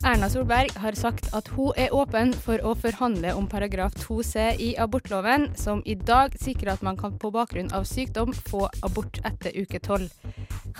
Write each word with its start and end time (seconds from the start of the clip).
Erna 0.00 0.30
Solberg 0.32 0.70
har 0.80 0.96
sagt 0.96 1.26
at 1.36 1.48
hun 1.52 1.76
er 1.76 1.92
åpen 1.92 2.30
for 2.32 2.62
å 2.64 2.70
forhandle 2.72 3.34
om 3.36 3.44
paragraf 3.52 3.92
2c 4.00 4.46
i 4.56 4.68
abortloven, 4.80 5.50
som 5.60 5.82
i 5.84 5.92
dag 5.92 6.32
sikrer 6.40 6.72
at 6.72 6.84
man 6.86 6.96
kan 6.96 7.18
på 7.20 7.28
bakgrunn 7.34 7.68
av 7.76 7.84
sykdom 7.84 8.32
få 8.32 8.62
abort 8.80 9.20
etter 9.28 9.52
uke 9.60 9.76
12. 9.76 10.08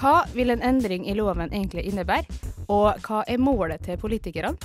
Hva 0.00 0.14
vil 0.32 0.54
en 0.54 0.64
endring 0.64 1.04
i 1.04 1.18
loven 1.18 1.52
egentlig 1.52 1.84
innebære, 1.90 2.40
og 2.72 2.96
hva 3.04 3.20
er 3.28 3.44
målet 3.44 3.84
til 3.84 4.00
politikerne? 4.00 4.56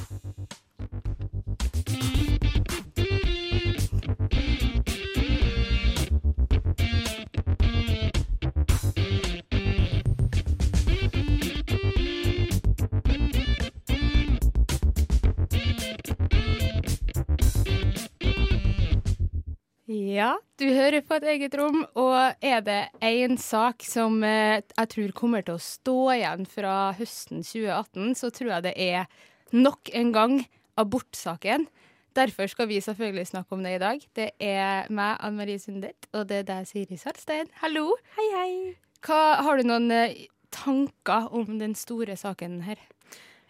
Ja, 19.96 20.34
du 20.60 20.66
hører 20.76 21.04
på 21.06 21.16
et 21.16 21.26
eget 21.36 21.54
rom, 21.56 21.86
og 21.96 22.44
er 22.44 22.64
det 22.66 22.80
én 23.06 23.38
sak 23.40 23.86
som 23.86 24.18
eh, 24.28 24.60
jeg 24.60 24.90
tror 24.92 25.14
kommer 25.16 25.46
til 25.46 25.56
å 25.56 25.62
stå 25.62 25.96
igjen 26.18 26.44
fra 26.50 26.74
høsten 26.98 27.46
2018, 27.46 28.16
så 28.20 28.32
tror 28.34 28.52
jeg 28.56 28.66
det 28.66 28.74
er 28.76 29.06
nok 29.56 29.92
en 29.96 30.12
gang 30.16 30.36
abortsaken. 30.82 31.68
Derfor 32.16 32.52
skal 32.52 32.68
vi 32.72 32.82
selvfølgelig 32.84 33.28
snakke 33.30 33.56
om 33.56 33.64
det 33.64 33.76
i 33.78 33.84
dag. 33.84 34.04
Det 34.16 34.30
er 34.40 34.92
meg, 34.92 35.16
Anne 35.20 35.40
Marie 35.40 35.62
Sundet, 35.62 36.10
og 36.12 36.28
det 36.32 36.42
er 36.42 36.50
deg, 36.50 36.68
Siri 36.68 37.00
Salstein. 37.00 37.52
Hallo. 37.62 37.94
Hei, 38.18 38.28
hei. 38.36 38.52
Hva, 39.06 39.22
har 39.46 39.60
du 39.60 39.70
noen 39.70 39.88
eh, 39.96 40.26
tanker 40.56 41.30
om 41.36 41.56
den 41.62 41.76
store 41.78 42.18
saken 42.20 42.64
her? 42.68 42.84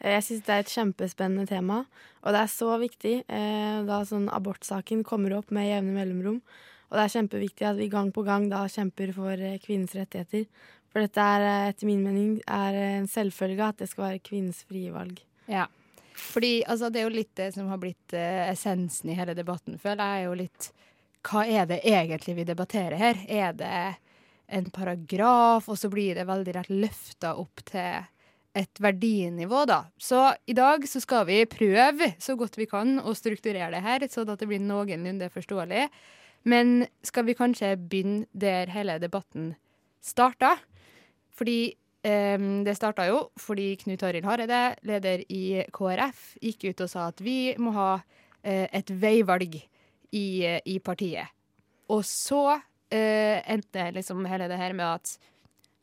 Jeg 0.03 0.23
syns 0.25 0.45
det 0.45 0.53
er 0.53 0.63
et 0.63 0.73
kjempespennende 0.73 1.47
tema, 1.49 1.83
og 2.21 2.35
det 2.35 2.41
er 2.41 2.51
så 2.51 2.75
viktig 2.81 3.15
eh, 3.23 3.77
da 3.87 4.01
sånn 4.07 4.27
abortsaken 4.33 5.05
kommer 5.07 5.37
opp 5.37 5.53
med 5.55 5.69
jevne 5.69 5.95
mellomrom. 5.95 6.41
Og 6.89 6.97
det 6.97 7.05
er 7.05 7.13
kjempeviktig 7.15 7.67
at 7.67 7.79
vi 7.79 7.89
gang 7.91 8.11
på 8.13 8.25
gang 8.25 8.49
da 8.51 8.65
kjemper 8.71 9.13
for 9.15 9.39
eh, 9.39 9.57
kvinnens 9.63 9.95
rettigheter. 9.97 10.45
For 10.93 11.03
dette 11.03 11.23
er 11.23 11.45
eh, 11.47 11.69
etter 11.71 11.89
min 11.89 12.03
mening 12.05 12.37
er 12.47 12.77
en 12.99 13.09
selvfølge 13.11 13.71
at 13.71 13.81
det 13.81 13.89
skal 13.91 14.09
være 14.09 14.23
kvinnens 14.23 14.61
frie 14.67 14.93
valg. 14.93 15.19
Ja. 15.51 15.65
Fordi 16.15 16.63
altså, 16.63 16.89
det 16.89 17.01
er 17.01 17.09
jo 17.09 17.17
litt 17.17 17.33
det 17.35 17.49
som 17.55 17.67
har 17.71 17.81
blitt 17.81 18.15
eh, 18.15 18.45
essensen 18.51 19.11
i 19.11 19.17
hele 19.17 19.35
debatten, 19.35 19.79
føler 19.81 20.03
jeg. 20.03 20.21
er 20.21 20.29
jo 20.29 20.39
litt 20.39 20.71
Hva 21.25 21.43
er 21.43 21.67
det 21.67 21.81
egentlig 21.83 22.37
vi 22.37 22.47
debatterer 22.47 22.99
her? 23.01 23.21
Er 23.27 23.55
det 23.57 23.77
en 24.45 24.69
paragraf, 24.69 25.67
og 25.67 25.79
så 25.79 25.89
blir 25.89 26.15
det 26.15 26.27
veldig 26.29 26.53
rett 26.59 26.71
løfta 26.71 27.33
opp 27.41 27.63
til 27.65 28.05
et 28.55 28.79
verdinivå, 28.81 29.65
da. 29.67 29.81
Så 29.99 30.29
i 30.47 30.55
dag 30.55 30.85
så 30.87 31.01
skal 31.03 31.25
vi 31.27 31.41
prøve 31.49 32.13
så 32.21 32.37
godt 32.39 32.57
vi 32.57 32.67
kan 32.71 32.97
å 33.03 33.13
strukturere 33.17 33.73
det 33.73 33.83
her, 33.83 34.05
sånn 34.11 34.31
at 34.31 34.41
det 34.41 34.47
blir 34.49 34.63
noenlunde 34.63 35.27
forståelig. 35.33 35.89
Men 36.47 36.85
skal 37.03 37.25
vi 37.27 37.35
kanskje 37.37 37.73
begynne 37.75 38.29
der 38.31 38.71
hele 38.71 38.97
debatten 39.01 39.53
starta? 40.05 40.55
Fordi 41.35 41.59
eh, 42.05 42.47
det 42.65 42.77
starta 42.77 43.09
jo 43.09 43.25
fordi 43.41 43.73
Knut 43.81 44.05
Arild 44.07 44.29
Hareide, 44.29 44.63
leder 44.87 45.25
i 45.27 45.65
KrF, 45.75 46.35
gikk 46.43 46.69
ut 46.69 46.85
og 46.85 46.91
sa 46.91 47.09
at 47.11 47.23
vi 47.25 47.55
må 47.59 47.75
ha 47.75 47.89
eh, 48.45 48.69
et 48.71 48.93
veivalg 48.93 49.57
i, 50.15 50.27
i 50.63 50.79
partiet. 50.79 51.33
Og 51.91 52.05
så 52.07 52.55
eh, 52.55 53.41
endte 53.51 53.91
liksom 53.97 54.23
hele 54.29 54.47
det 54.49 54.61
her 54.61 54.77
med 54.77 55.01
at 55.01 55.17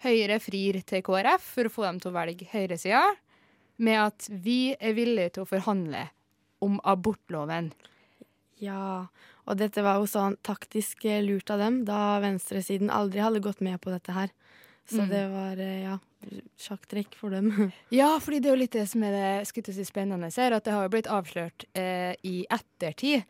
Høyre 0.03 0.39
frir 0.43 0.81
til 0.87 1.03
KrF 1.07 1.45
for 1.57 1.69
å 1.69 1.73
få 1.73 1.85
dem 1.87 2.01
til 2.03 2.11
å 2.11 2.17
velge 2.17 2.49
høyresida, 2.51 3.03
med 3.83 3.99
at 4.01 4.27
vi 4.31 4.75
er 4.75 4.97
villige 4.97 5.37
til 5.37 5.45
å 5.45 5.51
forhandle 5.51 6.09
om 6.63 6.79
abortloven. 6.87 7.73
Ja, 8.63 9.07
og 9.47 9.59
dette 9.59 9.83
var 9.83 9.99
jo 9.99 10.07
sånn 10.11 10.37
taktisk 10.47 11.05
eh, 11.11 11.23
lurt 11.25 11.51
av 11.51 11.59
dem, 11.63 11.81
da 11.87 12.19
venstresiden 12.23 12.93
aldri 12.95 13.23
hadde 13.25 13.43
gått 13.43 13.63
med 13.65 13.81
på 13.83 13.91
dette 13.95 14.15
her. 14.15 14.31
Så 14.87 15.03
Mm. 15.03 15.09
det 15.11 15.23
var, 15.31 15.57
eh, 15.63 15.83
ja, 15.83 15.99
sjakktrekk 16.59 17.15
for 17.15 17.31
dem. 17.31 17.51
Ja, 17.91 18.19
fordi 18.19 18.41
det 18.41 18.51
er 18.51 18.57
jo 18.57 18.63
litt 18.63 18.73
det 18.75 18.89
som 18.91 19.03
er 19.03 19.13
det 19.15 19.75
si, 19.75 19.85
spennende 19.85 20.31
her, 20.31 20.53
at 20.53 20.65
det 20.65 20.73
har 20.73 20.83
jo 20.87 20.93
blitt 20.95 21.11
avslørt 21.11 21.65
eh, 21.75 22.15
i 22.23 22.47
ettertid 22.51 23.23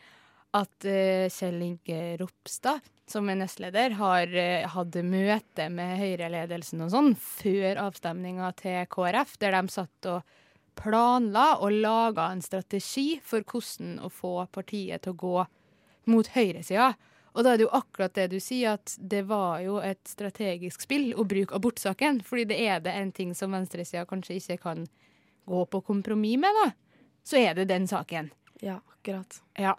at 0.56 0.86
uh, 0.88 1.28
Kjell 1.32 1.62
Inge 1.64 2.00
Ropstad, 2.20 2.84
som 3.08 3.28
er 3.28 3.40
nestleder, 3.40 3.96
har 3.98 4.32
uh, 4.36 4.68
hatt 4.74 4.98
møte 5.06 5.68
med 5.72 5.96
Høyre-ledelsen 6.00 6.84
og 6.84 6.92
sånn 6.92 7.12
før 7.16 7.80
avstemninga 7.86 8.52
til 8.60 8.84
KrF, 8.92 9.38
der 9.42 9.56
de 9.56 9.72
satt 9.72 10.10
og 10.12 10.38
planla 10.78 11.58
og 11.60 11.72
laga 11.82 12.30
en 12.32 12.42
strategi 12.44 13.18
for 13.24 13.44
hvordan 13.44 13.98
å 14.04 14.12
få 14.12 14.36
partiet 14.52 15.04
til 15.04 15.14
å 15.14 15.20
gå 15.22 15.46
mot 16.12 16.30
høyresida. 16.34 16.92
Og 17.32 17.44
da 17.44 17.52
er 17.52 17.60
det 17.60 17.66
jo 17.66 17.76
akkurat 17.76 18.14
det 18.16 18.26
du 18.34 18.38
sier, 18.42 18.76
at 18.76 18.92
det 18.98 19.22
var 19.28 19.62
jo 19.64 19.78
et 19.80 20.00
strategisk 20.08 20.84
spill 20.84 21.12
å 21.16 21.24
bruke 21.28 21.56
abortsaken. 21.56 22.20
Fordi 22.26 22.44
det 22.50 22.58
er 22.60 22.82
det 22.84 22.92
en 22.92 23.12
ting 23.14 23.32
som 23.36 23.54
venstresida 23.56 24.04
kanskje 24.08 24.36
ikke 24.40 24.58
kan 24.66 24.84
gå 25.48 25.62
på 25.72 25.80
kompromiss 25.86 26.40
med, 26.42 26.60
da. 26.60 26.68
Så 27.24 27.40
er 27.40 27.56
det 27.56 27.70
den 27.70 27.88
saken. 27.88 28.28
Ja, 28.60 28.80
akkurat. 28.98 29.40
Ja. 29.56 29.76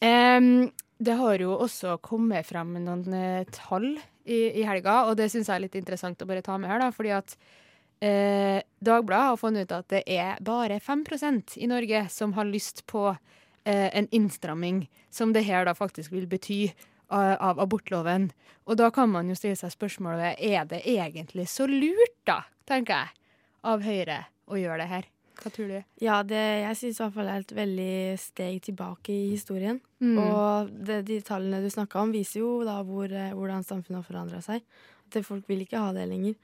Em, 0.00 0.70
det 0.98 1.16
har 1.16 1.40
jo 1.40 1.54
også 1.56 1.96
kommet 2.04 2.48
frem 2.48 2.74
noen 2.84 3.04
uh, 3.12 3.44
tall 3.52 3.94
i, 4.24 4.60
i 4.60 4.64
helga, 4.66 5.04
og 5.08 5.16
det 5.20 5.30
syns 5.32 5.48
jeg 5.48 5.56
er 5.56 5.64
litt 5.66 5.78
interessant 5.78 6.22
å 6.22 6.28
bare 6.28 6.44
ta 6.44 6.56
med 6.60 6.72
her, 6.72 6.82
da. 6.82 6.90
Fordi 6.94 7.14
at 7.16 7.36
uh, 7.36 8.58
Dagbladet 8.84 9.30
har 9.30 9.40
funnet 9.40 9.68
ut 9.68 9.76
at 9.78 9.88
det 9.92 10.02
er 10.04 10.42
bare 10.44 10.80
5% 10.82 11.56
i 11.60 11.70
Norge 11.70 12.06
som 12.12 12.36
har 12.36 12.48
lyst 12.48 12.84
på 12.90 13.08
uh, 13.12 13.18
en 13.66 14.10
innstramming, 14.10 14.84
som 15.10 15.32
det 15.36 15.46
her 15.48 15.68
da 15.68 15.76
faktisk 15.76 16.12
vil 16.16 16.28
bety 16.30 16.66
av 17.06 17.60
abortloven. 17.62 18.32
Og 18.66 18.78
da 18.80 18.88
kan 18.90 19.12
man 19.12 19.28
jo 19.30 19.36
stille 19.38 19.54
seg 19.54 19.70
spørsmålet 19.70 20.40
er 20.42 20.64
det 20.66 20.82
egentlig 20.90 21.46
så 21.46 21.68
lurt, 21.70 22.16
da, 22.26 22.40
tenker 22.66 23.04
jeg, 23.04 23.28
av 23.62 23.86
Høyre 23.86 24.24
å 24.50 24.58
gjøre 24.58 24.80
det 24.82 24.88
her. 24.90 25.06
Hva 25.36 25.50
tror 25.52 25.68
du? 25.70 25.76
Ja, 26.02 26.22
det, 26.26 26.42
jeg 26.64 26.76
syns 26.80 26.98
i 26.98 27.02
hvert 27.04 27.14
fall 27.14 27.28
det 27.28 27.34
er 27.36 27.44
et 27.44 27.56
veldig 27.58 27.94
steg 28.18 28.60
tilbake 28.66 29.12
i 29.14 29.30
historien. 29.34 29.80
Mm. 30.00 30.18
Og 30.22 30.70
det, 30.88 31.02
de 31.08 31.20
tallene 31.24 31.60
du 31.64 31.70
snakka 31.70 32.00
om, 32.02 32.12
viser 32.14 32.40
jo 32.40 32.52
da 32.66 32.78
hvor, 32.86 33.10
eh, 33.12 33.34
hvordan 33.36 33.64
samfunnet 33.66 34.00
har 34.02 34.06
forandra 34.08 34.40
seg. 34.44 34.64
At 35.06 35.20
folk 35.24 35.44
vil 35.48 35.62
ikke 35.66 35.78
ha 35.82 35.92
det 35.96 36.08
lenger. 36.10 36.34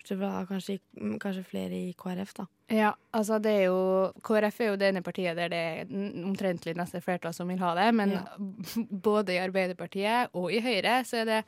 Bortsett 0.00 0.16
fra 0.18 0.30
kanskje, 0.48 0.78
kanskje 1.20 1.44
flere 1.44 1.76
i 1.76 1.92
KrF, 2.00 2.30
da. 2.38 2.46
Ja, 2.72 2.94
altså 3.12 3.36
det 3.42 3.50
er 3.52 3.64
jo 3.68 3.80
KrF 4.24 4.60
er 4.64 4.70
jo 4.70 4.76
det 4.80 4.88
ene 4.88 5.02
partiet 5.04 5.36
der 5.36 5.50
det 5.52 5.58
er 5.60 5.90
omtrentlig 6.24 6.72
nesten 6.78 7.02
flertall 7.04 7.34
som 7.36 7.50
vil 7.52 7.60
ha 7.60 7.74
det, 7.76 7.90
men 7.98 8.14
Ja. 8.16 8.22
både 9.10 9.34
i 9.36 9.42
Arbeiderpartiet 9.42 10.32
og 10.32 10.48
i 10.54 10.62
Høyre 10.64 11.02
så 11.04 11.20
er 11.20 11.28
det 11.28 11.40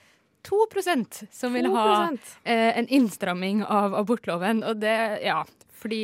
2% 0.45 1.23
som 1.33 1.55
vil 1.55 1.71
ha 1.73 2.11
2%. 2.11 2.33
eh, 2.45 2.77
en 2.79 2.89
innstramming 2.89 3.63
av 3.65 3.95
abortloven, 3.95 4.63
og 4.67 4.81
det, 4.83 4.97
ja, 5.25 5.45
fordi 5.83 6.01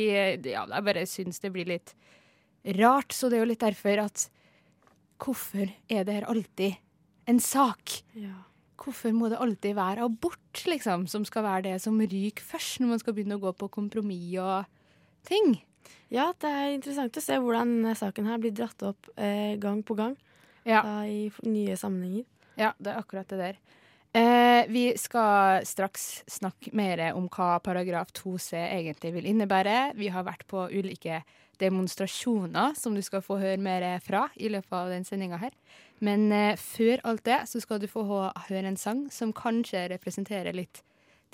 ja, 0.51 0.65
jeg 0.67 0.85
bare 0.89 1.05
syns 1.09 1.39
det 1.43 1.51
blir 1.55 1.69
litt 1.71 1.95
rart, 2.79 3.15
så 3.15 3.29
det 3.31 3.39
er 3.39 3.45
jo 3.45 3.49
litt 3.53 3.63
derfor 3.63 4.03
at 4.03 4.25
hvorfor 5.19 5.71
er 5.91 6.05
det 6.07 6.15
her 6.19 6.27
alltid 6.31 6.77
en 7.29 7.39
sak? 7.43 8.01
Ja. 8.17 8.35
Hvorfor 8.79 9.11
må 9.15 9.27
det 9.31 9.39
alltid 9.43 9.75
være 9.75 10.05
abort, 10.07 10.61
liksom, 10.67 11.03
som 11.11 11.25
skal 11.27 11.43
være 11.43 11.65
det 11.67 11.77
som 11.83 11.97
ryker 11.99 12.43
først, 12.47 12.79
når 12.79 12.93
man 12.93 13.01
skal 13.01 13.15
begynne 13.17 13.35
å 13.39 13.43
gå 13.43 13.51
på 13.59 13.71
kompromiss 13.79 14.37
og 14.39 14.69
ting? 15.27 15.57
ja, 16.09 16.31
det 16.41 16.49
er 16.49 16.71
interessant 16.73 17.17
å 17.17 17.21
se 17.21 17.35
hvordan 17.37 17.91
saken 17.97 18.27
her 18.29 18.39
blir 18.41 18.53
dratt 18.55 18.81
opp 18.87 19.09
eh, 19.15 19.55
gang 19.61 19.83
på 19.85 19.95
gang 19.97 20.15
Ja. 20.65 20.81
da, 20.83 20.95
i 21.05 21.29
nye 21.45 21.75
sammenhenger. 21.77 22.25
Ja, 22.59 22.71
det 22.79 22.91
er 22.91 22.99
akkurat 22.99 23.29
det 23.29 23.37
der. 23.39 23.59
Eh, 24.13 24.65
vi 24.67 24.97
skal 24.97 25.65
straks 25.65 26.23
snakke 26.27 26.71
mer 26.73 27.01
om 27.13 27.27
hva 27.29 27.59
paragraf 27.61 28.09
2c 28.17 28.57
egentlig 28.57 29.13
vil 29.13 29.29
innebære. 29.29 29.93
Vi 29.95 30.09
har 30.09 30.25
vært 30.25 30.47
på 30.49 30.65
ulike 30.73 31.21
demonstrasjoner 31.61 32.73
som 32.79 32.95
du 32.95 33.03
skal 33.05 33.21
få 33.21 33.37
høre 33.37 33.61
mer 33.61 33.85
fra 34.01 34.25
i 34.35 34.49
løpet 34.49 34.73
av 34.73 34.89
den 34.89 35.05
sendinga 35.05 35.37
her. 35.37 35.53
Men 36.01 36.31
eh, 36.31 36.57
før 36.57 37.03
alt 37.03 37.25
det 37.27 37.43
så 37.51 37.61
skal 37.61 37.81
du 37.83 37.87
få 37.91 38.05
høre 38.09 38.65
en 38.65 38.79
sang 38.79 39.05
som 39.13 39.35
kanskje 39.35 39.89
representerer 39.93 40.57
litt 40.57 40.81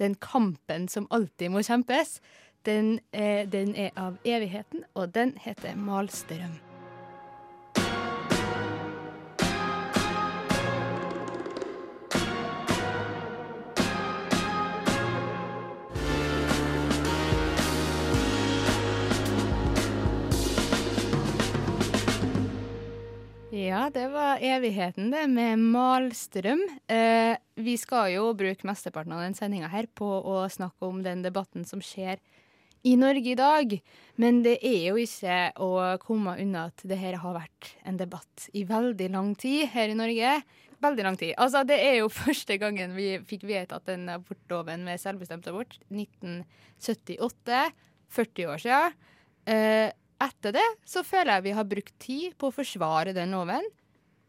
den 0.01 0.18
kampen 0.19 0.89
som 0.92 1.07
alltid 1.16 1.56
må 1.56 1.63
kjempes. 1.63 2.19
Den, 2.66 3.00
eh, 3.13 3.48
den 3.48 3.75
er 3.75 3.95
av 3.95 4.18
evigheten, 4.25 4.83
og 4.95 5.13
den 5.16 5.38
heter 5.39 5.78
Malstrøm. 5.80 6.64
Ja, 23.65 23.89
det 23.89 24.12
var 24.13 24.38
evigheten, 24.45 25.07
det, 25.09 25.23
med 25.27 25.57
Malstrøm. 25.57 26.59
Eh, 26.91 27.33
vi 27.57 27.73
skal 27.81 28.12
jo 28.13 28.27
bruke 28.38 28.67
mesteparten 28.67 29.15
av 29.15 29.23
den 29.23 29.33
sendinga 29.33 29.71
her 29.71 29.88
på 29.89 30.06
å 30.06 30.44
snakke 30.53 30.85
om 30.85 31.00
den 31.01 31.23
debatten 31.25 31.65
som 31.65 31.81
skjer 31.81 32.21
i 32.85 32.94
Norge 33.00 33.31
i 33.31 33.39
dag. 33.39 33.73
Men 34.21 34.44
det 34.45 34.59
er 34.59 34.91
jo 34.91 35.01
ikke 35.01 35.39
å 35.57 35.71
komme 36.03 36.35
unna 36.44 36.67
at 36.69 36.85
det 36.85 37.00
her 37.01 37.17
har 37.23 37.39
vært 37.39 37.71
en 37.89 37.97
debatt 37.97 38.45
i 38.53 38.67
veldig 38.69 39.09
lang 39.15 39.33
tid 39.33 39.71
her 39.73 39.89
i 39.89 39.97
Norge. 39.97 40.38
Veldig 40.85 41.09
lang 41.09 41.18
tid. 41.18 41.33
Altså, 41.33 41.65
det 41.65 41.81
er 41.81 42.00
jo 42.03 42.13
første 42.21 42.61
gangen 42.61 42.94
vi 42.94 43.15
fikk 43.25 43.50
vedtatt 43.50 43.89
den 43.89 44.06
abortloven 44.13 44.85
med 44.85 45.01
selvbestemt 45.01 45.50
abort. 45.50 45.79
1978. 45.89 47.65
40 48.13 48.53
år 48.53 48.61
siden. 48.61 49.06
Eh, 49.50 49.89
etter 50.23 50.56
det 50.56 50.67
så 50.88 51.03
føler 51.06 51.35
jeg 51.35 51.47
vi 51.47 51.56
har 51.57 51.67
brukt 51.67 51.95
tid 52.01 52.35
på 52.39 52.50
å 52.50 52.56
forsvare 52.56 53.15
den 53.15 53.35
loven 53.35 53.65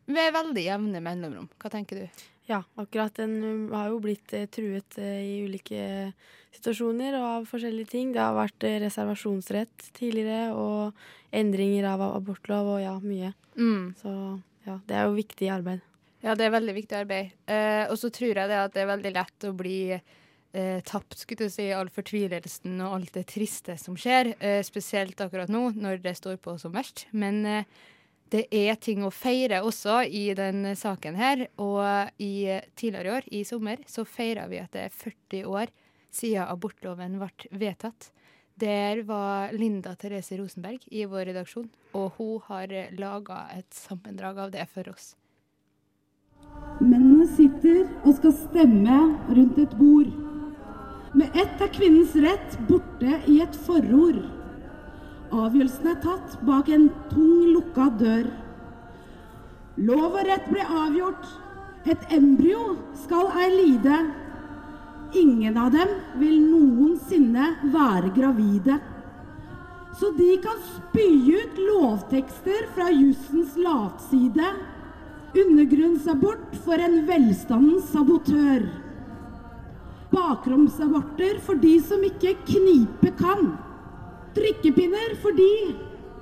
med 0.07 0.35
veldig 0.35 0.65
jevne 0.65 1.03
mellomrom. 1.03 1.49
Hva 1.61 1.71
tenker 1.73 2.05
du? 2.05 2.25
Ja, 2.47 2.61
akkurat. 2.79 3.15
Den 3.19 3.41
um, 3.43 3.63
har 3.75 3.91
jo 3.91 3.99
blitt 4.03 4.33
eh, 4.37 4.47
truet 4.47 4.99
eh, 5.03 5.23
i 5.27 5.33
ulike 5.49 6.13
situasjoner 6.55 7.17
og 7.19 7.27
av 7.27 7.49
forskjellige 7.51 7.91
ting. 7.91 8.13
Det 8.15 8.23
har 8.23 8.37
vært 8.37 8.67
eh, 8.69 8.79
reservasjonsrett 8.85 9.89
tidligere 9.97 10.53
og 10.55 11.35
endringer 11.35 11.89
av 11.91 12.05
abortlov 12.07 12.77
og 12.77 12.85
ja, 12.85 12.95
mye. 13.03 13.33
Mm. 13.59 13.97
Så 13.99 14.13
ja, 14.69 14.79
det 14.87 14.95
er 14.95 15.09
jo 15.09 15.19
viktig 15.19 15.51
arbeid. 15.51 15.83
Ja, 16.23 16.37
det 16.39 16.47
er 16.47 16.55
veldig 16.55 16.77
viktig 16.79 16.97
arbeid. 16.99 17.35
Eh, 17.51 17.85
og 17.91 17.99
så 17.99 18.13
tror 18.15 18.33
jeg 18.33 18.51
det 18.51 18.63
at 18.63 18.75
det 18.75 18.85
er 18.85 18.93
veldig 18.95 19.13
lett 19.19 19.49
å 19.49 19.53
bli 19.59 19.81
eh, 20.53 20.81
tapt 20.87 21.19
skulle 21.19 21.47
du 21.47 21.53
si, 21.53 21.69
all 21.75 21.91
fortvilelsen 21.93 22.79
og 22.85 22.99
alt 22.99 23.17
det 23.17 23.27
triste 23.33 23.77
som 23.81 23.97
skjer. 23.99 24.35
Eh, 24.39 24.63
spesielt 24.67 25.21
akkurat 25.21 25.51
nå, 25.53 25.71
når 25.77 26.03
det 26.05 26.17
står 26.19 26.39
på 26.43 26.57
som 26.61 26.75
verst. 26.75 27.07
Men 27.13 27.43
eh, 27.47 27.69
det 28.35 28.47
er 28.55 28.79
ting 28.83 29.05
å 29.07 29.13
feire 29.15 29.63
også 29.67 30.03
i 30.07 30.29
den 30.39 30.75
saken 30.79 31.19
her. 31.19 31.47
Og 31.63 31.83
i, 32.23 32.61
tidligere 32.79 33.09
i 33.09 33.17
år, 33.19 33.31
i 33.41 33.45
sommer, 33.49 33.83
så 33.91 34.07
feira 34.09 34.49
vi 34.51 34.63
at 34.63 34.73
det 34.75 34.89
er 34.89 34.97
40 35.05 35.51
år 35.51 35.75
siden 36.17 36.47
abortloven 36.47 37.19
ble 37.21 37.51
vedtatt. 37.61 38.11
Der 38.57 39.03
var 39.05 39.53
Linda 39.53 39.93
Therese 40.01 40.39
Rosenberg 40.41 40.87
i 40.89 41.05
vår 41.05 41.29
redaksjon, 41.29 41.69
og 41.93 42.17
hun 42.17 42.39
har 42.47 42.73
laga 42.97 43.43
et 43.53 43.69
sammendrag 43.77 44.41
av 44.47 44.55
det 44.55 44.65
for 44.73 44.89
oss. 44.89 45.13
Mennene 46.81 47.27
sitter 47.37 47.85
og 48.05 48.15
skal 48.19 48.33
stemme 48.37 48.97
rundt 49.29 49.61
et 49.61 49.77
bord. 49.77 50.09
Med 51.17 51.33
ett 51.33 51.61
er 51.65 51.71
kvinnens 51.73 52.13
rett 52.21 52.59
borte 52.69 53.23
i 53.25 53.39
et 53.41 53.55
forord. 53.65 54.19
Avgjørelsen 55.33 55.89
er 55.89 56.03
tatt 56.03 56.37
bak 56.45 56.69
en 56.69 56.91
tung, 57.09 57.55
lukka 57.55 57.87
dør. 57.97 58.29
Lov 59.81 60.11
og 60.11 60.29
rett 60.29 60.45
ble 60.53 60.67
avgjort. 60.83 61.25
Et 61.89 62.05
embryo 62.13 62.77
skal 63.01 63.33
ei 63.41 63.49
lide. 63.55 64.03
Ingen 65.17 65.57
av 65.57 65.73
dem 65.73 65.97
vil 66.21 66.37
noensinne 66.51 67.49
være 67.73 68.13
gravide. 68.13 68.77
Så 69.97 70.13
de 70.19 70.35
kan 70.45 70.61
spy 70.69 71.09
ut 71.33 71.61
lovtekster 71.65 72.67
fra 72.77 72.91
jussens 72.93 73.57
latside. 73.57 74.53
Undergrunnsabort 75.33 76.59
for 76.67 76.77
en 76.77 77.07
velstandens 77.09 77.89
sabotør. 77.95 78.67
Bakromsaborter 80.13 81.41
for 81.43 81.59
de 81.59 81.77
som 81.83 82.05
ikke 82.07 82.37
knipe 82.47 83.11
kan. 83.19 83.55
Drikkepinner 84.37 85.17
for 85.23 85.35
de 85.37 85.53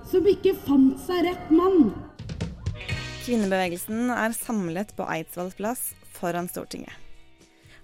som 0.08 0.26
ikke 0.28 0.54
fant 0.64 1.00
seg 1.04 1.24
rett 1.26 1.52
mann. 1.52 1.92
Kvinnebevegelsen 3.24 4.12
er 4.12 4.36
samlet 4.36 4.92
på 4.96 5.06
Eidsvolls 5.08 5.56
plass 5.58 5.84
foran 6.16 6.48
Stortinget. 6.48 6.92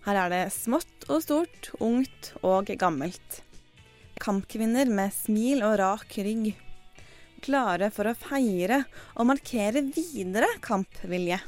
Her 0.04 0.16
er 0.22 0.32
det 0.32 0.42
smått 0.54 1.06
og 1.12 1.20
stort, 1.24 1.70
ungt 1.80 2.32
og 2.40 2.72
gammelt. 2.80 3.40
Kampkvinner 4.20 4.88
med 4.88 5.12
smil 5.16 5.64
og 5.64 5.78
rak 5.80 6.16
rygg. 6.24 6.52
Klare 7.44 7.88
for 7.92 8.08
å 8.08 8.16
feire 8.16 8.82
og 9.16 9.28
markere 9.32 9.84
videre 9.92 10.48
kampvilje. 10.64 11.40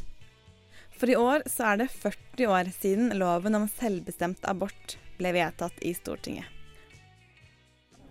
For 1.03 1.11
i 1.11 1.17
år 1.19 1.43
så 1.51 1.65
er 1.73 1.81
det 1.81 1.89
40 1.91 2.47
år 2.47 2.69
siden 2.79 3.09
loven 3.19 3.59
om 3.59 3.65
selvbestemt 3.67 4.45
abort 4.47 4.93
ble 5.19 5.33
vedtatt 5.35 5.81
i 5.83 5.91
Stortinget. 5.99 6.47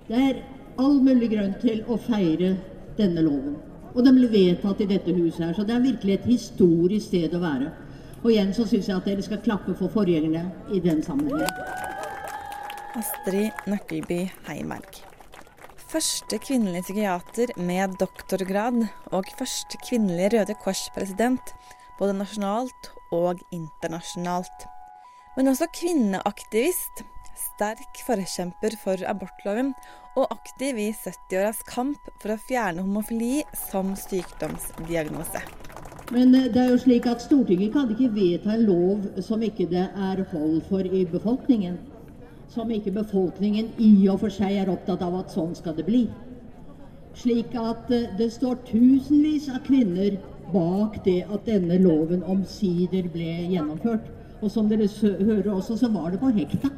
Det 0.09 0.17
er 0.19 0.41
all 0.75 0.97
mulig 0.99 1.29
grunn 1.31 1.53
til 1.61 1.85
å 1.88 1.95
feire 1.95 2.49
denne 2.97 3.23
loven. 3.23 3.53
Og 3.93 4.03
den 4.03 4.19
ble 4.19 4.27
vedtatt 4.33 4.83
i 4.83 4.89
dette 4.89 5.15
huset 5.15 5.45
her, 5.45 5.53
så 5.55 5.63
det 5.63 5.77
er 5.77 5.85
virkelig 5.85 6.17
et 6.17 6.27
historisk 6.33 7.13
sted 7.13 7.31
å 7.31 7.39
være. 7.45 7.69
Og 8.25 8.27
igjen 8.33 8.51
så 8.59 8.67
syns 8.67 8.91
jeg 8.91 8.97
at 8.97 9.07
dere 9.07 9.23
skal 9.23 9.39
klappe 9.45 9.77
for 9.79 9.95
forgjengerne 9.95 10.43
i 10.75 10.83
den 10.83 10.99
sammenhengen. 11.05 11.47
Astrid 12.99 13.71
Nøkkelby 13.71 14.25
Heimerg. 14.49 14.99
Første 15.95 16.43
kvinnelige 16.43 16.89
psykiater 16.89 17.55
med 17.55 17.95
doktorgrad 18.03 18.83
og 19.15 19.31
første 19.39 19.79
kvinnelige 19.88 20.35
Røde 20.35 20.59
Kors-president, 20.59 21.55
både 21.99 22.17
nasjonalt 22.19 22.91
og 23.15 23.41
internasjonalt. 23.55 24.67
Men 25.38 25.51
også 25.51 25.69
kvinneaktivist, 25.75 27.03
sterk 27.41 28.01
forkjemper 28.05 28.75
for 28.81 29.01
abortloven 29.07 29.73
og 30.19 30.27
aktiv 30.33 30.79
i 30.81 30.89
70-åras 30.91 31.61
kamp 31.67 32.09
for 32.21 32.33
å 32.33 32.41
fjerne 32.41 32.83
homofili 32.83 33.41
som 33.69 33.93
sykdomsdiagnose. 33.99 35.43
Men 36.11 36.35
eh, 36.35 36.49
det 36.51 36.59
er 36.59 36.73
jo 36.73 36.81
slik 36.81 37.07
at 37.07 37.23
Stortinget 37.23 37.71
kan 37.75 37.91
ikke 37.93 38.11
vedta 38.15 38.55
en 38.55 38.65
lov 38.67 39.07
som 39.23 39.43
ikke 39.45 39.69
det 39.71 39.88
er 39.88 40.23
hold 40.33 40.59
for 40.67 40.83
i 40.83 41.05
befolkningen. 41.07 41.79
Som 42.51 42.71
ikke 42.75 42.91
befolkningen 42.97 43.71
i 43.79 43.93
og 44.11 44.19
for 44.25 44.33
seg 44.33 44.57
er 44.59 44.71
opptatt 44.73 45.03
av 45.05 45.21
at 45.21 45.31
sånn 45.31 45.55
skal 45.55 45.77
det 45.77 45.88
bli. 45.88 46.03
Slik 47.16 47.56
at 47.60 47.92
eh, 47.92 48.10
det 48.18 48.31
står 48.34 48.62
tusenvis 48.68 49.50
av 49.52 49.63
kvinner 49.66 50.18
bak 50.52 51.02
det 51.06 51.22
at 51.28 51.46
denne 51.48 51.78
loven 51.81 52.24
omsider 52.24 53.08
ble 53.12 53.34
gjennomført. 53.51 54.08
Og 54.41 54.51
som 54.51 54.70
dere 54.70 54.88
hører 55.01 55.51
også, 55.53 55.77
så 55.77 55.89
var 55.94 56.12
det 56.12 56.22
på 56.22 56.32
hekta. 56.34 56.72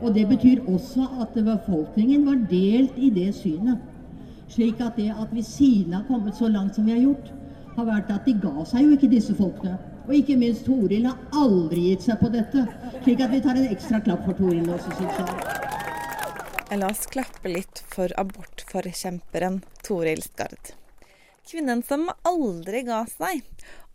Og 0.00 0.14
det 0.14 0.26
betyr 0.28 0.64
også 0.68 1.06
at 1.20 1.36
befolkningen 1.36 2.26
var 2.26 2.40
delt 2.50 2.96
i 2.96 3.10
det 3.10 3.34
synet. 3.36 3.78
Slik 4.50 4.80
at 4.80 4.96
det 4.96 5.12
at 5.12 5.30
vi 5.32 5.42
siden 5.42 5.92
har 5.92 6.04
kommet 6.08 6.36
så 6.36 6.48
langt 6.48 6.74
som 6.74 6.86
vi 6.86 6.96
har 6.96 7.04
gjort, 7.04 7.32
har 7.76 7.86
vært 7.86 8.10
at 8.10 8.26
de 8.26 8.34
ga 8.42 8.64
seg 8.66 8.84
jo 8.84 8.96
ikke 8.96 9.12
disse 9.12 9.36
folkene. 9.38 9.78
Og 10.08 10.14
ikke 10.16 10.36
minst 10.36 10.66
Toril 10.66 11.06
har 11.06 11.18
aldri 11.44 11.90
gitt 11.90 12.08
seg 12.08 12.18
på 12.20 12.32
dette. 12.32 12.66
Slik 13.04 13.22
at 13.22 13.32
vi 13.32 13.42
tar 13.44 13.56
en 13.56 13.70
ekstra 13.70 14.02
klapp 14.02 14.26
for 14.26 14.40
Toril 14.40 14.66
også, 14.66 14.96
syns 14.98 15.22
jeg. 15.22 15.59
La 16.70 16.86
oss 16.86 17.06
klappe 17.10 17.50
litt 17.50 17.80
for 17.90 18.12
abortforkjemperen 18.20 19.56
Toril 19.82 20.20
Skard. 20.22 20.68
Kvinnen 21.50 21.80
som 21.82 22.04
aldri 22.22 22.84
ga 22.86 23.00
seg, 23.10 23.40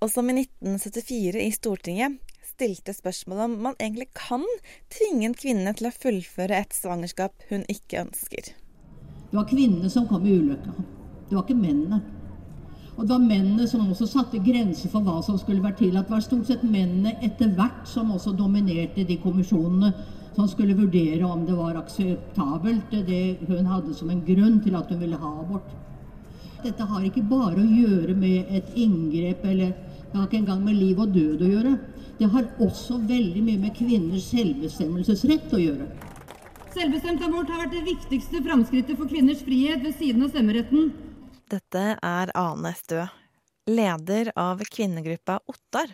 og 0.03 0.11
som 0.11 0.27
i 0.27 0.35
1974 0.41 1.39
i 1.39 1.53
Stortinget 1.55 2.17
stilte 2.49 2.91
spørsmål 2.97 3.43
om 3.45 3.55
man 3.69 3.77
egentlig 3.79 4.09
kan 4.19 4.43
tvinge 4.91 5.29
en 5.29 5.37
kvinne 5.39 5.71
til 5.79 5.87
å 5.87 5.93
fullføre 5.95 6.59
et 6.65 6.75
svangerskap 6.75 7.47
hun 7.47 7.63
ikke 7.71 8.01
ønsker. 8.03 8.51
Det 8.51 9.39
var 9.39 9.47
kvinnene 9.47 9.93
som 9.95 10.09
kom 10.11 10.27
i 10.27 10.35
ulykka. 10.35 10.75
Det 11.29 11.37
var 11.37 11.47
ikke 11.47 11.55
mennene. 11.61 12.01
Og 12.97 13.07
det 13.07 13.15
var 13.15 13.23
mennene 13.23 13.69
som 13.71 13.87
også 13.87 14.09
satte 14.17 14.43
grenser 14.43 14.91
for 14.91 15.07
hva 15.07 15.21
som 15.23 15.39
skulle 15.39 15.63
være 15.63 15.79
tillatt. 15.79 16.11
Det 16.11 16.17
var 16.17 16.27
stort 16.27 16.51
sett 16.51 16.67
mennene 16.67 17.15
etter 17.23 17.55
hvert 17.55 17.87
som 17.87 18.11
også 18.19 18.35
dominerte 18.35 19.07
de 19.07 19.19
kommisjonene 19.23 19.95
som 20.35 20.47
skulle 20.51 20.75
vurdere 20.75 21.23
om 21.23 21.45
det 21.47 21.55
var 21.55 21.77
akseptabelt, 21.79 22.91
det 23.07 23.37
hun 23.47 23.65
hadde 23.65 23.93
som 23.95 24.11
en 24.11 24.23
grunn 24.27 24.59
til 24.63 24.75
at 24.75 24.91
hun 24.91 25.01
ville 25.01 25.19
ha 25.19 25.31
abort. 25.41 25.69
Dette 26.65 26.87
har 26.89 27.03
ikke 27.05 27.23
bare 27.29 27.61
å 27.61 27.67
gjøre 27.67 28.15
med 28.17 28.49
et 28.57 28.71
inngrep, 28.75 29.43
eller 29.45 29.75
det 29.75 30.17
har 30.17 30.27
ikke 30.27 30.41
engang 30.41 30.63
med 30.65 30.79
liv 30.79 30.99
og 30.99 31.13
død 31.13 31.43
å 31.45 31.51
gjøre. 31.51 31.73
Det 32.19 32.29
har 32.31 32.47
også 32.63 32.97
veldig 33.05 33.43
mye 33.43 33.61
med 33.65 33.75
kvinners 33.75 34.29
selvbestemmelsesrett 34.31 35.53
å 35.53 35.61
gjøre. 35.61 35.89
Selvbestemt 36.75 37.23
abort 37.23 37.51
har 37.51 37.61
vært 37.65 37.75
det 37.75 37.85
viktigste 37.85 38.41
framskrittet 38.43 38.97
for 38.99 39.11
kvinners 39.11 39.43
frihet 39.45 39.83
ved 39.83 39.95
siden 39.99 40.25
av 40.25 40.33
stemmeretten. 40.33 40.89
Dette 41.51 41.83
er 41.95 42.31
Ane 42.35 42.71
Stø, 42.75 43.05
leder 43.69 44.31
av 44.35 44.63
kvinnegruppa 44.73 45.37
Ottar. 45.51 45.93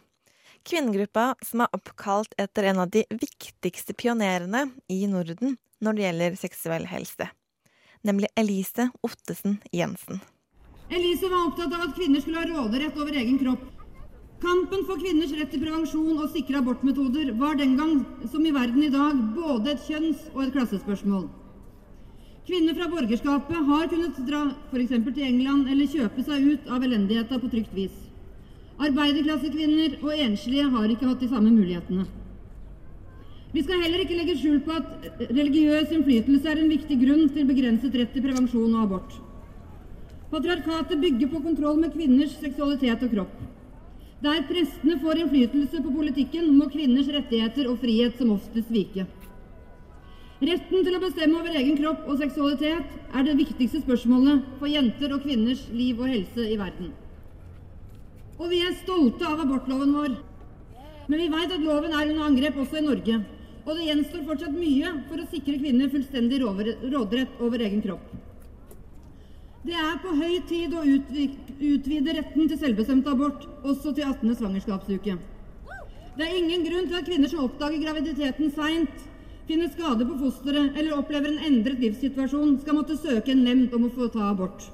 Kvinnegruppa 0.68 1.36
som 1.46 1.64
er 1.66 1.74
oppkalt 1.74 2.36
etter 2.38 2.70
en 2.70 2.84
av 2.84 2.90
de 2.94 3.02
viktigste 3.10 3.96
pionerene 3.98 4.68
i 4.94 5.00
Norden 5.10 5.58
når 5.82 5.98
det 5.98 6.04
gjelder 6.06 6.38
seksuell 6.38 6.86
helse, 6.92 7.28
nemlig 8.06 8.30
Elise 8.38 8.92
Ottesen 9.02 9.58
Jensen. 9.74 10.22
Elise 10.92 11.30
var 11.32 11.48
opptatt 11.48 11.74
av 11.74 11.88
at 11.88 11.96
kvinner 11.98 12.22
skulle 12.22 12.44
ha 12.44 12.50
råderett 12.50 12.98
over 13.00 13.18
egen 13.18 13.40
kropp. 13.42 13.64
Kampen 14.42 14.86
for 14.86 15.02
kvinners 15.02 15.34
rett 15.38 15.52
til 15.54 15.62
prevensjon 15.64 16.18
og 16.18 16.30
sikre 16.34 16.62
abortmetoder 16.62 17.34
var 17.42 17.58
den 17.58 17.76
gang, 17.78 18.00
som 18.30 18.46
i 18.46 18.54
verden 18.54 18.84
i 18.86 18.94
dag, 18.94 19.18
både 19.38 19.74
et 19.74 19.86
kjønns- 19.88 20.28
og 20.34 20.44
et 20.46 20.54
klassespørsmål. 20.56 21.28
Kvinner 22.46 22.78
fra 22.78 22.90
borgerskapet 22.90 23.66
har 23.70 23.90
kunnet 23.90 24.22
dra 24.28 24.46
f.eks. 24.70 24.96
til 25.10 25.26
England 25.26 25.70
eller 25.70 25.90
kjøpe 25.90 26.26
seg 26.26 26.48
ut 26.54 26.72
av 26.74 26.86
elendigheta 26.86 27.38
på 27.42 27.50
trygt 27.54 27.74
vis. 27.78 27.94
Arbeiderklassekvinner 28.82 30.00
og 30.02 30.16
enslige 30.18 30.66
har 30.74 30.90
ikke 30.90 31.06
hatt 31.06 31.22
de 31.22 31.30
samme 31.30 31.52
mulighetene. 31.54 32.08
Vi 33.52 33.62
skal 33.66 33.82
heller 33.84 34.02
ikke 34.02 34.16
legge 34.16 34.38
skjul 34.40 34.62
på 34.64 34.74
at 34.74 35.28
religiøs 35.28 35.92
innflytelse 35.92 36.50
er 36.50 36.62
en 36.62 36.72
viktig 36.72 36.98
grunn 37.04 37.28
til 37.36 37.50
begrenset 37.50 37.98
rett 38.00 38.14
til 38.16 38.24
prevensjon 38.24 38.72
og 38.72 38.86
abort. 38.86 39.18
Patriarkatet 40.32 41.02
bygger 41.02 41.30
på 41.34 41.42
kontroll 41.44 41.82
med 41.82 41.92
kvinners 41.94 42.38
seksualitet 42.40 43.04
og 43.04 43.12
kropp. 43.12 43.34
Der 44.24 44.46
prestene 44.48 44.98
får 45.02 45.20
innflytelse 45.20 45.82
på 45.84 45.92
politikken, 45.92 46.54
må 46.56 46.70
kvinners 46.72 47.10
rettigheter 47.12 47.68
og 47.68 47.82
frihet 47.84 48.18
som 48.18 48.32
oftest 48.38 48.72
vike. 48.72 49.06
Retten 50.42 50.86
til 50.88 50.98
å 50.98 51.04
bestemme 51.04 51.42
over 51.42 51.60
egen 51.60 51.78
kropp 51.78 52.08
og 52.10 52.18
seksualitet 52.22 52.98
er 53.14 53.28
det 53.28 53.38
viktigste 53.38 53.84
spørsmålet 53.84 54.48
for 54.58 54.72
jenter 54.72 55.14
og 55.14 55.26
kvinners 55.28 55.68
liv 55.76 56.00
og 56.00 56.10
helse 56.10 56.48
i 56.48 56.58
verden. 56.58 56.94
Og 58.42 58.50
vi 58.50 58.64
er 58.66 58.74
stolte 58.80 59.28
av 59.28 59.44
abortloven 59.44 59.94
vår. 59.94 60.18
Men 61.12 61.20
vi 61.20 61.30
vet 61.30 61.54
at 61.54 61.62
loven 61.62 61.94
er 61.94 62.10
under 62.10 62.26
angrep 62.26 62.58
også 62.64 62.80
i 62.80 62.88
Norge. 62.88 63.20
Og 63.62 63.78
det 63.78 63.86
gjenstår 63.86 64.26
fortsatt 64.26 64.56
mye 64.58 64.96
for 65.10 65.22
å 65.22 65.30
sikre 65.30 65.60
kvinner 65.62 65.92
fullstendig 65.94 66.40
råderett 66.42 67.42
over 67.46 67.62
egen 67.62 67.84
kropp. 67.86 68.08
Det 69.62 69.78
er 69.78 70.00
på 70.02 70.16
høy 70.18 70.40
tid 70.50 70.74
å 70.74 70.82
utvide 70.82 72.16
retten 72.18 72.50
til 72.50 72.58
selvbestemt 72.58 73.06
abort 73.12 73.46
også 73.62 73.94
til 73.94 74.08
18. 74.08 74.34
svangerskapsuke. 74.40 75.20
Det 76.18 76.26
er 76.26 76.38
ingen 76.40 76.66
grunn 76.66 76.88
til 76.90 76.98
at 76.98 77.06
kvinner 77.06 77.30
som 77.30 77.46
oppdager 77.46 77.84
graviditeten 77.84 78.50
seint, 78.56 79.06
finner 79.46 79.70
skade 79.70 80.08
på 80.08 80.18
fosteret 80.18 80.80
eller 80.80 80.98
opplever 80.98 81.30
en 81.30 81.46
endret 81.46 81.82
livssituasjon, 81.84 82.58
skal 82.64 82.80
måtte 82.80 82.98
søke 82.98 83.36
en 83.36 83.46
nemnd 83.46 83.76
om 83.78 83.86
å 83.86 83.94
få 83.94 84.10
ta 84.10 84.32
abort. 84.32 84.66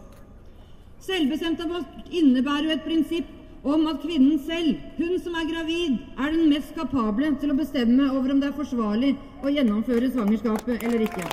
Selvbestemt 1.03 1.59
abort 1.65 2.07
innebærer 2.07 2.69
jo 2.69 2.77
et 2.77 2.87
prinsipp 2.87 3.36
om 3.63 3.87
at 3.89 4.01
kvinnen 4.03 4.39
selv, 4.45 4.77
hun 4.97 5.17
som 5.23 5.35
er 5.39 5.49
gravid, 5.49 5.97
er 6.17 6.33
den 6.33 6.49
mest 6.51 6.73
kapable 6.77 7.31
til 7.41 7.53
å 7.53 7.57
bestemme 7.57 8.09
over 8.13 8.33
om 8.33 8.41
det 8.41 8.51
er 8.51 8.57
forsvarlig 8.57 9.13
å 9.43 9.53
gjennomføre 9.53 10.11
svangerskapet 10.13 10.83
eller 10.83 11.05
ikke. 11.07 11.25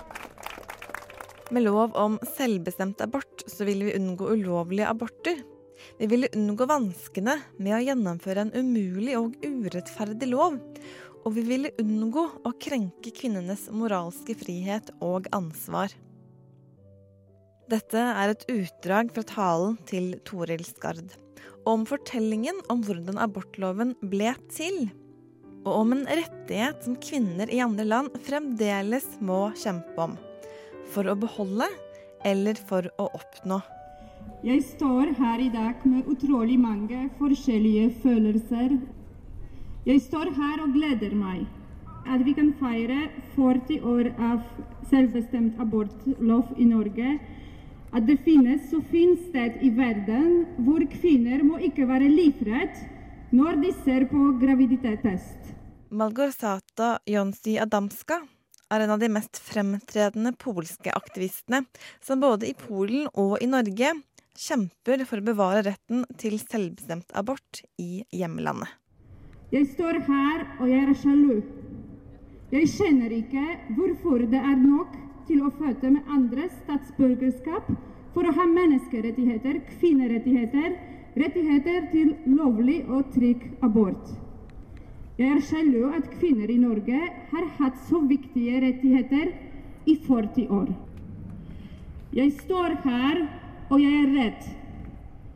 Med 1.53 1.67
lov 1.67 1.93
om 2.01 2.17
selvbestemt 2.37 3.03
abort 3.05 3.45
så 3.47 3.67
vil 3.69 3.85
vi 3.87 3.97
unngå 3.99 4.31
ulovlige 4.33 4.89
aborter. 4.89 5.43
Vi 6.01 6.09
ville 6.11 6.31
unngå 6.35 6.67
vanskene 6.67 7.37
med 7.59 7.77
å 7.77 7.83
gjennomføre 7.85 8.47
en 8.47 8.55
umulig 8.57 9.19
og 9.19 9.37
urettferdig 9.45 10.31
lov. 10.33 10.57
Og 11.25 11.37
vi 11.37 11.45
ville 11.47 11.73
unngå 11.81 12.25
å 12.45 12.55
krenke 12.61 13.13
kvinnenes 13.15 13.69
moralske 13.73 14.37
frihet 14.41 14.91
og 15.05 15.29
ansvar. 15.37 15.93
Dette 17.75 17.99
er 17.99 18.31
et 18.31 18.45
utdrag 18.53 19.09
fra 19.17 19.23
talen 19.27 19.79
til 19.89 20.13
Toril 20.29 20.61
Skard 20.63 21.17
om 21.67 21.83
fortellingen 21.89 22.61
om 22.71 22.85
hvordan 22.87 23.17
abortloven 23.19 23.95
ble 24.13 24.31
til, 24.53 24.77
og 25.65 25.81
om 25.81 25.95
en 25.97 26.05
rettighet 26.07 26.85
som 26.87 26.95
kvinner 27.03 27.51
i 27.51 27.59
andre 27.65 27.87
land 27.89 28.19
fremdeles 28.29 29.09
må 29.25 29.49
kjempe 29.59 29.97
om. 30.07 30.15
For 30.93 31.09
å 31.11 31.17
beholde 31.19 31.67
eller 32.23 32.61
for 32.69 32.87
å 33.01 33.09
oppnå. 33.17 33.59
Jeg 34.47 34.63
står 34.69 35.15
her 35.19 35.43
i 35.43 35.51
dag 35.51 35.83
med 35.89 36.07
utrolig 36.15 36.61
mange 36.61 37.09
forskjellige 37.19 37.91
følelser. 38.05 38.77
Jeg 39.89 40.05
står 40.05 40.31
her 40.37 40.63
og 40.63 40.77
gleder 40.77 41.17
meg. 41.19 41.47
At 42.05 42.23
vi 42.23 42.37
kan 42.37 42.53
feire 42.61 43.09
40 43.35 43.81
år 43.89 44.13
av 44.21 44.45
selvbestemt 44.91 45.59
abortlov 45.65 46.53
i 46.61 46.69
Norge 46.69 47.17
at 47.95 48.07
det 48.09 48.17
finnes 48.27 48.63
så 48.71 48.81
fint 48.91 49.21
sted 49.29 49.61
i 49.63 49.71
verden 49.75 50.45
hvor 50.67 50.83
kvinner 50.91 51.45
må 51.47 51.61
ikke 51.63 51.87
være 51.87 52.11
livredd 52.11 52.81
når 53.35 53.61
de 53.63 53.71
ser 53.85 54.07
på 54.11 54.33
graviditetstest. 54.41 55.53
Malgorzata 55.95 56.97
Jonsi 57.07 57.55
Adamska 57.63 58.19
er 58.75 58.83
en 58.83 58.95
av 58.97 59.03
de 59.03 59.11
mest 59.13 59.39
fremtredende 59.39 60.33
polske 60.41 60.91
aktivistene 60.91 61.63
som 62.03 62.23
både 62.23 62.51
i 62.51 62.57
Polen 62.59 63.07
og 63.15 63.37
i 63.43 63.51
Norge 63.51 63.93
kjemper 64.35 65.05
for 65.07 65.23
å 65.23 65.29
bevare 65.29 65.63
retten 65.69 66.03
til 66.19 66.41
selvbestemt 66.43 67.15
abort 67.15 67.63
i 67.79 68.03
hjemlandet. 68.11 68.73
Jeg 69.55 69.69
står 69.77 70.01
her 70.09 70.47
og 70.59 70.67
jeg 70.67 70.83
er 70.83 70.99
sjalu. 70.99 71.37
Jeg 72.51 72.71
kjenner 72.75 73.15
ikke 73.15 73.45
hvorfor 73.77 74.27
det 74.31 74.41
er 74.41 74.59
nok 74.59 74.97
til 75.29 75.43
å 75.45 75.53
føde 75.59 75.91
med 75.95 76.11
andres 76.11 76.53
statsborgerskap 76.65 77.71
for 78.15 78.27
å 78.27 78.35
ha 78.37 78.47
menneskerettigheter, 78.49 79.61
kvinnerettigheter, 79.79 80.77
rettigheter 81.19 81.89
til 81.93 82.15
lovlig 82.27 82.83
og 82.89 83.11
trygg 83.15 83.47
abort. 83.65 84.13
Jeg 85.19 85.31
er 85.31 85.43
sjalu 85.47 85.91
at 85.95 86.09
kvinner 86.17 86.51
i 86.51 86.59
Norge 86.59 87.01
har 87.31 87.51
hatt 87.59 87.79
så 87.89 88.01
viktige 88.03 88.61
rettigheter 88.65 89.31
i 89.87 89.95
40 90.07 90.49
år. 90.51 90.73
Jeg 92.15 92.33
står 92.41 92.79
her, 92.83 93.21
og 93.71 93.83
jeg 93.83 94.01
er 94.01 94.11
redd. 94.15 94.49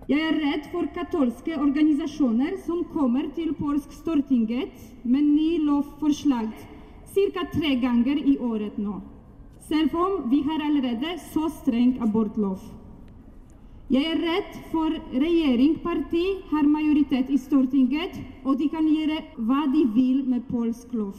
Jeg 0.08 0.24
er 0.24 0.40
redd 0.40 0.66
for 0.72 0.88
katolske 0.94 1.58
organisasjoner 1.58 2.56
som 2.64 2.84
kommer 2.94 3.28
til 3.36 3.52
polsk 3.58 3.92
Stortinget 3.92 4.74
med 5.04 5.26
ny 5.26 5.58
lovforslag 5.66 6.50
ca. 7.14 7.44
tre 7.52 7.74
ganger 7.82 8.18
i 8.18 8.38
året 8.38 8.78
nå 8.78 9.00
selv 9.68 9.94
om 9.94 10.30
vi 10.30 10.42
har 10.42 10.64
allerede 10.64 11.18
så 11.32 11.48
streng 11.60 11.98
abortlov. 12.02 12.58
Jeg 13.88 14.04
er 14.04 14.18
redd 14.20 14.56
for 14.68 14.92
regjeringsparti 15.16 16.24
har 16.50 16.66
majoritet 16.68 17.30
i 17.32 17.38
Stortinget, 17.40 18.18
og 18.44 18.58
de 18.60 18.68
kan 18.68 18.84
gjøre 18.84 19.22
hva 19.48 19.62
de 19.72 19.86
vil 19.94 20.26
med 20.28 20.44
polsk 20.50 20.92
lov. 20.92 21.14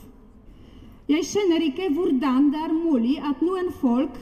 Jeg 1.09 1.25
skjønner 1.25 1.65
ikke 1.65 1.87
hvordan 1.95 2.51
det 2.53 2.61
er 2.67 2.75
mulig 2.75 3.15
at 3.25 3.41
noen 3.41 3.71
folk, 3.81 4.13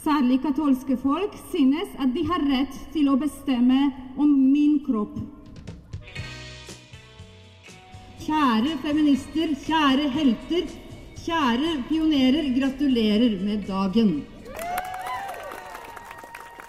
særlig 0.00 0.40
katolske 0.40 0.96
folk, 0.96 1.36
synes 1.52 1.92
at 2.00 2.14
de 2.14 2.24
har 2.24 2.44
rett 2.48 2.78
til 2.94 3.10
å 3.12 3.18
bestemme 3.20 3.90
om 4.16 4.32
min 4.32 4.78
kropp. 4.86 5.18
Kjære 8.24 8.78
feminister, 8.82 9.52
kjære 9.66 10.08
helter, 10.16 10.72
Kjære 11.26 11.70
pionerer, 11.88 12.44
gratulerer 12.54 13.32
med 13.42 13.64
dagen. 13.66 14.10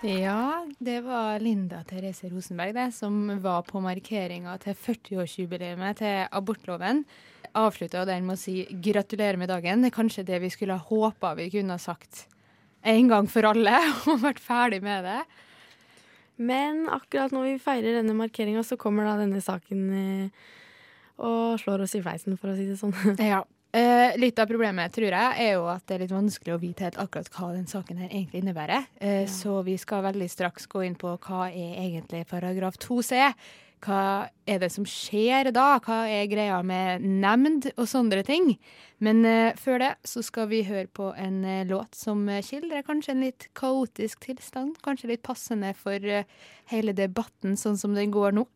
Ja, 0.01 0.65
det 0.81 0.95
var 1.05 1.43
Linda 1.45 1.83
Therese 1.85 2.31
Rosenberg 2.31 2.73
det, 2.73 2.87
som 2.97 3.19
var 3.43 3.67
på 3.67 3.77
markeringa 3.85 4.55
til 4.63 4.73
40-årsjubileet 4.73 5.99
til 5.99 6.23
abortloven. 6.39 7.03
Avslutta 7.53 8.01
den 8.09 8.25
med 8.25 8.33
å 8.33 8.41
si 8.41 8.63
gratulerer 8.81 9.37
med 9.37 9.51
dagen. 9.53 9.83
Det 9.85 9.91
er 9.91 9.95
kanskje 9.99 10.25
det 10.25 10.39
vi 10.41 10.49
skulle 10.49 10.79
ha 10.79 10.89
håpa 10.89 11.35
vi 11.37 11.51
kunne 11.53 11.77
ha 11.77 11.83
sagt 11.83 12.23
en 12.81 13.11
gang 13.11 13.29
for 13.29 13.45
alle, 13.45 13.75
og 14.09 14.23
vært 14.23 14.41
ferdig 14.41 14.79
med 14.81 15.05
det. 15.05 15.19
Men 16.41 16.87
akkurat 16.89 17.29
når 17.35 17.51
vi 17.51 17.61
feirer 17.61 17.99
denne 17.99 18.17
markeringa, 18.17 18.65
så 18.65 18.79
kommer 18.81 19.05
da 19.05 19.19
denne 19.21 19.43
saken 19.45 19.85
eh, 20.01 20.49
og 21.21 21.61
slår 21.61 21.85
oss 21.85 21.93
i 21.97 22.01
fleisen, 22.01 22.41
for 22.41 22.55
å 22.55 22.57
si 22.57 22.65
det 22.71 22.79
sånn. 22.81 22.97
Ja, 23.21 23.43
Eh, 23.75 24.15
litt 24.17 24.39
av 24.39 24.47
problemet 24.47 24.93
tror 24.95 25.11
jeg, 25.11 25.37
er 25.43 25.53
jo 25.57 25.67
at 25.69 25.83
det 25.89 25.97
er 25.97 26.03
litt 26.05 26.15
vanskelig 26.15 26.55
å 26.55 26.61
vite 26.61 26.85
helt 26.87 26.99
akkurat 27.03 27.29
hva 27.35 27.51
den 27.51 27.67
saken 27.67 27.99
her 27.99 28.09
egentlig 28.09 28.41
innebærer. 28.41 28.87
Eh, 28.99 29.23
ja. 29.25 29.29
Så 29.31 29.59
vi 29.67 29.75
skal 29.81 30.05
veldig 30.07 30.29
straks 30.31 30.69
gå 30.71 30.85
inn 30.87 30.95
på 30.99 31.17
hva 31.27 31.49
er 31.49 31.79
egentlig 31.83 32.23
paragraf 32.31 32.79
2c. 32.81 33.19
Hva 33.85 34.29
er 34.49 34.61
det 34.63 34.71
som 34.73 34.87
skjer 34.89 35.51
da? 35.53 35.77
Hva 35.83 35.99
er 36.09 36.29
greia 36.31 36.57
med 36.65 37.03
nemnd 37.05 37.67
og 37.75 37.85
sånne 37.91 38.23
ting? 38.25 38.55
Men 39.03 39.21
eh, 39.27 39.51
før 39.59 39.83
det 39.83 39.91
så 40.07 40.23
skal 40.25 40.49
vi 40.49 40.63
høre 40.65 40.87
på 40.89 41.11
en 41.13 41.43
eh, 41.45 41.67
låt 41.69 41.93
som 41.95 42.23
skildrer 42.25 42.87
kanskje 42.87 43.13
en 43.13 43.25
litt 43.27 43.49
kaotisk 43.57 44.25
tilstand. 44.25 44.79
Kanskje 44.85 45.11
litt 45.11 45.25
passende 45.27 45.75
for 45.77 46.01
eh, 46.01 46.25
hele 46.71 46.95
debatten 46.97 47.59
sånn 47.59 47.77
som 47.77 47.93
den 47.97 48.15
går 48.15 48.39
nå. 48.39 48.47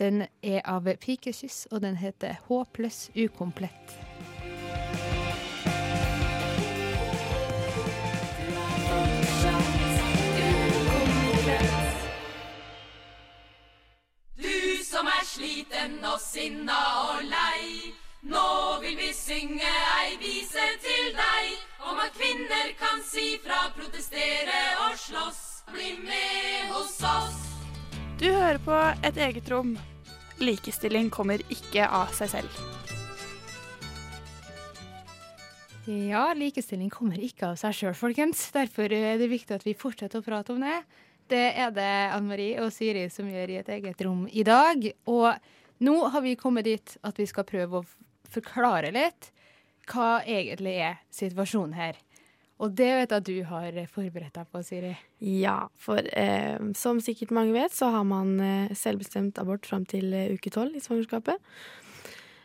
Den 0.00 0.24
er 0.40 0.62
av 0.64 0.88
Pikekyss, 1.02 1.66
og 1.70 1.84
den 1.84 2.00
heter 2.00 2.40
Håpløs 2.48 3.10
ukomplett. 3.12 4.11
Sliten 15.32 16.00
og 16.04 16.20
sinna 16.20 16.78
og 17.08 17.22
lei. 17.24 17.92
Nå 18.22 18.48
vil 18.82 18.98
vi 19.00 19.08
synge 19.16 19.70
ei 19.98 20.18
vise 20.20 20.66
til 20.84 21.08
deg 21.16 21.88
om 21.88 21.98
at 22.02 22.12
kvinner 22.14 22.68
kan 22.78 23.00
si 23.06 23.38
fra, 23.42 23.64
protestere 23.74 24.60
og 24.84 24.98
slåss. 24.98 25.40
Bli 25.72 25.94
med 26.02 26.68
hos 26.74 26.98
oss. 27.06 27.40
Du 28.20 28.28
hører 28.28 28.58
på 28.62 28.76
Et 29.06 29.16
eget 29.16 29.48
rom. 29.50 29.76
Likestilling 30.42 31.08
kommer 31.10 31.42
ikke 31.50 31.86
av 31.86 32.12
seg 32.14 32.30
selv. 32.34 32.62
Ja, 35.86 36.28
likestilling 36.38 36.90
kommer 36.94 37.18
ikke 37.18 37.52
av 37.52 37.56
seg 37.58 37.74
sjøl, 37.74 37.96
folkens. 37.98 38.44
Derfor 38.54 38.90
er 38.92 39.18
det 39.18 39.30
viktig 39.32 39.56
at 39.56 39.66
vi 39.66 39.74
fortsetter 39.74 40.20
å 40.20 40.26
prate 40.26 40.54
om 40.54 40.62
det. 40.62 40.82
Det 41.32 41.48
er 41.56 41.70
det 41.72 41.90
Anne 42.12 42.28
Marie 42.28 42.60
og 42.60 42.72
Siri 42.74 43.06
som 43.12 43.28
gjør 43.30 43.54
i 43.54 43.60
et 43.62 43.68
eget 43.72 44.00
rom 44.04 44.26
i 44.28 44.44
dag. 44.44 44.84
Og 45.08 45.30
nå 45.80 45.94
har 46.12 46.24
vi 46.24 46.36
kommet 46.36 46.66
dit 46.68 46.96
at 47.00 47.16
vi 47.16 47.24
skal 47.30 47.46
prøve 47.48 47.80
å 47.80 47.86
forklare 48.32 48.90
litt 48.92 49.30
hva 49.88 50.20
egentlig 50.28 50.74
er 50.84 50.98
situasjonen 51.12 51.72
her. 51.78 51.96
Og 52.62 52.74
det 52.78 52.90
vet 52.94 53.10
jeg 53.10 53.22
at 53.22 53.26
du 53.26 53.38
har 53.48 53.78
forberedt 53.90 54.36
deg 54.36 54.50
på, 54.52 54.60
Siri. 54.62 54.92
Ja, 55.24 55.56
for 55.74 55.98
eh, 55.98 56.60
som 56.78 57.00
sikkert 57.02 57.32
mange 57.34 57.56
vet, 57.56 57.74
så 57.74 57.88
har 57.90 58.04
man 58.06 58.36
eh, 58.38 58.74
selvbestemt 58.78 59.40
abort 59.42 59.66
fram 59.66 59.88
til 59.88 60.12
eh, 60.14 60.30
uke 60.36 60.52
tolv 60.54 60.76
i 60.76 60.84
svangerskapet. 60.84 61.40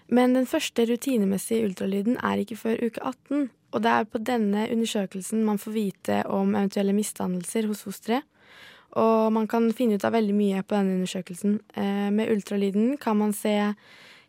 Men 0.08 0.34
den 0.34 0.48
første 0.50 0.88
rutinemessige 0.88 1.68
ultralyden 1.68 2.18
er 2.24 2.42
ikke 2.42 2.58
før 2.58 2.82
uke 2.88 3.04
18. 3.04 3.52
Og 3.76 3.84
det 3.84 3.94
er 3.94 4.10
på 4.10 4.24
denne 4.24 4.66
undersøkelsen 4.72 5.44
man 5.46 5.62
får 5.62 5.76
vite 5.76 6.24
om 6.32 6.56
eventuelle 6.56 6.96
misdannelser 6.96 7.68
hos 7.70 7.84
fosteret. 7.86 8.26
Og 8.98 9.32
man 9.34 9.48
kan 9.50 9.70
finne 9.78 9.98
ut 9.98 10.06
av 10.08 10.16
veldig 10.16 10.36
mye 10.36 10.64
på 10.66 10.78
denne 10.78 10.98
undersøkelsen. 10.98 11.60
Eh, 11.78 12.10
med 12.14 12.32
ultralyden 12.34 12.96
kan 13.02 13.18
man 13.20 13.34
se 13.36 13.54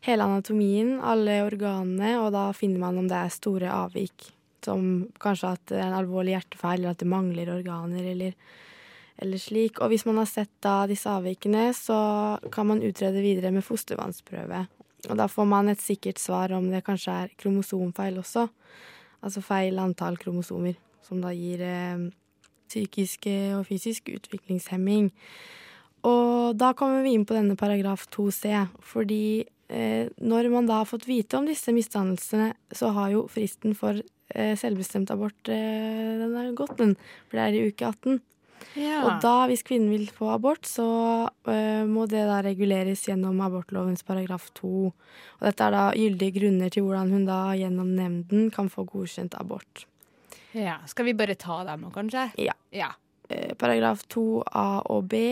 hele 0.07 0.25
anatomien, 0.25 0.99
alle 1.01 1.41
organene, 1.47 2.19
og 2.21 2.33
da 2.37 2.51
finner 2.57 2.83
man 2.83 2.99
om 3.01 3.09
det 3.09 3.17
er 3.19 3.35
store 3.35 3.73
avvik. 3.73 4.31
Som 4.65 5.09
kanskje 5.23 5.55
at 5.57 5.65
det 5.71 5.79
er 5.81 5.89
en 5.89 6.01
alvorlig 6.03 6.37
hjertefeil, 6.37 6.81
eller 6.81 6.95
at 6.97 7.03
det 7.03 7.09
mangler 7.09 7.53
organer, 7.55 8.11
eller, 8.13 8.35
eller 9.25 9.43
slik. 9.43 9.81
Og 9.81 9.95
hvis 9.95 10.05
man 10.09 10.21
har 10.21 10.29
sett 10.31 10.53
da 10.65 10.83
disse 10.91 11.11
avvikene, 11.11 11.71
så 11.77 11.99
kan 12.53 12.69
man 12.69 12.85
utrede 12.85 13.25
videre 13.25 13.55
med 13.55 13.67
fostervannsprøve. 13.67 14.67
Og 15.09 15.17
da 15.17 15.29
får 15.31 15.47
man 15.49 15.71
et 15.71 15.81
sikkert 15.81 16.21
svar 16.21 16.53
om 16.53 16.69
det 16.73 16.85
kanskje 16.87 17.15
er 17.25 17.35
kromosomfeil 17.39 18.19
også. 18.21 18.49
Altså 19.25 19.43
feil 19.43 19.79
antall 19.81 20.19
kromosomer, 20.21 20.77
som 21.07 21.23
da 21.23 21.33
gir 21.35 21.63
eh, 21.65 22.09
psykisk 22.69 23.29
og 23.57 23.67
fysisk 23.69 24.13
utviklingshemming. 24.15 25.11
Og 26.07 26.59
da 26.59 26.73
kommer 26.79 27.03
vi 27.03 27.17
inn 27.17 27.27
på 27.27 27.37
denne 27.37 27.57
paragraf 27.59 28.07
2c, 28.15 28.53
fordi 28.87 29.45
eh, 29.69 30.07
når 30.21 30.51
man 30.53 30.69
da 30.69 30.83
har 30.83 30.89
fått 30.89 31.09
vite 31.09 31.41
om 31.41 31.49
disse 31.49 31.75
misdannelsene, 31.75 32.53
så 32.71 32.93
har 32.97 33.13
jo 33.17 33.27
fristen 33.33 33.75
for 33.79 33.99
eh, 33.99 34.55
selvbestemt 34.59 35.11
abort 35.15 35.51
eh, 35.51 36.15
den 36.23 36.37
er 36.39 36.55
gått, 36.57 36.77
den. 36.79 36.95
For 37.29 37.39
det 37.39 37.47
er 37.47 37.59
i 37.59 37.69
uke 37.73 37.91
18. 37.91 38.21
Ja. 38.79 39.03
Og 39.07 39.23
da, 39.23 39.35
hvis 39.51 39.65
kvinnen 39.67 39.91
vil 39.93 40.09
få 40.15 40.33
abort, 40.35 40.67
så 40.69 40.87
eh, 41.51 41.85
må 41.89 42.07
det 42.11 42.25
da 42.29 42.41
reguleres 42.45 43.05
gjennom 43.09 43.41
abortlovens 43.45 44.05
paragraf 44.07 44.51
2. 44.59 44.73
Og 44.89 45.47
dette 45.47 45.67
er 45.67 45.75
da 45.75 45.85
gyldige 45.97 46.39
grunner 46.41 46.73
til 46.73 46.87
hvordan 46.87 47.15
hun 47.15 47.29
da 47.29 47.43
gjennom 47.59 47.95
nemnden 47.99 48.51
kan 48.55 48.71
få 48.73 48.87
godkjent 48.89 49.39
abort. 49.39 49.87
Ja. 50.59 50.79
Skal 50.91 51.09
vi 51.09 51.17
bare 51.19 51.39
ta 51.39 51.63
dem 51.69 51.87
kanskje? 51.95 52.29
Ja. 52.43 52.57
Ja. 52.75 52.93
Eh, 53.29 53.55
Paragraf 53.61 54.07
2a 54.11 54.69
og 54.91 55.09
b 55.13 55.23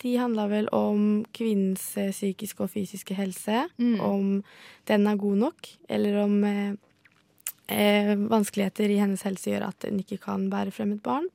de 0.00 0.16
handler 0.16 0.48
vel 0.48 0.68
om 0.76 1.24
kvinnens 1.36 1.82
eh, 2.00 2.12
psykiske 2.12 2.64
og 2.64 2.72
fysiske 2.72 3.16
helse. 3.16 3.66
Mm. 3.80 3.98
Om 4.04 4.30
den 4.88 5.08
er 5.08 5.20
god 5.20 5.42
nok, 5.42 5.70
eller 5.88 6.20
om 6.22 6.38
eh, 6.48 6.72
eh, 7.68 8.14
vanskeligheter 8.16 8.92
i 8.92 9.00
hennes 9.00 9.24
helse 9.26 9.52
gjør 9.52 9.68
at 9.70 9.88
hun 9.88 10.00
ikke 10.02 10.20
kan 10.24 10.48
bære 10.52 10.74
frem 10.74 10.96
et 10.96 11.04
barn. 11.04 11.28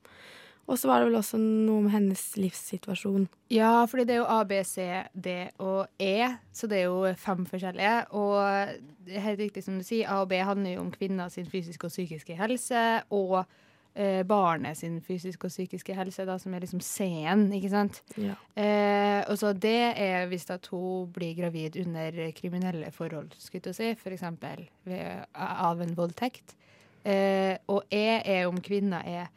Og 0.66 0.80
så 0.82 0.90
var 0.90 1.02
det 1.02 1.12
vel 1.12 1.20
også 1.20 1.38
noe 1.38 1.84
om 1.84 1.90
hennes 1.94 2.22
livssituasjon. 2.42 3.28
Ja, 3.54 3.84
fordi 3.90 4.08
det 4.10 4.16
er 4.16 4.24
jo 4.24 4.30
A, 4.34 4.40
B, 4.50 4.58
C, 4.66 4.88
D 5.14 5.36
og 5.62 5.86
E, 6.02 6.26
så 6.56 6.70
det 6.72 6.80
er 6.80 6.88
jo 6.88 7.12
fem 7.22 7.46
forskjellige. 7.46 8.00
Og 8.18 8.80
det 9.06 9.22
helt 9.22 9.44
riktig 9.44 9.66
som 9.66 9.78
du 9.78 9.86
sier, 9.86 10.10
A 10.10 10.24
og 10.24 10.32
B 10.32 10.42
handler 10.42 10.74
jo 10.74 10.88
om 10.88 10.90
kvinner 10.94 11.30
sin 11.30 11.46
fysiske 11.50 11.86
og 11.86 11.94
psykiske 11.94 12.38
helse, 12.40 12.82
og 13.14 13.44
eh, 13.94 14.24
barnet 14.25 14.82
sin 14.82 14.98
fysiske 15.06 15.46
og 15.46 15.54
psykiske 15.54 16.00
helse, 16.00 16.25
da, 16.25 16.40
som 16.42 16.58
er 16.58 16.66
liksom 16.66 16.82
C-en, 16.82 17.46
ikke 17.54 17.74
sant. 17.75 18.01
Ja. 18.18 18.34
Eh, 18.58 19.22
og 19.30 19.38
så 19.38 19.54
D 19.54 19.70
er 19.70 20.25
hvis 20.34 20.50
at 20.50 20.66
hun 20.74 21.14
blir 21.14 21.38
gravid 21.38 21.78
under 21.86 22.22
kriminelle 22.42 22.90
forhold, 22.96 23.38
skulle 23.38 23.70
jeg 23.70 23.78
si, 23.78 23.94
for 24.01 24.18
eksempel 24.18 24.66
ved, 24.90 25.30
av 25.38 25.86
en 25.86 25.98
voldtekt. 25.98 26.58
Eh, 27.06 27.54
og 27.70 27.86
E 27.94 28.22
er 28.25 28.48
om 28.50 28.58
kvinner 28.66 29.06
er 29.06 29.30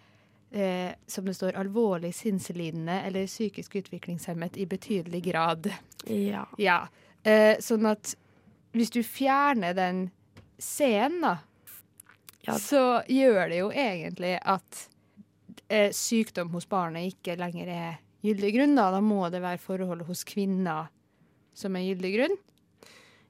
eh, 0.53 0.93
som 1.07 1.25
det 1.29 1.35
står, 1.35 1.57
alvorlig 1.61 2.15
sinnslidende 2.15 3.01
eller 3.07 3.27
psykisk 3.27 3.77
utviklingshemmet 3.83 4.57
i 4.57 4.67
betydelig 4.67 5.23
grad. 5.25 5.71
Ja. 6.07 6.47
Ja. 6.59 6.79
Eh, 7.23 7.57
sånn 7.61 7.87
at 7.91 8.15
hvis 8.73 8.91
du 8.95 9.03
fjerner 9.03 9.75
den 9.75 10.11
C-en, 10.59 11.21
da, 11.23 11.39
Ja. 12.47 12.55
så 12.59 13.03
gjør 13.09 13.49
det 13.51 13.59
jo 13.59 13.71
egentlig 13.71 14.39
at 14.43 14.89
eh, 15.69 15.91
sykdom 15.93 16.51
hos 16.55 16.65
barnet 16.69 17.13
ikke 17.13 17.37
lenger 17.37 17.69
er 17.69 17.99
gyldig 18.25 18.55
grunn. 18.55 18.75
Da. 18.79 18.91
da 18.91 19.01
må 19.05 19.29
det 19.31 19.43
være 19.43 19.59
forholdet 19.61 20.07
hos 20.09 20.25
kvinner 20.25 20.89
som 21.55 21.77
er 21.77 21.85
gyldig 21.91 22.13
grunn. 22.17 22.37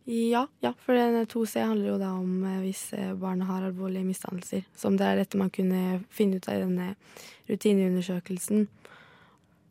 Ja, 0.09 0.47
ja, 0.65 0.73
for 0.81 0.97
den 0.97 1.27
2C 1.29 1.61
handler 1.61 1.91
jo 1.91 1.99
da 2.01 2.15
om 2.17 2.45
eh, 2.49 2.63
hvis 2.65 2.87
eh, 2.97 3.13
barnet 3.13 3.49
har 3.51 3.67
alvorlige 3.67 4.09
misdannelser. 4.09 4.65
Som 4.77 4.97
det 4.97 5.05
er 5.05 5.21
dette 5.21 5.41
man 5.41 5.53
kunne 5.53 6.01
finne 6.09 6.39
ut 6.39 6.49
av 6.49 6.57
i 6.57 6.63
denne 6.63 6.95
rutineundersøkelsen. 7.51 8.65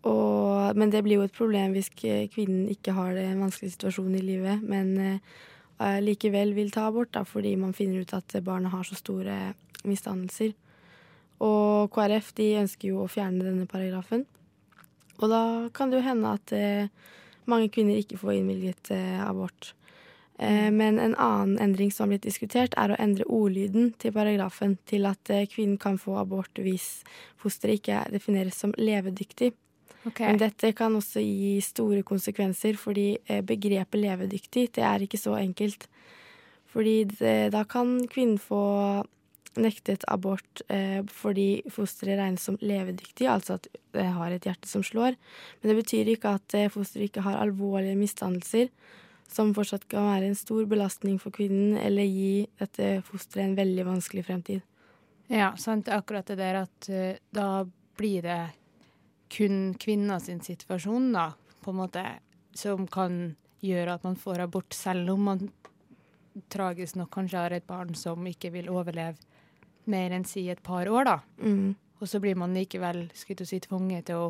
Og, 0.06 0.78
men 0.78 0.93
det 0.93 1.02
blir 1.04 1.17
jo 1.17 1.26
et 1.26 1.34
problem 1.34 1.73
hvis 1.73 1.89
kvinnen 1.97 2.67
ikke 2.69 2.93
har 2.93 3.17
en 3.17 3.41
vanskelig 3.41 3.73
situasjon 3.73 4.13
i 4.15 4.21
livet, 4.23 4.62
men 4.62 4.93
uh, 5.02 5.97
likevel 6.06 6.54
vil 6.56 6.69
ta 6.71 6.86
abort 6.88 7.12
da, 7.17 7.26
fordi 7.28 7.56
man 7.60 7.73
finner 7.76 8.06
ut 8.06 8.13
at 8.15 8.38
barnet 8.45 8.71
har 8.71 8.86
så 8.88 8.95
store 8.95 9.56
misdannelser. 9.89 10.54
Og 11.43 11.89
KrF 11.93 12.32
de 12.38 12.52
ønsker 12.62 12.91
jo 12.91 13.04
å 13.04 13.12
fjerne 13.12 13.45
denne 13.45 13.67
paragrafen. 13.69 14.26
Og 15.17 15.30
da 15.34 15.41
kan 15.73 15.89
det 15.89 16.00
jo 16.00 16.06
hende 16.06 16.34
at 16.38 16.54
eh, 16.54 16.89
mange 17.50 17.69
kvinner 17.73 17.97
ikke 17.97 18.19
får 18.21 18.38
innvilget 18.38 18.91
eh, 18.93 19.21
abort. 19.26 19.73
Eh, 20.38 20.69
men 20.71 21.00
en 21.02 21.15
annen 21.15 21.58
endring 21.60 21.91
som 21.91 22.06
har 22.06 22.15
blitt 22.15 22.28
diskutert, 22.30 22.76
er 22.78 22.93
å 22.93 23.00
endre 23.02 23.26
ordlyden 23.26 23.93
til 23.97 24.13
paragrafen 24.13 24.78
til 24.89 25.08
at 25.10 25.32
eh, 25.34 25.47
kvinnen 25.50 25.80
kan 25.82 25.97
få 26.02 26.19
abort 26.21 26.62
hvis 26.62 27.02
fosteret 27.41 27.82
ikke 27.82 28.04
defineres 28.13 28.60
som 28.62 28.76
levedyktig. 28.78 29.54
Okay. 30.08 30.30
Men 30.30 30.39
dette 30.39 30.71
kan 30.78 30.95
også 30.95 31.19
gi 31.23 31.58
store 31.65 32.04
konsekvenser, 32.08 32.78
fordi 32.80 33.15
eh, 33.26 33.43
begrepet 33.45 34.00
levedyktig, 34.00 34.69
det 34.78 34.86
er 34.86 35.04
ikke 35.04 35.19
så 35.19 35.36
enkelt. 35.39 35.89
Fordi 36.71 36.97
det, 37.10 37.38
da 37.56 37.63
kan 37.67 38.00
kvinnen 38.12 38.38
få 38.39 38.62
nektet 39.58 40.06
abort 40.12 40.62
eh, 40.69 41.02
fordi 41.10 41.63
fosteret 41.73 42.19
regnes 42.19 42.45
som 42.45 42.60
levedyktig, 42.62 43.26
altså 43.32 43.58
at 43.58 43.67
det 43.95 44.06
har 44.13 44.34
et 44.34 44.45
hjerte 44.45 44.69
som 44.69 44.86
slår. 44.86 45.17
Men 45.60 45.71
det 45.71 45.78
betyr 45.82 46.13
ikke 46.13 46.36
at 46.38 46.58
eh, 46.58 46.69
fosteret 46.71 47.10
ikke 47.10 47.26
har 47.26 47.39
alvorlige 47.41 47.97
misdannelser, 47.97 48.69
som 49.28 49.54
fortsatt 49.56 49.88
kan 49.92 50.08
være 50.08 50.30
en 50.30 50.38
stor 50.40 50.66
belastning 50.70 51.18
for 51.22 51.36
kvinnen, 51.36 51.78
eller 51.82 52.08
gi 52.08 52.48
dette 52.60 52.98
fosteret 53.08 53.46
en 53.46 53.58
veldig 53.58 53.86
vanskelig 53.88 54.26
fremtid. 54.28 54.63
Ja, 55.28 55.52
sant. 55.60 55.86
Det 55.86 55.96
akkurat 55.96 56.30
det 56.32 56.40
der 56.40 56.62
at 56.63 56.90
uh, 56.90 57.20
da 57.36 57.50
blir 58.00 58.24
det 58.24 58.42
kun 59.34 59.74
kvinner 59.80 60.22
sin 60.24 60.40
situasjon, 60.42 61.12
da, 61.13 61.32
på 61.63 61.74
en 61.74 61.82
måte, 61.82 62.04
som 62.56 62.88
kan 62.88 63.36
gjøre 63.63 63.98
at 63.98 64.06
man 64.08 64.16
får 64.16 64.46
abort, 64.46 64.74
selv 64.74 65.12
om 65.12 65.26
man 65.28 65.50
tragisk 66.54 66.96
nok 66.96 67.12
kanskje 67.16 67.42
har 67.42 67.56
et 67.56 67.68
barn 67.68 67.96
som 67.98 68.26
ikke 68.30 68.52
vil 68.54 68.70
overleve 68.70 69.18
mer 69.90 70.13
enn 70.13 70.26
si 70.28 70.46
et 70.52 70.62
par 70.63 70.88
år, 70.88 71.08
da. 71.08 71.18
Mm. 71.42 71.76
Og 71.98 72.10
så 72.10 72.22
blir 72.22 72.38
man 72.38 72.54
likevel 72.56 73.08
skutt 73.18 73.42
og 73.44 73.50
si, 73.50 73.60
tvunget 73.63 74.10
til 74.10 74.22
å 74.22 74.28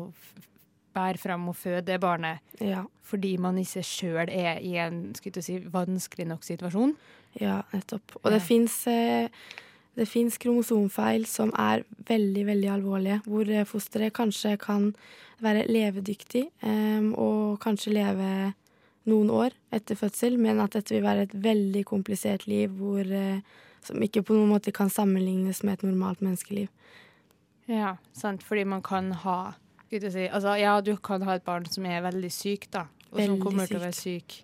bære 0.98 1.22
frem 1.22 1.46
og 1.48 1.56
føde 1.56 1.84
det 1.86 2.00
barnet 2.02 2.38
Ja. 2.60 2.82
fordi 3.08 3.36
man 3.38 3.56
ikke 3.62 3.82
sjøl 3.86 4.28
er 4.28 4.58
i 4.60 4.74
en 4.82 5.14
si, 5.14 5.58
vanskelig 5.72 6.26
nok 6.26 6.42
situasjon. 6.44 6.96
Ja, 7.40 7.62
nettopp. 7.72 8.16
Og 8.24 8.30
det 8.32 8.40
Ja. 8.42 8.46
fins 8.46 8.86
eh, 8.86 9.28
kromosomfeil 10.38 11.26
som 11.26 11.50
er 11.58 11.84
veldig, 12.06 12.44
veldig 12.46 12.70
alvorlige, 12.70 13.22
hvor 13.26 13.48
eh, 13.48 13.64
fosteret 13.64 14.12
kanskje 14.12 14.56
kan 14.58 14.94
være 15.40 15.66
levedyktig 15.68 16.48
um, 16.62 17.12
og 17.14 17.60
kanskje 17.60 17.92
leve 17.94 18.54
noen 19.06 19.30
år 19.30 19.54
etter 19.72 19.94
fødsel, 19.96 20.36
men 20.38 20.60
at 20.60 20.74
dette 20.76 20.94
vil 20.96 21.02
være 21.04 21.22
et 21.28 21.34
veldig 21.34 21.84
komplisert 21.88 22.46
liv 22.46 22.68
hvor, 22.68 23.00
eh, 23.06 23.40
som 23.82 24.02
ikke 24.02 24.22
på 24.22 24.34
noen 24.34 24.50
måte 24.50 24.72
kan 24.74 24.90
sammenlignes 24.90 25.62
med 25.64 25.78
et 25.78 25.86
normalt 25.86 26.20
menneskeliv. 26.20 26.68
Ja, 27.68 27.96
sant. 28.12 28.42
Fordi 28.42 28.64
man 28.64 28.82
kan 28.82 29.12
ha 29.12 29.54
skulle 29.88 30.12
si, 30.14 30.28
altså, 30.28 30.54
Ja, 30.60 30.78
du 30.84 30.94
kan 30.96 31.24
ha 31.26 31.38
et 31.38 31.44
barn 31.46 31.66
som 31.66 31.86
er 31.88 32.04
veldig 32.04 32.30
syk, 32.32 32.70
da. 32.70 32.86
Og 33.10 33.20
som 33.20 33.36
kommer 33.40 33.44
kommer 33.44 33.68
til 33.70 33.80
å 33.80 33.84
være 33.86 33.96
syk 33.96 34.40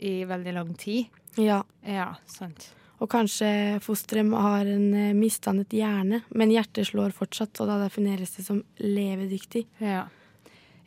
i 0.00 0.12
veldig 0.24 0.54
lang 0.56 0.74
tid. 0.80 1.10
Ja. 1.36 1.62
Ja, 1.84 2.14
sant. 2.26 2.70
Og 3.00 3.08
kanskje 3.08 3.80
fosteret 3.84 4.28
har 4.32 4.68
en 4.68 4.88
eh, 4.96 5.12
misdannet 5.16 5.72
hjerne, 5.72 6.22
men 6.36 6.52
hjertet 6.52 6.90
slår 6.90 7.14
fortsatt, 7.16 7.60
og 7.62 7.70
da 7.70 7.78
defineres 7.80 8.34
det 8.36 8.44
som 8.44 8.60
levedyktig. 8.80 9.66
Ja. 9.80 10.06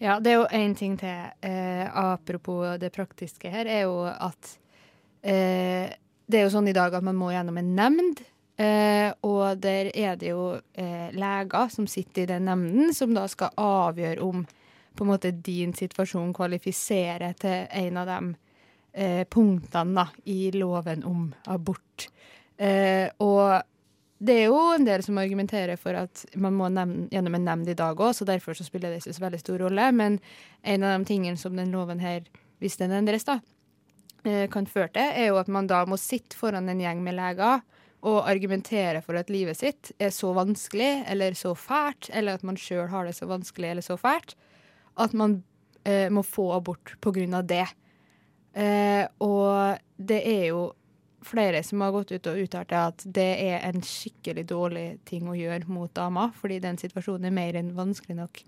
Ja, 0.01 0.17
det 0.19 0.33
er 0.33 0.39
jo 0.41 0.47
én 0.51 0.75
ting 0.75 0.97
til, 0.99 1.29
eh, 1.41 1.85
apropos 1.87 2.77
det 2.81 2.91
praktiske 2.93 3.49
her, 3.49 3.69
er 3.69 3.85
jo 3.85 4.03
at 4.05 4.57
eh, 5.23 5.93
det 6.27 6.39
er 6.39 6.45
jo 6.45 6.53
sånn 6.53 6.69
i 6.69 6.75
dag 6.75 6.93
at 6.93 7.05
man 7.05 7.17
må 7.17 7.31
gjennom 7.31 7.57
en 7.61 7.73
nemnd. 7.77 8.21
Eh, 8.57 9.09
og 9.25 9.57
der 9.57 9.89
er 9.97 10.17
det 10.19 10.29
jo 10.29 10.51
eh, 10.77 11.09
leger 11.13 11.71
som 11.73 11.87
sitter 11.89 12.23
i 12.23 12.31
den 12.35 12.45
nemnden, 12.45 12.93
som 12.93 13.15
da 13.15 13.25
skal 13.31 13.55
avgjøre 13.57 14.21
om 14.21 14.45
på 14.93 15.03
en 15.03 15.09
måte 15.09 15.31
din 15.33 15.73
situasjon 15.73 16.33
kvalifiserer 16.37 17.33
til 17.41 17.65
en 17.65 17.97
av 17.97 18.09
de 18.11 18.19
eh, 18.93 19.23
punktene 19.25 19.95
da, 19.97 20.07
i 20.29 20.51
loven 20.53 21.01
om 21.09 21.31
abort. 21.49 22.09
Eh, 22.57 23.09
og 23.25 23.63
det 24.23 24.35
er 24.39 24.45
jo 24.51 24.59
en 24.75 24.85
del 24.85 25.01
som 25.03 25.17
argumenterer 25.19 25.79
for 25.81 25.97
at 25.99 26.21
man 26.39 26.53
må 26.55 26.69
nevne, 26.71 27.07
gjennom 27.11 27.39
en 27.39 27.47
nemnd 27.49 27.73
i 27.73 27.77
dag 27.79 27.97
òg, 27.97 28.13
så 28.15 28.27
derfor 28.27 28.55
så 28.55 28.67
spiller 28.67 28.93
det 28.93 29.01
ikke 29.01 29.17
så 29.17 29.25
veldig 29.25 29.41
stor 29.41 29.65
rolle. 29.65 29.89
Men 29.97 30.19
en 30.61 30.85
av 30.85 30.93
de 30.95 31.09
tingene 31.09 31.41
som 31.41 31.57
den 31.57 31.73
loven 31.73 31.99
her, 32.03 32.29
hvis 32.61 32.77
den 32.79 32.93
endres, 32.95 33.25
da, 33.27 33.39
eh, 34.23 34.45
kan 34.53 34.69
føre 34.69 34.93
til, 34.93 35.09
er 35.09 35.31
jo 35.31 35.41
at 35.41 35.49
man 35.51 35.67
da 35.67 35.83
må 35.89 35.97
sitte 35.97 36.37
foran 36.37 36.69
en 36.69 36.85
gjeng 36.85 37.01
med 37.03 37.17
leger 37.17 37.65
og 38.03 38.27
argumentere 38.27 38.99
for 39.03 39.15
at 39.15 39.31
livet 39.31 39.57
sitt 39.59 39.93
er 40.01 40.11
så 40.11 40.33
vanskelig 40.35 41.05
eller 41.09 41.35
så 41.39 41.53
fælt, 41.55 42.09
eller 42.11 42.35
at 42.35 42.43
man 42.43 42.59
sjøl 42.59 42.89
har 42.91 43.07
det 43.07 43.15
så 43.15 43.29
vanskelig 43.29 43.69
eller 43.71 43.85
så 43.85 43.97
fælt, 43.99 44.35
at 44.99 45.15
man 45.15 45.39
eh, 45.87 46.09
må 46.11 46.25
få 46.27 46.49
abort 46.57 46.97
på 47.01 47.13
grunn 47.15 47.35
av 47.37 47.47
det. 47.47 47.65
Eh, 48.53 49.05
og 49.23 49.79
det 49.97 50.19
er 50.29 50.47
jo 50.51 50.65
flere 51.23 51.63
som 51.63 51.81
har 51.81 51.93
gått 51.95 52.11
ut 52.11 52.27
og 52.27 52.41
uttalt 52.43 52.75
at 52.75 53.05
det 53.15 53.29
er 53.45 53.63
en 53.69 53.79
skikkelig 53.87 54.43
dårlig 54.51 54.87
ting 55.07 55.29
å 55.31 55.37
gjøre 55.37 55.71
mot 55.71 55.93
damer, 55.95 56.33
fordi 56.35 56.59
den 56.63 56.79
situasjonen 56.81 57.29
er 57.29 57.37
mer 57.39 57.57
enn 57.59 57.71
vanskelig 57.77 58.19
nok 58.19 58.43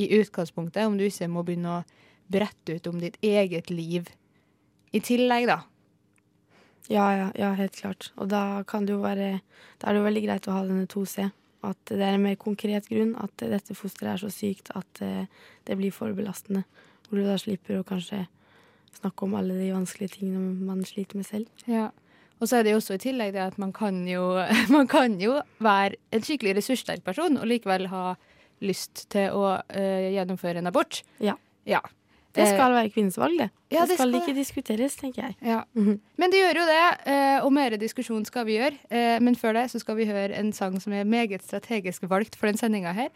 i 0.00 0.08
utgangspunktet, 0.18 0.86
om 0.88 0.96
du 0.98 1.04
ikke 1.06 1.28
må 1.30 1.44
begynne 1.46 1.78
å 1.78 1.84
brette 2.32 2.78
ut 2.78 2.88
om 2.88 2.98
ditt 3.02 3.20
eget 3.22 3.68
liv 3.70 4.08
i 4.94 5.00
tillegg, 5.04 5.46
da. 5.50 5.60
Ja, 6.92 7.06
ja, 7.16 7.28
ja, 7.38 7.54
helt 7.56 7.76
klart. 7.78 8.10
Og 8.20 8.28
da 8.28 8.62
kan 8.68 8.84
det 8.84 8.92
jo 8.92 9.00
være 9.04 9.40
Da 9.80 9.88
er 9.88 9.94
det 9.94 10.00
jo 10.02 10.06
veldig 10.08 10.22
greit 10.26 10.46
å 10.48 10.54
ha 10.56 10.62
denne 10.66 10.86
2C. 10.90 11.30
At 11.64 11.80
det 11.88 12.02
er 12.04 12.16
en 12.18 12.24
mer 12.24 12.36
konkret 12.36 12.88
grunn 12.90 13.14
at 13.16 13.40
dette 13.40 13.76
fosteret 13.76 14.14
er 14.14 14.20
så 14.20 14.30
sykt 14.32 14.68
at 14.76 15.00
eh, 15.04 15.26
det 15.64 15.76
blir 15.80 15.92
for 15.92 16.12
belastende. 16.12 16.64
Hvor 17.08 17.20
du 17.20 17.24
da 17.24 17.38
slipper 17.40 17.80
å 17.80 17.86
kanskje 17.88 18.26
snakke 18.98 19.24
om 19.24 19.36
alle 19.38 19.56
de 19.58 19.72
vanskelige 19.72 20.18
tingene 20.18 20.52
man 20.64 20.84
sliter 20.84 21.18
med 21.20 21.28
selv. 21.28 21.48
Ja. 21.68 21.88
Og 22.40 22.50
så 22.50 22.58
er 22.58 22.66
det 22.66 22.74
jo 22.74 22.80
også 22.82 22.98
i 22.98 23.02
tillegg 23.02 23.32
det 23.34 23.42
at 23.44 23.58
man 23.60 23.72
kan 23.72 24.02
jo, 24.08 24.26
man 24.76 24.88
kan 24.90 25.16
jo 25.22 25.38
være 25.64 25.96
en 26.12 26.24
skikkelig 26.24 26.58
ressurssterk 26.58 27.04
person 27.06 27.40
og 27.40 27.48
likevel 27.48 27.88
ha 27.92 28.14
lyst 28.64 29.06
til 29.12 29.34
å 29.34 29.56
uh, 29.58 30.08
gjennomføre 30.14 30.60
en 30.60 30.70
abort. 30.70 31.02
Ja. 31.24 31.36
ja. 31.68 31.80
Det 32.34 32.46
skal 32.50 32.72
være 32.74 32.90
kvinnens 32.90 33.16
valg, 33.20 33.38
det. 33.38 33.48
Ja, 33.70 33.84
det, 33.84 33.94
det 33.94 33.98
skal, 33.98 34.10
skal 34.10 34.16
ikke 34.20 34.34
diskuteres, 34.36 34.96
tenker 34.98 35.22
jeg. 35.28 35.36
Ja. 35.46 35.60
Men 35.74 36.32
det 36.32 36.40
gjør 36.40 36.60
jo 36.60 36.66
det, 36.66 36.80
eh, 37.12 37.38
og 37.44 37.52
mer 37.54 37.76
diskusjon 37.78 38.24
skal 38.26 38.46
vi 38.48 38.56
gjøre. 38.58 38.74
Eh, 38.90 39.20
Men 39.22 39.38
før 39.38 39.54
det 39.58 39.68
så 39.70 39.78
skal 39.82 39.96
vi 40.00 40.08
høre 40.10 40.34
en 40.38 40.50
sang 40.56 40.80
som 40.82 40.92
er 40.92 41.06
meget 41.06 41.46
strategisk 41.46 42.08
valgt 42.10 42.34
for 42.38 42.50
den 42.50 42.58
sendinga 42.58 42.92
her. 42.96 43.08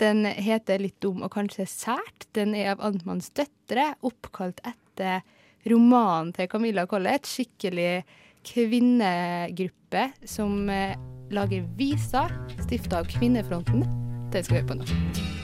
Den 0.00 0.24
heter 0.24 0.80
Litt 0.80 0.96
dum 1.04 1.20
og 1.22 1.30
kanskje 1.34 1.66
sært. 1.68 2.26
Den 2.32 2.54
er 2.56 2.72
av 2.72 2.80
Antmanns 2.88 3.28
døtre, 3.36 3.92
oppkalt 4.02 4.64
etter 4.64 5.20
romanen 5.68 6.32
til 6.32 6.48
Camilla 6.48 6.86
Collett. 6.88 7.28
Skikkelig 7.28 8.02
kvinnegruppe 8.42 10.08
som 10.24 10.64
eh, 10.72 10.96
lager 11.32 11.68
viser, 11.78 12.32
stifta 12.64 13.02
av 13.04 13.12
Kvinnefronten. 13.12 13.84
Den 14.32 14.44
skal 14.44 14.58
vi 14.58 14.64
høre 14.64 14.68
på. 14.72 14.80
Nå! 14.82 15.41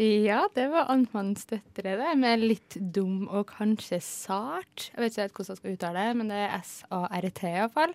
Ja, 0.00 0.46
det 0.56 0.64
var 0.72 0.88
Amtmannens 0.88 1.44
døtre, 1.50 1.92
det. 2.00 2.12
Med 2.16 2.40
litt 2.40 2.76
dum 2.94 3.26
og 3.28 3.50
kanskje 3.52 3.98
sart. 4.00 4.86
Jeg 4.94 5.02
vet 5.02 5.12
ikke 5.12 5.26
helt 5.26 5.34
hvordan 5.36 5.50
jeg 5.52 5.60
skal 5.60 5.74
uttale 5.74 6.04
det, 6.06 6.14
men 6.20 6.30
det 6.32 6.38
er 6.46 6.54
S-A-R-T 6.64 7.42
iallfall. 7.50 7.92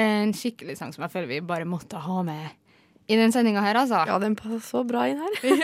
En 0.00 0.32
skikkelig 0.34 0.74
sang 0.78 0.90
som 0.94 1.04
jeg 1.06 1.12
føler 1.14 1.30
vi 1.30 1.38
bare 1.46 1.68
måtte 1.68 2.00
ha 2.02 2.22
med 2.26 2.56
i 3.10 3.16
den 3.18 3.32
sendinga 3.34 3.62
her, 3.62 3.78
altså. 3.78 4.02
Ja, 4.06 4.18
den 4.22 4.36
passer 4.38 4.60
så 4.62 4.82
bra 4.86 5.06
inn 5.10 5.22
her. 5.22 5.38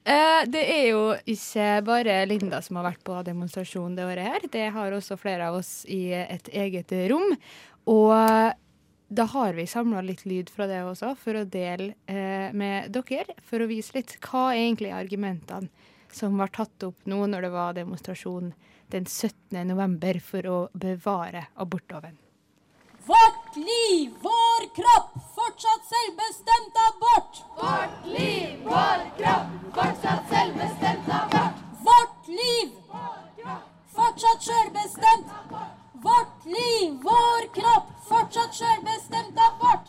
Eh, 0.00 0.46
Det 0.48 0.60
er 0.64 0.86
jo 0.94 1.00
ikke 1.28 1.64
bare 1.84 2.14
Linda 2.24 2.62
som 2.64 2.78
har 2.80 2.86
vært 2.86 3.02
på 3.04 3.18
demonstrasjon 3.26 3.92
det 3.98 4.06
året 4.08 4.24
her. 4.24 4.46
Det 4.50 4.62
har 4.72 4.94
også 4.96 5.18
flere 5.20 5.50
av 5.50 5.58
oss 5.58 5.82
i 5.92 6.06
et 6.16 6.48
eget 6.56 6.94
rom. 7.12 7.34
Og 7.92 8.14
da 9.10 9.22
har 9.22 9.52
vi 9.52 9.66
samla 9.66 10.00
litt 10.06 10.24
lyd 10.24 10.50
fra 10.54 10.68
det 10.70 10.84
også, 10.86 11.16
for 11.18 11.34
å 11.40 11.46
dele 11.50 11.96
eh, 12.06 12.52
med 12.54 12.92
dere. 12.94 13.34
For 13.42 13.58
å 13.58 13.66
vise 13.66 13.96
litt 13.96 14.14
hva 14.22 14.52
er 14.52 14.60
egentlig 14.60 14.92
argumentene 14.94 15.66
som 16.14 16.38
var 16.38 16.52
tatt 16.54 16.86
opp 16.86 17.06
nå 17.10 17.18
når 17.26 17.46
det 17.46 17.50
var 17.50 17.74
demonstrasjon 17.74 18.52
den 18.94 19.06
17. 19.06 19.66
november 19.66 20.20
for 20.22 20.46
å 20.46 20.58
bevare 20.72 21.48
abortloven. 21.58 22.18
Vårt 23.10 23.58
liv, 23.58 24.14
vår 24.22 24.66
kropp, 24.78 25.18
fortsatt 25.34 25.90
selvbestemt 25.90 26.80
abort. 26.86 27.42
Vårt 27.58 28.06
liv, 28.14 28.62
vår 28.62 29.06
kropp, 29.18 29.54
fortsatt 29.74 30.30
selvbestemt 30.30 31.14
abort. 31.18 31.62
Vårt 31.90 32.30
liv, 32.30 32.74
vår 32.94 33.22
kropp, 33.42 33.70
fortsatt 33.98 34.50
selvbestemt. 34.52 35.34
Vårt 36.06 36.46
liv, 36.46 37.00
vår 37.02 37.50
kropp, 37.58 37.89
fortsatt 38.30 38.54
sjølbestemt 38.54 39.38
abort. 39.42 39.88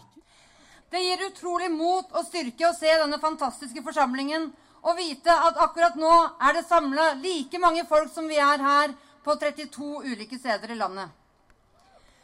Det 0.89 0.99
gir 0.99 1.21
utrolig 1.27 1.69
mot 1.71 2.07
og 2.17 2.25
styrke 2.25 2.65
å 2.67 2.73
se 2.73 2.89
denne 2.89 3.19
fantastiske 3.21 3.83
forsamlingen 3.85 4.47
og 4.81 4.97
vite 4.97 5.31
at 5.31 5.59
akkurat 5.61 5.95
nå 5.95 6.13
er 6.41 6.57
det 6.57 6.65
samla 6.65 7.11
like 7.21 7.59
mange 7.61 7.85
folk 7.85 8.09
som 8.13 8.25
vi 8.27 8.39
er 8.41 8.63
her 8.65 8.95
på 9.23 9.35
32 9.37 9.91
ulike 10.09 10.39
steder 10.41 10.73
i 10.73 10.79
landet. 10.79 11.13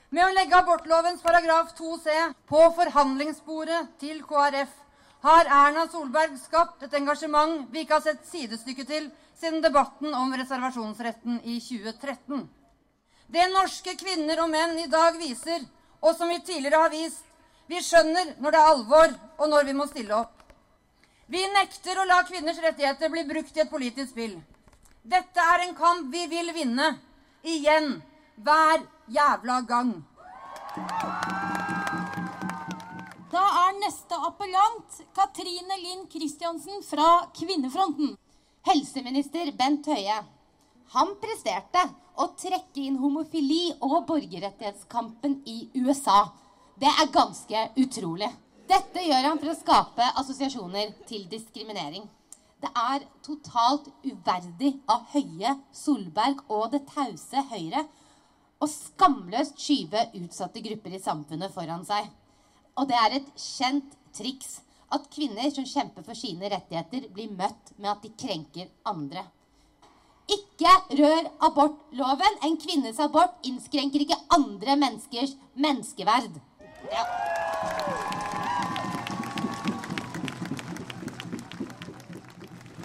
Med 0.10 0.26
å 0.26 0.34
legge 0.34 0.58
abortlovens 0.58 1.22
paragraf 1.22 1.76
2c 1.78 2.18
på 2.50 2.64
forhandlingsbordet 2.80 3.86
til 4.02 4.24
KrF 4.26 4.74
har 5.28 5.54
Erna 5.62 5.86
Solberg 5.92 6.34
skapt 6.42 6.84
et 6.88 6.98
engasjement 6.98 7.68
vi 7.70 7.86
ikke 7.86 8.00
har 8.00 8.06
sett 8.08 8.26
sidestykke 8.26 8.90
til 8.90 9.10
siden 9.38 9.62
debatten 9.62 10.18
om 10.18 10.34
reservasjonsretten 10.34 11.44
i 11.46 11.62
2013. 11.62 12.48
Det 13.30 13.50
norske 13.54 13.94
kvinner 14.00 14.42
og 14.42 14.50
menn 14.50 14.80
i 14.82 14.90
dag 14.90 15.18
viser, 15.20 15.62
og 16.02 16.16
som 16.16 16.30
vi 16.30 16.40
tidligere 16.40 16.82
har 16.84 16.94
vist, 16.94 17.24
vi 17.68 17.82
skjønner 17.84 18.36
når 18.40 18.54
det 18.54 18.60
er 18.60 18.74
alvor, 18.74 19.16
og 19.38 19.50
når 19.50 19.66
vi 19.68 19.74
må 19.76 19.88
stille 19.90 20.16
opp. 20.16 20.38
Vi 21.28 21.42
nekter 21.52 22.00
å 22.00 22.06
la 22.08 22.22
kvinners 22.28 22.62
rettigheter 22.64 23.12
bli 23.12 23.26
brukt 23.28 23.58
i 23.58 23.64
et 23.66 23.72
politisk 23.72 24.14
spill. 24.14 24.38
Dette 25.04 25.44
er 25.54 25.66
en 25.66 25.76
kamp 25.76 26.08
vi 26.14 26.24
vil 26.32 26.54
vinne. 26.56 26.94
Igjen. 27.44 27.98
Hver 28.38 28.86
jævla 29.12 29.60
gang. 29.68 29.92
Da 33.32 33.44
er 33.66 33.78
neste 33.82 34.20
appellant 34.30 35.02
Katrine 35.16 35.80
Linn 35.82 36.08
Kristiansen 36.12 36.84
fra 36.88 37.28
Kvinnefronten. 37.36 38.16
Helseminister 38.68 39.52
Bent 39.58 39.88
Høie. 39.92 40.22
Han 40.96 41.16
presterte 41.20 41.82
å 42.18 42.30
trekke 42.40 42.84
inn 42.88 43.00
homofili 43.02 43.74
og 43.84 44.06
borgerrettighetskampen 44.08 45.42
i 45.50 45.58
USA. 45.76 46.30
Det 46.80 46.88
er 46.88 47.12
ganske 47.12 47.64
utrolig. 47.82 48.30
Dette 48.68 49.04
gjør 49.04 49.30
han 49.30 49.42
for 49.42 49.52
å 49.52 49.58
skape 49.58 50.08
assosiasjoner 50.22 50.94
til 51.10 51.28
diskriminering. 51.32 52.08
Det 52.58 52.72
er 52.74 53.04
totalt 53.26 53.90
uverdig 54.06 54.74
av 54.90 55.06
Høie, 55.14 55.54
Solberg 55.76 56.42
og 56.50 56.72
det 56.74 56.86
tause 56.90 57.44
Høyre 57.52 57.84
å 58.58 58.68
skamløst 58.72 59.60
skyve 59.62 60.08
utsatte 60.18 60.64
grupper 60.66 60.96
i 60.98 61.04
samfunnet 61.04 61.54
foran 61.54 61.86
seg. 61.86 62.08
Og 62.78 62.90
det 62.90 62.98
er 62.98 63.20
et 63.20 63.30
kjent 63.38 63.94
triks 64.16 64.60
at 64.94 65.10
kvinner 65.14 65.52
som 65.54 65.68
kjemper 65.68 66.06
for 66.06 66.18
sine 66.18 66.50
rettigheter, 66.50 67.10
blir 67.14 67.34
møtt 67.36 67.74
med 67.76 67.92
at 67.92 68.06
de 68.06 68.14
krenker 68.18 68.72
andre. 68.88 69.26
Ikke 70.28 70.74
rør 71.00 71.30
abortloven. 71.48 72.40
En 72.44 72.58
kvinnes 72.60 73.00
abort 73.00 73.38
innskrenker 73.48 74.04
ikke 74.04 74.20
andre 74.36 74.76
menneskers 74.80 75.38
menneskeverd. 75.56 76.40
Ja. 76.92 77.06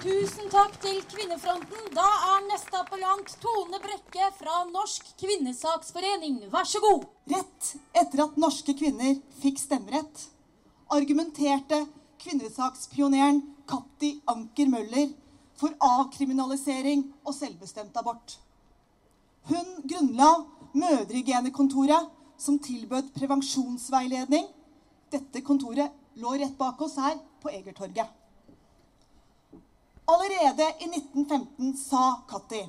Tusen 0.02 0.48
takk 0.50 0.72
til 0.82 0.96
Kvinnefronten. 1.06 1.82
Da 1.94 2.04
er 2.32 2.46
neste 2.48 2.74
appellant 2.74 3.36
Tone 3.42 3.78
Brekke 3.82 4.30
fra 4.34 4.64
Norsk 4.70 5.12
kvinnesaksforening. 5.20 6.40
Vær 6.50 6.66
så 6.66 6.82
god. 6.82 7.04
Rett 7.30 7.68
etter 8.00 8.24
at 8.24 8.38
norske 8.42 8.74
kvinner 8.74 9.20
fikk 9.42 9.62
stemmerett, 9.62 10.24
argumenterte 10.90 11.84
kvinnesakspioneren 12.22 13.38
Katti 13.70 14.16
Anker 14.30 14.74
Møller 14.74 15.12
for 15.62 15.74
avkriminalisering 15.78 17.04
og 17.22 17.36
selvbestemt 17.36 17.96
abort. 18.00 18.38
Hun 19.46 19.78
grunnla 19.86 20.32
Mødrehygienekontoret, 20.72 22.08
som 22.38 22.58
tilbød 22.58 23.12
prevensjonsveiledning. 23.14 24.46
Dette 25.12 25.42
kontoret 25.44 25.92
lå 26.18 26.32
rett 26.40 26.56
bak 26.58 26.80
oss 26.82 26.96
her 26.98 27.18
på 27.42 27.52
Egertorget. 27.52 28.08
Allerede 30.08 30.66
i 30.80 30.88
1915 30.88 31.76
sa 31.78 32.06
Katti 32.28 32.62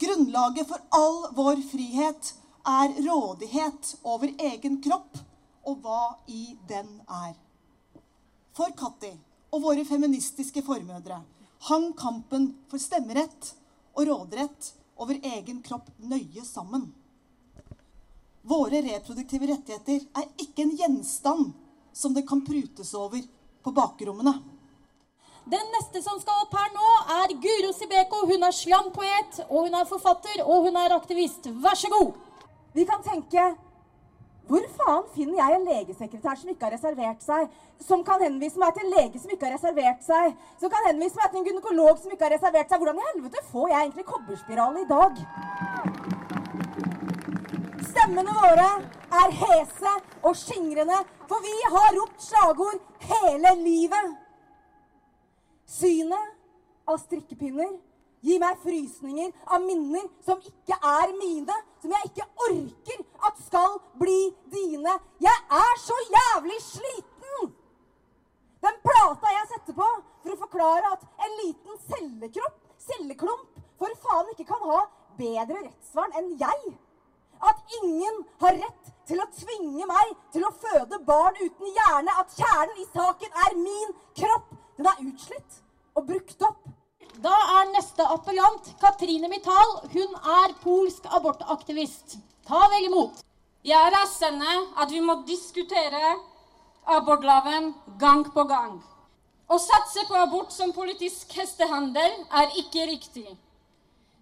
Grunnlaget 0.00 0.68
for 0.68 0.84
all 0.96 1.18
vår 1.36 1.64
frihet 1.72 2.30
er 2.66 2.94
rådighet 3.08 3.96
over 4.04 4.30
egen 4.38 4.78
kropp 4.84 5.18
og 5.66 5.82
hva 5.82 6.04
i 6.28 6.54
den 6.68 6.94
er. 7.08 7.34
For 8.56 8.70
Katti 8.76 9.12
og 9.50 9.64
våre 9.66 9.84
feministiske 9.84 10.62
formødre 10.62 11.18
hang 11.68 11.92
kampen 11.96 12.52
for 12.70 12.80
stemmerett 12.80 13.52
og 13.96 14.06
råderett 14.08 14.72
over 15.00 15.18
egen 15.34 15.60
kropp 15.64 15.90
nøye 15.98 16.44
sammen. 16.44 16.88
Våre 18.42 18.80
reproduktive 18.84 19.50
rettigheter 19.50 20.06
er 20.16 20.30
ikke 20.40 20.64
en 20.64 20.76
gjenstand 20.76 21.52
som 21.92 22.14
det 22.16 22.24
kan 22.28 22.40
prutes 22.44 22.94
over 22.96 23.20
på 23.62 23.72
bakrommene. 23.76 24.32
Den 25.50 25.72
neste 25.74 26.02
som 26.04 26.20
skal 26.20 26.44
opp 26.44 26.52
her 26.54 26.68
nå, 26.72 26.88
er 27.20 27.32
Guro 27.42 27.72
Sibeko. 27.74 28.22
Hun 28.28 28.44
er 28.46 28.54
slampoet, 28.54 29.40
og 29.48 29.66
hun 29.66 29.74
er 29.74 29.88
forfatter, 29.88 30.42
og 30.44 30.68
hun 30.68 30.76
er 30.78 30.94
aktivist. 30.94 31.48
Vær 31.64 31.76
så 31.76 31.90
god. 31.92 32.12
Vi 32.76 32.84
kan 32.86 33.02
tenke 33.02 33.48
hvor 34.48 34.64
faen 34.74 35.04
finner 35.14 35.38
jeg 35.38 35.56
en 35.56 35.66
legesekretær 35.68 36.38
som 36.40 36.50
ikke 36.50 36.66
har 36.66 36.74
reservert 36.74 37.20
seg? 37.22 37.50
Som 37.86 38.00
kan 38.06 38.22
henvise 38.24 38.58
meg 38.60 38.74
til 38.74 38.86
en 38.86 38.94
lege 38.96 39.20
som 39.22 39.30
ikke 39.34 39.46
har 39.46 39.54
reservert 39.54 40.02
seg? 40.06 40.32
Som 40.60 40.72
kan 40.72 40.86
henvise 40.88 41.20
meg 41.20 41.28
til 41.30 41.40
en 41.40 41.46
gynekolog 41.50 42.00
som 42.00 42.14
ikke 42.14 42.26
har 42.26 42.34
reservert 42.34 42.72
seg? 42.72 42.82
Hvordan 42.82 42.98
i 42.98 43.08
helvete 43.12 43.44
får 43.52 43.68
jeg 43.70 43.80
egentlig 43.84 44.06
kobberspiralen 44.08 44.80
i 44.82 44.88
dag? 44.90 45.12
Stemmene 47.90 48.34
våre 48.40 48.70
er 49.20 49.36
hese 49.42 49.92
og 50.22 50.34
skingrende, 50.38 50.98
for 51.30 51.42
vi 51.44 51.54
har 51.74 51.94
ropt 51.98 52.22
slagord 52.24 52.80
hele 53.10 53.54
livet. 53.62 54.16
Synet 55.70 56.90
av 56.90 56.98
strikkepinner 57.04 57.76
gir 58.24 58.40
meg 58.42 58.58
frysninger 58.64 59.30
av 59.46 59.62
minner 59.64 60.06
som 60.24 60.40
ikke 60.44 60.76
er 60.76 61.14
mine, 61.18 61.56
som 61.80 61.94
jeg 61.94 62.10
ikke 62.10 62.28
orker 62.48 63.02
at 63.28 63.40
skal 63.46 63.78
bli 64.00 64.20
dine. 64.52 64.96
Jeg 65.22 65.46
er 65.60 65.80
så 65.80 65.96
jævlig 66.10 66.58
sliten! 66.64 67.54
Den 68.60 68.76
plata 68.84 69.32
jeg 69.32 69.48
setter 69.54 69.76
på 69.76 69.88
for 70.20 70.34
å 70.34 70.40
forklare 70.42 70.92
at 70.92 71.04
en 71.24 71.36
liten 71.40 71.80
cellekropp, 71.88 72.58
celleklump, 72.84 73.60
for 73.80 73.96
faen 74.04 74.32
ikke 74.34 74.50
kan 74.50 74.66
ha 74.68 74.80
bedre 75.16 75.62
rettsvern 75.62 76.16
enn 76.20 76.34
jeg. 76.40 76.74
At 77.40 77.76
ingen 77.80 78.18
har 78.42 78.58
rett 78.58 78.90
til 79.08 79.22
å 79.22 79.28
tvinge 79.32 79.86
meg 79.88 80.12
til 80.34 80.44
å 80.44 80.52
føde 80.60 81.00
barn 81.06 81.38
uten 81.40 81.72
hjerne. 81.72 82.16
At 82.20 82.36
kjernen 82.36 82.82
i 82.82 82.88
saken 82.90 83.40
er 83.46 83.56
min 83.56 83.94
kropp. 84.20 84.52
Den 84.76 84.90
er 84.92 85.00
utslitt 85.08 85.62
og 85.96 86.04
brukt 86.10 86.44
opp. 86.44 86.68
Da 87.20 87.32
er 87.60 87.72
neste 87.74 88.04
appellant 88.08 88.70
Katrine 88.80 89.28
Mital. 89.28 89.74
Hun 89.92 90.14
er 90.34 90.54
polsk 90.62 91.04
abortaktivist. 91.12 92.16
Ta 92.48 92.60
vel 92.72 92.86
imot. 92.88 93.20
Jeg 93.66 93.76
er 93.76 93.92
rasende 93.92 94.54
at 94.80 94.88
vi 94.88 95.02
må 95.04 95.18
diskutere 95.28 96.14
abortloven 96.88 97.74
gang 98.00 98.24
på 98.32 98.46
gang. 98.48 98.78
Å 99.50 99.58
satse 99.60 100.06
på 100.08 100.16
abort 100.16 100.54
som 100.54 100.72
politisk 100.72 101.36
hestehandel 101.36 102.16
er 102.40 102.56
ikke 102.62 102.88
riktig. 102.88 103.28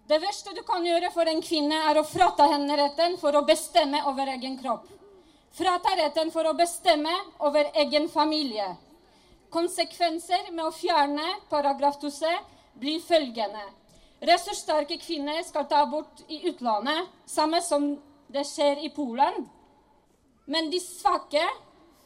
Det 0.09 0.19
verste 0.19 0.51
du 0.57 0.63
kan 0.67 0.83
gjøre 0.83 1.13
for 1.13 1.29
en 1.29 1.39
kvinne, 1.45 1.79
er 1.85 1.99
å 2.01 2.03
frata 2.03 2.49
henne 2.49 2.75
retten 2.75 3.15
for 3.21 3.37
å 3.37 3.45
bestemme 3.47 4.01
over 4.09 4.33
egen 4.33 4.57
kropp. 4.59 4.87
Frata 5.55 5.95
retten 6.01 6.33
for 6.33 6.49
å 6.49 6.55
bestemme 6.57 7.13
over 7.45 7.69
egen 7.85 8.09
familie. 8.09 8.73
Konsekvenser 9.53 10.49
med 10.51 10.65
å 10.65 10.73
fjerne 10.73 11.35
paragraf 11.53 12.01
2c 12.01 12.33
blir 12.73 12.99
følgende. 13.01 13.63
Ressurssterke 14.21 14.97
kvinner 14.99 15.39
skal 15.47 15.67
ta 15.69 15.83
abort 15.85 16.23
i 16.27 16.41
utlandet, 16.49 17.07
samme 17.25 17.61
som 17.63 17.93
det 18.29 18.43
skjer 18.47 18.83
i 18.83 18.91
Polen. 18.93 19.45
Men 20.45 20.69
de 20.71 20.79
svake 20.83 21.45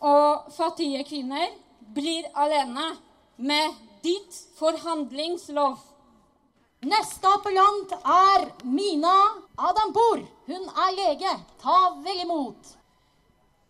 og 0.04 0.52
fattige 0.54 1.04
kvinner 1.08 1.50
blir 1.96 2.28
alene 2.36 2.92
med 3.38 3.74
ditt 4.04 4.38
forhandlingslov. 4.60 5.80
Neste 6.84 7.30
appellant 7.32 7.94
er 7.96 8.50
Mina 8.68 9.16
Adampour. 9.56 10.26
Hun 10.48 10.66
er 10.68 10.96
lege. 10.98 11.32
Ta 11.62 11.78
vel 12.04 12.26
imot. 12.26 12.74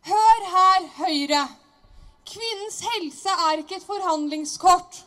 Hør 0.10 0.48
her, 0.56 0.88
Høyre. 0.98 1.44
Kvinnens 2.26 2.80
helse 2.88 3.36
er 3.50 3.62
ikke 3.62 3.78
et 3.78 3.86
forhandlingskort. 3.86 5.04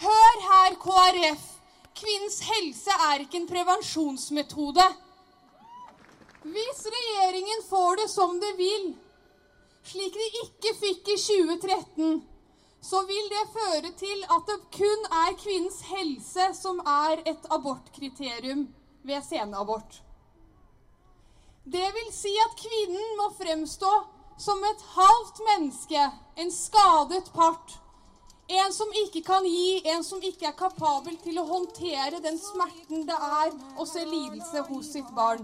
Hør 0.00 0.40
her, 0.50 0.76
KrF. 0.82 1.44
Kvinnens 1.96 2.40
helse 2.44 2.92
er 3.10 3.22
ikke 3.24 3.40
en 3.40 3.48
prevensjonsmetode. 3.48 4.84
Hvis 6.44 6.86
regjeringen 6.94 7.62
får 7.68 8.00
det 8.02 8.10
som 8.12 8.36
det 8.40 8.52
vil, 8.58 8.90
slik 9.86 10.14
de 10.14 10.26
ikke 10.42 10.74
fikk 10.80 11.08
i 11.14 11.16
2013, 11.22 12.18
så 12.82 13.00
vil 13.08 13.30
det 13.32 13.44
føre 13.54 13.92
til 13.98 14.26
at 14.36 14.50
det 14.50 14.58
kun 14.76 15.08
er 15.24 15.38
kvinnens 15.40 15.80
helse 15.88 16.50
som 16.60 16.82
er 16.86 17.24
et 17.32 17.48
abortkriterium 17.50 18.66
ved 19.06 19.24
senabort. 19.26 20.02
Det 21.64 21.88
vil 21.96 22.12
si 22.14 22.30
at 22.44 22.54
kvinnen 22.60 23.16
må 23.18 23.32
fremstå 23.40 23.94
som 24.38 24.62
et 24.68 24.84
halvt 24.92 25.42
menneske, 25.48 26.04
en 26.36 26.52
skadet 26.52 27.32
part. 27.34 27.80
En 28.48 28.72
som 28.72 28.90
ikke 28.94 29.24
kan 29.26 29.44
gi, 29.44 29.80
en 29.90 30.04
som 30.06 30.22
ikke 30.22 30.46
er 30.46 30.54
kapabel 30.54 31.16
til 31.18 31.38
å 31.40 31.46
håndtere 31.48 32.20
den 32.22 32.36
smerten 32.38 33.02
det 33.08 33.16
er 33.28 33.50
å 33.74 33.86
se 33.90 34.04
lidelse 34.06 34.62
hos 34.68 34.92
sitt 34.94 35.08
barn. 35.16 35.42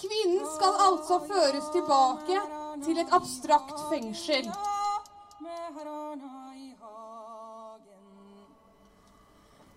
Kvinnen 0.00 0.46
skal 0.56 0.80
altså 0.86 1.20
føres 1.28 1.68
tilbake 1.76 2.40
til 2.86 3.02
et 3.02 3.12
abstrakt 3.12 3.76
fengsel. 3.90 4.48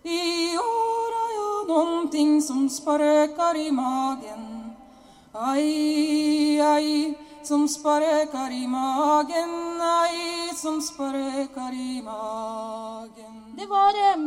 I 0.08 0.56
år 0.64 1.16
har 1.20 1.68
noen 1.68 2.10
ting 2.10 2.38
som 2.42 2.70
sparkar 2.72 3.60
i 3.60 3.68
magen 3.76 4.46
Ai, 5.36 6.58
ai, 6.64 7.16
som 7.44 7.68
sparkar 7.68 8.56
i 8.56 8.64
magen 8.72 9.67
som 10.68 10.82
sparkar 10.82 11.74
i 11.74 12.02
magen 12.04 13.56
Det 13.58 13.66
var, 13.66 13.94
eh, 14.08 14.18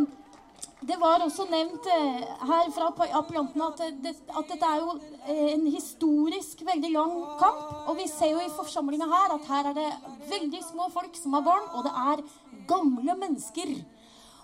det 0.81 0.97
var 0.97 1.21
også 1.21 1.45
nevnt 1.51 1.87
eh, 1.87 2.23
her 2.51 2.71
fra 2.73 2.87
appellanten 3.19 3.65
at, 3.67 3.83
at 3.85 4.49
dette 4.49 4.71
er 4.71 4.79
jo 4.81 4.95
eh, 5.27 5.51
en 5.53 5.67
historisk 5.67 6.63
veldig 6.65 6.93
lang 6.95 7.13
kamp. 7.43 7.67
Og 7.91 7.99
vi 8.01 8.09
ser 8.09 8.33
jo 8.33 8.41
i 8.41 8.55
forsamlinga 8.57 9.09
her 9.11 9.37
at 9.37 9.51
her 9.53 9.71
er 9.71 9.79
det 9.83 9.91
veldig 10.33 10.63
små 10.65 10.89
folk 10.95 11.21
som 11.21 11.37
har 11.37 11.45
barn, 11.45 11.69
og 11.77 11.85
det 11.85 11.93
er 12.07 12.25
gamle 12.73 13.19
mennesker. 13.21 13.77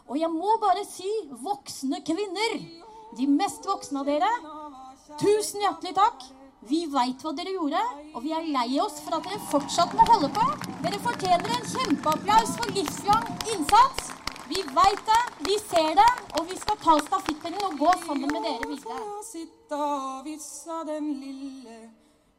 Og 0.07 0.21
jeg 0.21 0.31
må 0.37 0.59
bare 0.61 0.85
si 0.85 1.13
voksne 1.49 2.03
kvinner, 2.05 2.59
de 3.17 3.31
mest 3.41 3.65
voksne 3.65 4.05
av 4.05 4.13
dere, 4.13 4.33
tusen 5.17 5.65
hjertelig 5.65 5.97
takk. 5.97 6.29
Vi 6.67 6.81
veit 6.91 7.23
hva 7.23 7.31
dere 7.37 7.53
gjorde, 7.55 7.81
og 8.17 8.23
vi 8.25 8.33
er 8.35 8.47
lei 8.51 8.79
oss 8.83 8.97
for 9.05 9.15
at 9.19 9.27
dere 9.27 9.39
fortsatt 9.53 9.93
må 9.95 10.07
holde 10.09 10.31
på. 10.35 10.47
Dere 10.83 10.99
fortjener 11.05 11.53
en 11.55 11.69
kjempeapplaus 11.71 12.57
for 12.59 12.73
livslang 12.75 13.29
innsats. 13.53 14.09
Vi 14.51 14.63
veit 14.75 15.03
det, 15.07 15.21
vi 15.47 15.59
ser 15.63 15.93
det, 15.99 16.09
og 16.39 16.49
vi 16.51 16.59
skal 16.59 16.79
ta 16.83 16.97
stafettpinnen 17.07 17.63
og 17.69 17.79
gå 17.79 17.93
sammen 18.03 18.35
med 18.35 18.43
dere 18.47 18.67
videre. 18.71 18.99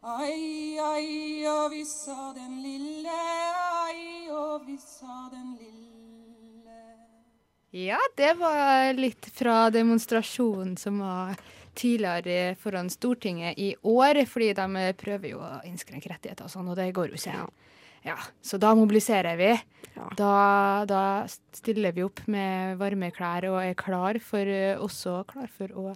Ai, 0.08 0.78
ai, 0.80 1.48
og 1.52 1.72
vissa 1.74 2.32
den 2.36 2.62
lille 2.64 3.16
Ai, 3.16 4.28
og 4.32 4.68
vissa 4.68 5.30
den 5.32 5.56
lille 5.58 6.78
Ja, 7.76 8.00
det 8.16 8.36
var 8.40 8.94
litt 8.96 9.28
fra 9.36 9.70
demonstrasjonen 9.74 10.78
som 10.80 11.02
var 11.04 11.40
tidligere 11.78 12.56
foran 12.60 12.90
Stortinget 12.92 13.60
i 13.62 13.72
år, 13.86 14.24
fordi 14.30 14.52
de 14.58 14.90
prøver 14.98 15.34
jo 15.34 15.42
å 15.44 15.54
innskrenke 15.68 16.12
rettigheter 16.12 16.48
og 16.48 16.54
sånn, 16.54 16.70
og 16.72 16.78
det 16.80 16.90
går 16.98 17.14
jo 17.14 17.22
ikke. 17.22 17.48
Ja, 18.08 18.18
Så 18.42 18.60
da 18.62 18.74
mobiliserer 18.78 19.36
vi. 19.40 19.52
Da, 20.16 20.86
da 20.88 21.26
stiller 21.28 21.96
vi 21.96 22.06
opp 22.06 22.22
med 22.30 22.78
varme 22.80 23.10
klær 23.12 23.50
og 23.50 23.60
er 23.64 23.74
klar 23.78 24.22
for, 24.24 24.54
også 24.86 25.24
klar 25.28 25.50
for 25.52 25.74
å 25.74 25.88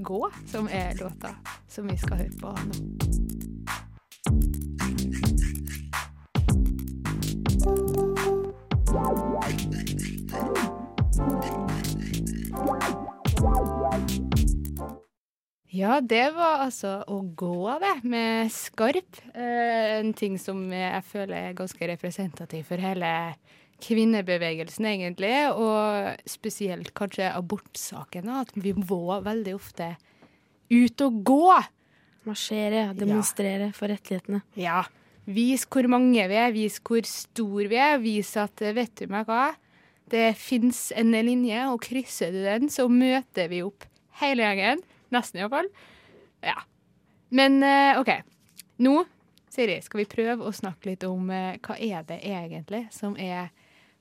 gå, 0.00 0.22
som 0.48 0.70
er 0.70 0.94
låta 1.02 1.34
som 1.68 1.90
vi 1.90 1.98
skal 2.00 2.22
høre 2.22 2.36
på 2.40 2.54
nå. 2.70 3.09
Ja, 15.70 16.00
det 16.02 16.32
var 16.34 16.64
altså 16.64 16.96
å 17.06 17.20
gå, 17.22 17.70
det, 17.78 18.00
med 18.10 18.50
skarp. 18.50 19.20
Eh, 19.30 20.00
en 20.00 20.10
ting 20.18 20.34
som 20.42 20.64
jeg 20.74 21.02
føler 21.06 21.50
er 21.50 21.58
ganske 21.58 21.90
representativ 21.92 22.66
for 22.72 22.82
hele 22.82 23.10
kvinnebevegelsen, 23.80 24.88
egentlig, 24.90 25.32
og 25.54 26.26
spesielt 26.28 26.90
kanskje 26.98 27.30
abortsaken. 27.30 28.32
At 28.42 28.50
vi 28.58 28.74
må 28.74 29.20
veldig 29.22 29.54
ofte 29.56 29.92
ut 30.74 31.06
og 31.06 31.22
gå. 31.30 31.44
Marsjere, 32.26 32.90
demonstrere 32.98 33.70
for 33.76 33.94
rettighetene. 33.94 34.42
Ja. 34.58 34.82
Vis 35.30 35.68
hvor 35.70 35.86
mange 35.92 36.26
vi 36.26 36.38
er, 36.40 36.50
vis 36.50 36.80
hvor 36.82 37.06
stor 37.06 37.70
vi 37.70 37.78
er. 37.78 38.00
Vis 38.02 38.34
at 38.42 38.58
eh, 38.66 38.74
vet 38.74 38.96
du 38.98 39.06
meg 39.12 39.30
hva, 39.30 39.52
det 40.10 40.32
fins 40.34 40.88
en 40.98 41.14
linje, 41.14 41.62
og 41.70 41.84
krysser 41.86 42.34
du 42.34 42.42
den, 42.42 42.72
så 42.74 42.90
møter 42.90 43.46
vi 43.52 43.62
opp 43.62 43.86
hele 44.18 44.42
gjengen. 44.42 44.82
Nesten, 45.14 45.40
iallfall. 45.40 45.70
Ja. 46.44 46.56
Men 47.30 47.62
eh, 47.62 48.00
OK. 48.00 48.10
Nå, 48.80 48.94
Siri, 49.50 49.80
skal 49.82 50.04
vi 50.04 50.10
prøve 50.10 50.46
å 50.46 50.54
snakke 50.54 50.92
litt 50.92 51.04
om 51.06 51.30
eh, 51.34 51.58
hva 51.62 51.76
er 51.76 52.06
det 52.08 52.20
egentlig 52.26 52.86
som 52.94 53.16
er 53.18 53.50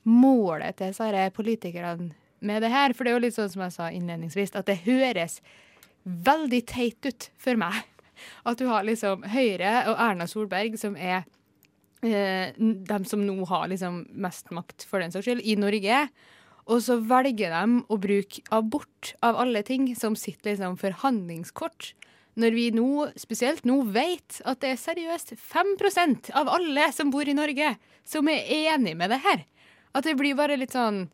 målet 0.09 0.77
til 0.79 0.93
disse 0.93 1.29
politikerne 1.35 2.11
med 2.45 2.63
det 2.63 2.71
her? 2.73 2.93
For 2.93 3.05
det 3.05 3.11
er 3.11 3.17
jo 3.17 3.23
litt 3.25 3.37
sånn 3.37 3.51
som 3.53 3.65
jeg 3.65 3.75
sa 3.75 3.89
innledningsvis, 3.93 4.53
at 4.55 4.69
det 4.69 4.81
høres 4.85 5.39
veldig 6.03 6.61
teit 6.69 7.09
ut 7.09 7.29
for 7.37 7.59
meg. 7.59 7.81
At 8.47 8.59
du 8.59 8.65
har 8.67 8.83
liksom 8.83 9.23
Høyre 9.31 9.85
og 9.87 9.99
Erna 10.03 10.25
Solberg 10.27 10.73
som 10.79 10.97
er 10.99 11.23
eh, 12.03 12.55
de 12.57 12.99
som 13.07 13.21
nå 13.25 13.37
har 13.47 13.69
liksom 13.71 14.01
mest 14.11 14.51
makt, 14.55 14.85
for 14.87 14.99
den 15.03 15.13
saks 15.13 15.27
skyld, 15.29 15.43
i 15.43 15.55
Norge. 15.59 16.01
Og 16.69 16.83
så 16.85 16.99
velger 17.01 17.49
de 17.49 17.79
å 17.89 17.97
bruke 17.97 18.43
abort, 18.53 19.15
av 19.25 19.39
alle 19.41 19.63
ting, 19.65 19.87
som 19.97 20.15
sitt 20.19 20.45
liksom 20.45 20.77
forhandlingskort. 20.77 21.93
Når 22.39 22.55
vi 22.55 22.65
nå, 22.75 22.89
spesielt 23.19 23.65
nå, 23.67 23.81
vet 23.89 24.37
at 24.47 24.61
det 24.61 24.75
er 24.75 24.81
seriøst 24.83 25.33
5 25.35 25.73
av 26.37 26.51
alle 26.53 26.91
som 26.93 27.09
bor 27.11 27.27
i 27.27 27.33
Norge, 27.33 27.73
som 28.05 28.29
er 28.29 28.45
enig 28.45 28.95
med 28.95 29.09
det 29.09 29.21
her. 29.25 29.45
At 29.97 30.05
det 30.05 30.15
blir 30.19 30.37
bare 30.37 30.59
litt 30.61 30.77
sånn 30.77 31.07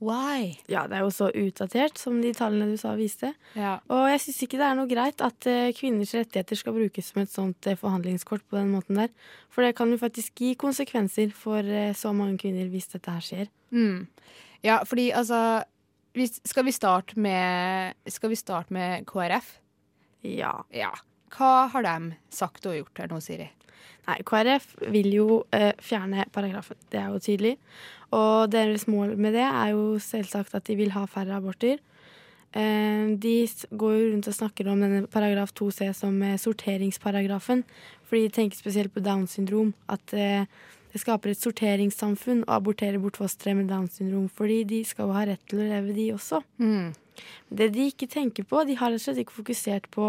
Why? 0.00 0.54
Ja, 0.72 0.86
det 0.88 0.96
er 0.96 1.04
jo 1.04 1.12
så 1.12 1.28
utdatert, 1.28 1.98
som 2.00 2.22
de 2.22 2.32
tallene 2.36 2.70
du 2.72 2.78
sa 2.80 2.94
viste. 2.96 3.34
Ja. 3.52 3.76
Og 3.92 4.06
jeg 4.08 4.22
syns 4.24 4.38
ikke 4.46 4.60
det 4.60 4.68
er 4.70 4.78
noe 4.78 4.88
greit 4.88 5.20
at 5.24 5.48
eh, 5.50 5.74
kvinners 5.76 6.14
rettigheter 6.16 6.56
skal 6.56 6.76
brukes 6.78 7.10
som 7.12 7.20
et 7.20 7.32
sånt 7.32 7.68
eh, 7.68 7.76
forhandlingskort 7.76 8.46
på 8.48 8.56
den 8.56 8.72
måten 8.72 8.96
der. 8.96 9.12
For 9.52 9.66
det 9.66 9.74
kan 9.76 9.92
jo 9.92 10.00
faktisk 10.00 10.40
gi 10.40 10.54
konsekvenser 10.60 11.34
for 11.36 11.60
eh, 11.60 11.92
så 11.92 12.14
mange 12.16 12.40
kvinner 12.40 12.72
hvis 12.72 12.88
dette 12.94 13.12
her 13.12 13.26
skjer. 13.26 13.52
Mm. 13.76 14.08
Ja, 14.64 14.80
fordi 14.88 15.10
altså 15.16 15.62
Skal 16.44 16.64
vi 16.66 16.72
starte 16.74 17.14
med 17.16 17.94
Skal 18.10 18.32
vi 18.32 18.36
starte 18.36 18.74
med 18.74 19.06
KrF? 19.06 19.60
Ja. 20.26 20.64
ja. 20.74 20.90
Hva 21.30 21.68
har 21.72 21.86
de 21.86 22.16
sagt 22.34 22.66
og 22.66 22.74
gjort 22.74 22.98
her 22.98 23.12
nå, 23.12 23.20
Siri? 23.24 23.46
Nei, 24.10 24.18
KrF 24.26 24.72
vil 24.90 25.12
jo 25.14 25.42
eh, 25.54 25.70
fjerne 25.78 26.26
paragrafen. 26.34 26.78
Det 26.90 26.98
er 26.98 27.12
jo 27.12 27.22
tydelig. 27.22 27.54
Og 28.16 28.50
deres 28.50 28.88
mål 28.90 29.14
med 29.20 29.36
det 29.38 29.46
er 29.46 29.70
jo 29.76 30.00
selvsagt 30.02 30.56
at 30.58 30.66
de 30.66 30.74
vil 30.80 30.90
ha 30.96 31.04
færre 31.06 31.36
aborter. 31.36 31.78
Eh, 32.50 33.14
de 33.22 33.34
går 33.70 33.94
jo 33.94 34.08
rundt 34.10 34.28
og 34.32 34.34
snakker 34.34 34.70
om 34.72 34.82
denne 34.82 35.04
paragraf 35.10 35.52
2c 35.54 35.92
som 35.94 36.18
eh, 36.26 36.38
sorteringsparagrafen. 36.40 37.62
Fordi 38.08 38.26
de 38.26 38.34
tenker 38.40 38.58
spesielt 38.58 38.94
på 38.94 39.04
Downs 39.04 39.36
syndrom. 39.38 39.74
At 39.88 40.14
eh, 40.16 40.48
det 40.90 41.02
skaper 41.04 41.30
et 41.30 41.38
sorteringssamfunn 41.38 42.42
å 42.48 42.56
abortere 42.56 42.98
bort 42.98 43.20
fostre 43.20 43.54
med 43.54 43.70
Downs 43.70 44.00
syndrom. 44.00 44.26
Fordi 44.26 44.64
de 44.66 44.82
skal 44.88 45.06
jo 45.06 45.14
ha 45.14 45.28
rett 45.30 45.44
til 45.46 45.62
å 45.62 45.68
leve, 45.70 45.94
de 45.94 46.10
også. 46.16 46.42
Mm. 46.58 46.90
Det 47.48 47.70
de 47.74 47.86
ikke 47.90 48.08
tenker 48.10 48.46
på, 48.46 48.64
de 48.64 48.76
har 48.78 48.92
rett 48.92 49.00
og 49.00 49.04
slett 49.04 49.22
ikke 49.22 49.38
fokusert 49.40 49.88
på 49.94 50.08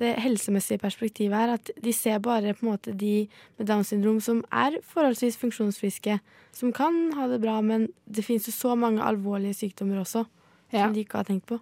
det 0.00 0.14
helsemessige 0.22 0.82
perspektivet 0.82 1.36
her. 1.38 1.54
At 1.58 1.70
de 1.82 1.92
ser 1.94 2.22
bare 2.24 2.54
på 2.54 2.66
en 2.66 2.72
måte 2.72 2.94
de 2.98 3.28
med 3.58 3.68
Downs 3.70 3.92
syndrom 3.92 4.20
som 4.24 4.42
er 4.52 4.80
forholdsvis 4.82 5.38
funksjonsfriske. 5.42 6.18
Som 6.54 6.72
kan 6.74 7.12
ha 7.18 7.28
det 7.30 7.40
bra, 7.42 7.60
men 7.60 7.88
det 8.06 8.26
finnes 8.26 8.48
jo 8.50 8.54
så 8.54 8.74
mange 8.78 9.02
alvorlige 9.02 9.58
sykdommer 9.64 10.02
også. 10.02 10.26
Ja. 10.72 10.86
Som 10.86 10.96
de 10.96 11.04
ikke 11.04 11.22
har 11.22 11.30
tenkt 11.30 11.46
på. 11.50 11.60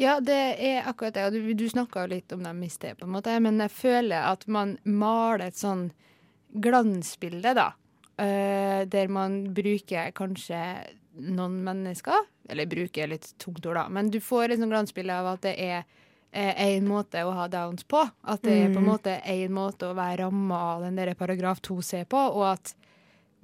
Ja, 0.00 0.16
det 0.24 0.38
er 0.58 0.88
akkurat 0.88 1.14
det. 1.14 1.26
Og 1.28 1.36
du, 1.36 1.52
du 1.54 1.68
snakka 1.70 2.04
jo 2.04 2.14
litt 2.14 2.32
om 2.34 2.42
dem 2.42 2.62
i 2.64 2.70
sted, 2.72 2.96
på 2.98 3.06
en 3.06 3.14
måte. 3.14 3.34
Men 3.44 3.60
jeg 3.62 3.74
føler 3.74 4.26
at 4.32 4.46
man 4.50 4.76
maler 4.88 5.48
et 5.48 5.58
sånn 5.58 5.90
glansbilde, 6.62 7.54
da. 7.58 7.70
Uh, 8.20 8.84
der 8.92 9.08
man 9.08 9.54
bruker 9.56 10.12
kanskje 10.14 10.58
noen 11.18 11.62
mennesker. 11.64 12.26
Eller 12.48 12.66
bruker 12.66 13.08
litt 13.08 13.34
tungt 13.38 13.66
ord, 13.66 13.74
da. 13.76 13.88
Men 13.88 14.10
du 14.10 14.20
får 14.20 14.50
et 14.52 14.58
sånt 14.60 14.72
glansbilde 14.72 15.12
av 15.14 15.26
at 15.34 15.42
det 15.42 15.54
er 15.60 15.84
én 16.32 16.86
måte 16.88 17.20
å 17.26 17.32
ha 17.36 17.46
downs 17.48 17.84
på. 17.84 18.00
At 18.24 18.42
det 18.42 18.52
er 18.52 18.68
på 18.72 18.78
en 18.80 18.84
Mm. 18.86 18.90
måte 18.92 19.22
én 19.26 19.50
måte 19.50 19.90
å 19.90 19.94
være 19.94 20.24
ramma 20.24 20.58
av 20.76 20.82
den 20.82 20.96
der 20.96 21.14
paragraf 21.14 21.60
2c 21.60 22.04
på, 22.08 22.16
og 22.16 22.52
at 22.54 22.74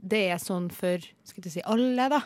det 0.00 0.30
er 0.30 0.38
sånn 0.38 0.70
for 0.72 0.98
skal 1.24 1.42
du 1.42 1.50
si, 1.50 1.60
alle, 1.66 2.08
da. 2.08 2.22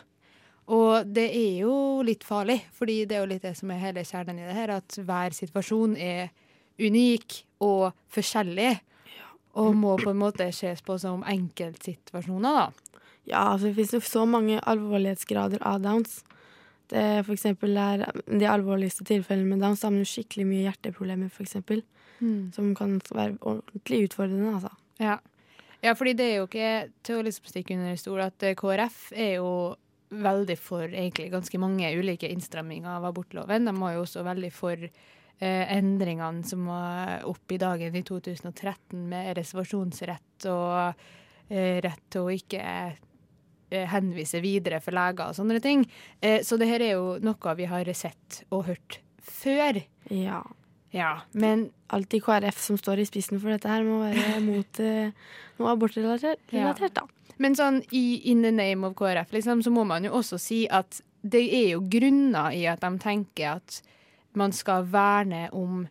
Og 0.69 1.11
det 1.13 1.29
er 1.35 1.59
jo 1.65 2.01
litt 2.03 2.23
farlig, 2.23 2.61
fordi 2.71 3.05
det 3.05 3.17
er 3.17 3.25
jo 3.25 3.31
litt 3.33 3.41
det 3.41 3.57
som 3.57 3.69
er 3.71 3.79
hele 3.79 4.03
kjernen 4.05 4.39
i 4.39 4.45
det 4.47 4.53
her, 4.55 4.69
at 4.69 4.87
hver 4.87 5.31
situasjon 5.35 5.97
er 5.97 6.29
unik 6.79 7.43
og 7.59 7.91
forskjellig, 8.09 8.79
og 9.55 9.75
må 9.75 9.97
på 9.99 10.09
en 10.11 10.17
måte 10.17 10.47
ses 10.53 10.81
på 10.81 10.97
som 10.99 11.21
enkeltsituasjoner, 11.23 12.41
da. 12.41 12.71
Ja, 13.29 13.53
altså 13.53 13.69
det 13.69 13.77
finnes 13.77 13.95
jo 13.95 14.03
så 14.03 14.25
mange 14.27 14.59
alvorlighetsgrader 14.59 15.63
av 15.67 15.81
downs. 15.83 16.21
Det 16.91 17.23
for 17.25 17.33
eksempel 17.33 17.77
er 17.79 18.03
de 18.27 18.47
alvorligste 18.49 19.05
tilfellene 19.07 19.55
med 19.55 19.63
downs, 19.63 19.83
har 19.85 19.93
man 19.93 20.03
jo 20.03 20.11
skikkelig 20.11 20.47
mye 20.49 20.65
hjerteproblemer, 20.65 21.31
eksempel. 21.41 21.83
Mm. 22.19 22.51
Som 22.55 22.73
kan 22.75 22.99
være 23.11 23.37
ordentlig 23.41 24.09
utfordrende, 24.09 24.57
altså. 24.57 24.73
Ja. 25.01 25.17
ja, 25.81 25.93
fordi 25.97 26.13
det 26.19 26.27
er 26.27 26.35
jo 26.37 26.49
ikke 26.49 26.73
til 27.03 27.19
å 27.19 27.23
liksom 27.25 27.49
stikke 27.49 27.77
under 27.77 27.97
stol 27.99 28.21
at 28.23 28.45
eh, 28.45 28.57
KrF 28.59 28.99
er 29.15 29.33
jo 29.39 29.49
veldig 30.13 30.57
for 30.61 30.85
egentlig 30.85 31.31
ganske 31.33 31.57
mange 31.57 31.89
ulike 31.97 32.29
innstramminger 32.29 32.99
av 32.99 33.07
abortloven. 33.09 33.65
De 33.65 33.73
var 33.79 33.95
jo 33.95 34.03
også 34.03 34.25
veldig 34.27 34.51
for 34.53 34.77
eh, 34.77 35.63
endringene 35.77 36.45
som 36.47 36.67
var 36.69 37.25
oppe 37.29 37.57
i 37.57 37.61
dagen 37.61 37.97
i 37.97 38.03
2013 38.05 39.07
med 39.09 39.33
reservasjonsrett 39.39 40.47
og 40.51 41.01
eh, 41.49 41.81
rett 41.83 42.05
til 42.13 42.27
å 42.27 42.35
ikke 42.35 42.61
henvise 43.89 44.41
videre 44.43 44.79
for 44.83 44.95
leger 44.95 45.29
og 45.31 45.37
sånne 45.37 45.59
ting. 45.63 45.85
Eh, 46.21 46.41
så 46.45 46.57
det 46.61 46.67
her 46.69 46.81
er 46.85 46.91
jo 46.95 47.17
noe 47.23 47.55
vi 47.59 47.65
har 47.71 47.89
sett 47.97 48.43
og 48.53 48.65
hørt 48.69 48.99
før. 49.23 49.81
Ja. 50.09 50.41
Ja, 50.93 51.21
men 51.33 51.71
Alltid 51.93 52.21
KrF 52.25 52.57
som 52.61 52.77
står 52.77 52.99
i 53.01 53.05
spissen 53.05 53.39
for 53.41 53.49
dette 53.49 53.69
her, 53.69 53.81
må 53.85 53.99
være 54.03 54.39
mot 54.45 54.79
eh, 54.81 55.09
noe 55.59 55.71
abortrelatert, 55.73 56.39
Ja. 56.53 56.73
da. 56.73 57.07
Men 57.41 57.55
sånn 57.57 57.79
i 57.91 58.21
in 58.29 58.43
the 58.45 58.51
name 58.53 58.85
of 58.85 58.93
KrF, 58.99 59.31
liksom, 59.33 59.63
så 59.65 59.71
må 59.73 59.83
man 59.89 60.05
jo 60.05 60.11
også 60.19 60.37
si 60.41 60.67
at 60.69 61.01
det 61.23 61.41
er 61.53 61.67
jo 61.73 61.81
grunner 61.89 62.53
i 62.53 62.65
at 62.69 62.81
de 62.85 62.91
tenker 63.01 63.55
at 63.57 63.81
man 64.37 64.51
skal 64.53 64.85
verne 64.89 65.47
om 65.53 65.87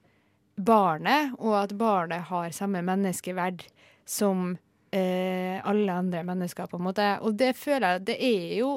barnet, 0.59 1.33
og 1.38 1.55
at 1.64 1.73
barnet 1.79 2.29
har 2.29 2.51
samme 2.55 2.83
menneskeverd 2.85 3.64
som 4.07 4.57
eh, 4.92 5.59
alle 5.68 5.92
andre 5.92 6.22
mennesker, 6.26 6.68
på 6.70 6.78
en 6.81 6.87
måte. 6.88 7.09
Og 7.24 7.37
det 7.38 7.55
føler 7.59 7.96
jeg 7.96 8.07
det 8.11 8.18
er 8.28 8.48
jo 8.61 8.72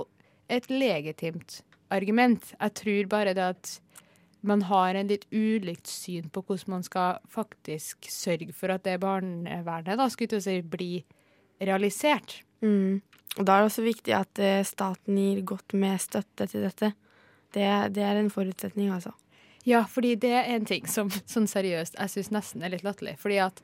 et 0.52 0.70
legitimt 0.72 1.62
argument. 1.94 2.54
Jeg 2.60 2.78
tror 2.82 3.12
bare 3.12 3.36
det 3.38 3.50
at 3.56 3.74
man 4.46 4.62
har 4.70 4.96
en 4.96 5.10
litt 5.10 5.26
ulikt 5.34 5.90
syn 5.90 6.30
på 6.30 6.44
hvordan 6.46 6.78
man 6.78 6.86
skal 6.86 7.18
faktisk 7.34 8.10
sørge 8.14 8.54
for 8.54 8.74
at 8.74 8.86
det 8.86 9.00
barnevernet 9.02 9.98
da, 9.98 10.10
skulle 10.10 10.36
til 10.36 10.42
å 10.44 10.46
si, 10.46 10.60
blir 10.62 11.06
realisert. 11.66 12.42
Mm. 12.62 13.02
Og 13.36 13.42
da 13.44 13.56
er 13.56 13.64
det 13.64 13.72
også 13.72 13.86
viktig 13.86 14.14
at 14.16 14.42
eh, 14.42 14.62
staten 14.68 15.18
gir 15.20 15.42
godt 15.48 15.76
med 15.76 16.02
støtte 16.02 16.48
til 16.52 16.66
dette. 16.68 16.94
Det, 17.56 17.66
det 17.96 18.04
er 18.06 18.20
en 18.20 18.32
forutsetning, 18.32 18.92
altså. 18.94 19.16
Ja, 19.66 19.82
fordi 19.90 20.14
det 20.22 20.32
er 20.38 20.52
en 20.54 20.68
ting 20.70 20.86
som 20.90 21.10
sånn 21.34 21.50
seriøst 21.50 21.98
jeg 21.98 22.14
syns 22.14 22.32
nesten 22.36 22.64
er 22.64 22.76
litt 22.76 22.86
latterlig. 22.86 23.18
Fordi 23.22 23.42
at 23.48 23.64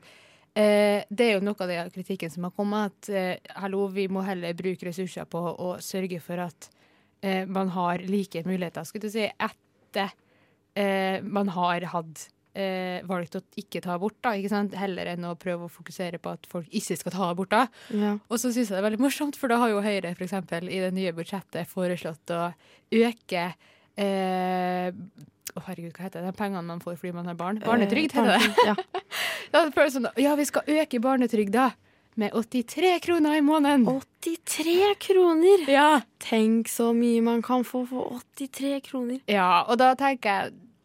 eh, 0.58 1.04
det 1.08 1.28
er 1.28 1.32
jo 1.36 1.44
noe 1.46 1.58
av 1.58 1.72
den 1.72 1.94
kritikken 1.94 2.32
som 2.32 2.48
har 2.48 2.54
kommet, 2.56 2.92
at 2.92 3.10
eh, 3.12 3.54
hallo, 3.62 3.86
vi 3.92 4.08
må 4.12 4.24
heller 4.26 4.56
bruke 4.58 4.88
ressurser 4.88 5.28
på 5.30 5.40
å 5.40 5.74
sørge 5.82 6.20
for 6.24 6.42
at 6.44 6.68
eh, 7.22 7.48
man 7.48 7.72
har 7.76 8.04
like 8.08 8.44
muligheter, 8.48 8.86
skulle 8.88 9.08
du 9.08 9.16
si, 9.16 9.26
etter 9.26 10.14
eh, 10.74 11.18
man 11.22 11.52
har 11.56 11.88
hatt 11.94 12.28
eh, 12.54 13.00
valgt 13.08 13.36
å 13.38 13.42
ikke 13.58 13.82
ta 13.84 13.96
abort, 13.96 14.18
da, 14.24 14.34
ikke 14.36 14.52
sant? 14.52 14.76
heller 14.78 15.12
enn 15.14 15.26
å 15.28 15.36
prøve 15.40 15.66
å 15.66 15.72
fokusere 15.72 16.20
på 16.22 16.34
at 16.36 16.48
folk 16.50 16.68
ikke 16.68 16.98
skal 17.00 17.16
ta 17.16 17.28
abort. 17.30 17.52
da. 17.52 17.66
Ja. 17.94 18.16
Og 18.28 18.40
så 18.40 18.50
syns 18.50 18.68
jeg 18.68 18.76
det 18.76 18.80
er 18.82 18.88
veldig 18.90 19.02
morsomt, 19.02 19.38
for 19.40 19.52
da 19.52 19.60
har 19.62 19.72
jo 19.72 19.84
Høyre 19.84 20.14
eksempel, 20.14 20.68
i 20.68 20.82
det 20.84 20.92
nye 20.96 21.14
budsjettet 21.16 21.70
foreslått 21.70 22.34
å 22.34 22.42
øke 23.02 23.52
eh, 23.96 24.92
herregud, 25.66 25.92
hva 25.92 26.06
heter 26.06 26.22
det? 26.22 26.32
De 26.32 26.38
pengene 26.38 26.64
man 26.66 26.80
får 26.80 26.96
fordi 27.00 27.12
man 27.16 27.26
har 27.30 27.38
barn? 27.38 27.60
Barnetrygd, 27.64 28.14
heter 28.16 28.32
det. 28.32 28.50
Eh, 28.50 28.66
Ja. 28.70 28.76
ja, 29.52 29.64
det 29.64 29.72
føles 29.76 29.96
sånn, 29.98 30.08
ja, 30.20 30.34
vi 30.38 30.46
skal 30.48 30.68
øke 30.80 31.00
barnetrygda 31.02 31.70
med 32.20 32.34
83 32.36 32.98
kroner 33.04 33.38
i 33.38 33.44
måneden. 33.44 33.86
83 34.20 34.94
kroner! 35.00 35.62
Ja. 35.70 36.00
Tenk 36.20 36.68
så 36.68 36.90
mye 36.96 37.22
man 37.24 37.40
kan 37.44 37.64
få 37.64 37.86
for 37.88 38.20
83 38.36 38.80
kroner. 38.88 39.20
Ja, 39.32 39.62
og 39.68 39.78
da 39.80 39.94
tenker 39.96 40.28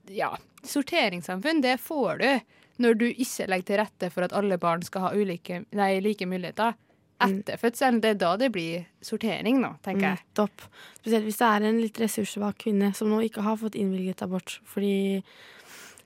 jeg 0.07 0.21
ja, 0.21 0.29
sorteringssamfunn, 0.63 1.61
det 1.65 1.79
får 1.83 2.21
du 2.23 2.29
når 2.77 2.93
du 2.99 3.05
ikke 3.09 3.47
legger 3.49 3.67
til 3.71 3.79
rette 3.81 4.09
for 4.13 4.27
at 4.27 4.33
alle 4.37 4.59
barn 4.61 4.83
skal 4.85 5.07
ha 5.07 5.13
ulike, 5.17 5.63
nei, 5.75 5.95
like 6.03 6.27
muligheter. 6.29 6.75
Etter 7.23 7.59
fødselen. 7.61 7.99
Det 8.03 8.13
er 8.13 8.21
da 8.21 8.31
det 8.39 8.49
blir 8.53 8.87
sortering, 9.03 9.59
nå, 9.63 9.73
tenker 9.85 10.11
jeg. 10.11 10.23
Mm, 10.23 10.31
topp. 10.37 10.65
Spesielt 10.99 11.27
hvis 11.27 11.39
det 11.41 11.51
er 11.51 11.67
en 11.67 11.83
litt 11.83 12.01
ressurssvak 12.01 12.59
kvinne 12.65 12.91
som 12.97 13.11
nå 13.11 13.21
ikke 13.25 13.45
har 13.45 13.59
fått 13.61 13.77
innvilget 13.79 14.23
abort. 14.25 14.59
Fordi 14.67 14.95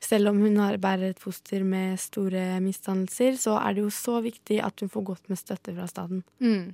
selv 0.02 0.32
om 0.32 0.42
hun 0.42 0.58
har 0.58 0.80
bærer 0.82 1.12
et 1.12 1.22
foster 1.22 1.66
med 1.68 2.00
store 2.02 2.60
misdannelser, 2.64 3.38
så 3.40 3.58
er 3.62 3.76
det 3.76 3.86
jo 3.86 3.92
så 3.94 4.20
viktig 4.24 4.62
at 4.66 4.82
hun 4.82 4.92
får 4.92 5.08
godt 5.12 5.32
med 5.32 5.40
støtte 5.40 5.76
fra 5.76 5.88
staten. 5.90 6.24
Mm. 6.42 6.72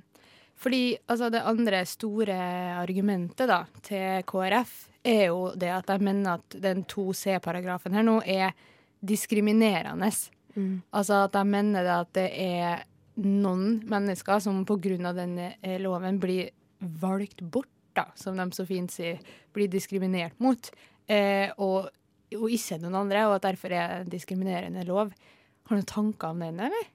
Fordi 0.58 0.96
altså, 1.06 1.28
det 1.30 1.44
andre 1.46 1.84
store 1.86 2.38
argumentet 2.80 3.50
da, 3.50 3.62
til 3.86 4.24
KrF 4.26 4.74
er 5.06 5.28
jo 5.28 5.52
det 5.54 5.70
at 5.70 5.86
de 5.86 5.98
mener 6.02 6.38
at 6.40 6.58
den 6.62 6.82
2C-paragrafen 6.88 7.94
her 7.94 8.06
nå 8.06 8.18
er 8.26 8.56
diskriminerende. 8.98 10.10
Mm. 10.56 10.80
Altså 10.90 11.24
at 11.26 11.36
de 11.36 11.44
mener 11.46 11.86
det 11.86 11.94
at 11.94 12.14
det 12.18 12.28
er 12.32 12.86
noen 13.18 13.80
mennesker 13.88 14.40
som 14.42 14.64
pga. 14.66 15.12
denne 15.12 15.54
eh, 15.62 15.78
loven 15.80 16.20
blir 16.20 16.50
valgt 16.78 17.42
bort, 17.42 17.70
da, 17.94 18.06
som 18.14 18.36
de 18.36 18.50
så 18.54 18.66
fint 18.66 18.90
sier, 18.90 19.18
blir 19.52 19.68
diskriminert 19.68 20.38
mot, 20.38 20.70
eh, 21.06 21.50
og, 21.58 21.88
og 22.36 22.50
ikke 22.50 22.78
noen 22.78 22.94
andre, 22.94 23.26
og 23.26 23.38
at 23.38 23.48
derfor 23.48 23.74
er 23.74 24.00
en 24.00 24.12
diskriminerende 24.12 24.84
lov. 24.86 25.10
Har 25.66 25.74
du 25.74 25.80
noen 25.80 25.90
tanker 25.90 26.30
om 26.30 26.44
den, 26.44 26.60
eller? 26.68 26.94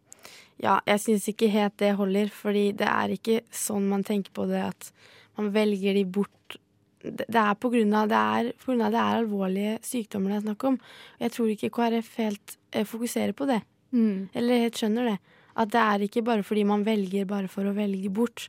Ja, 0.61 0.79
jeg 0.87 1.01
syns 1.01 1.27
ikke 1.27 1.49
helt 1.51 1.75
det 1.81 1.95
holder, 1.97 2.29
fordi 2.31 2.71
det 2.77 2.87
er 2.87 3.11
ikke 3.11 3.41
sånn 3.51 3.89
man 3.89 4.05
tenker 4.07 4.31
på 4.35 4.45
det 4.47 4.61
at 4.69 4.91
man 5.39 5.49
velger 5.53 5.97
de 5.97 6.05
bort 6.05 6.59
Det 7.03 7.35
er 7.35 7.55
på 7.59 7.67
grunn 7.73 7.91
av 7.99 8.07
det 8.07 8.15
er, 8.15 8.49
på 8.55 8.69
grunn 8.71 8.85
av 8.85 8.93
det 8.93 8.99
er 9.01 9.17
alvorlige 9.19 9.71
sykdommer 9.83 10.31
det 10.31 10.37
er 10.37 10.43
snakk 10.45 10.63
om. 10.69 10.77
Jeg 11.19 11.33
tror 11.35 11.49
ikke 11.51 11.69
KrF 11.75 12.11
helt 12.21 12.53
eh, 12.71 12.85
fokuserer 12.87 13.33
på 13.35 13.47
det. 13.49 13.59
Mm. 13.91 14.29
Eller 14.31 14.63
helt 14.63 14.79
skjønner 14.79 15.09
det. 15.09 15.17
At 15.59 15.71
det 15.73 15.81
er 15.81 16.05
ikke 16.05 16.25
bare 16.25 16.45
fordi 16.45 16.65
man 16.67 16.85
velger 16.85 17.27
bare 17.29 17.49
for 17.51 17.67
å 17.69 17.75
velge 17.77 18.11
bort. 18.13 18.47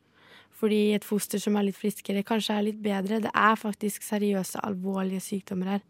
Fordi 0.55 0.95
et 0.95 1.05
foster 1.05 1.43
som 1.43 1.57
er 1.59 1.69
litt 1.69 1.79
friskere, 1.79 2.25
kanskje 2.27 2.57
er 2.57 2.67
litt 2.69 2.81
bedre. 2.83 3.21
Det 3.25 3.33
er 3.35 3.57
faktisk 3.61 4.07
seriøse, 4.07 4.63
alvorlige 4.65 5.25
sykdommer 5.25 5.75
her. 5.75 5.85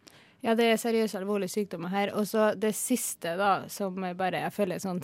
Ja, 0.44 0.52
det 0.56 0.66
er 0.68 0.80
seriøse, 0.80 1.20
alvorlige 1.20 1.54
sykdommer 1.54 1.92
her. 1.92 2.12
Og 2.18 2.26
så 2.28 2.50
det 2.58 2.74
siste, 2.76 3.36
da, 3.40 3.68
som 3.72 3.96
bare 4.18 4.42
jeg 4.42 4.56
føler 4.56 4.82
sånn, 4.82 5.00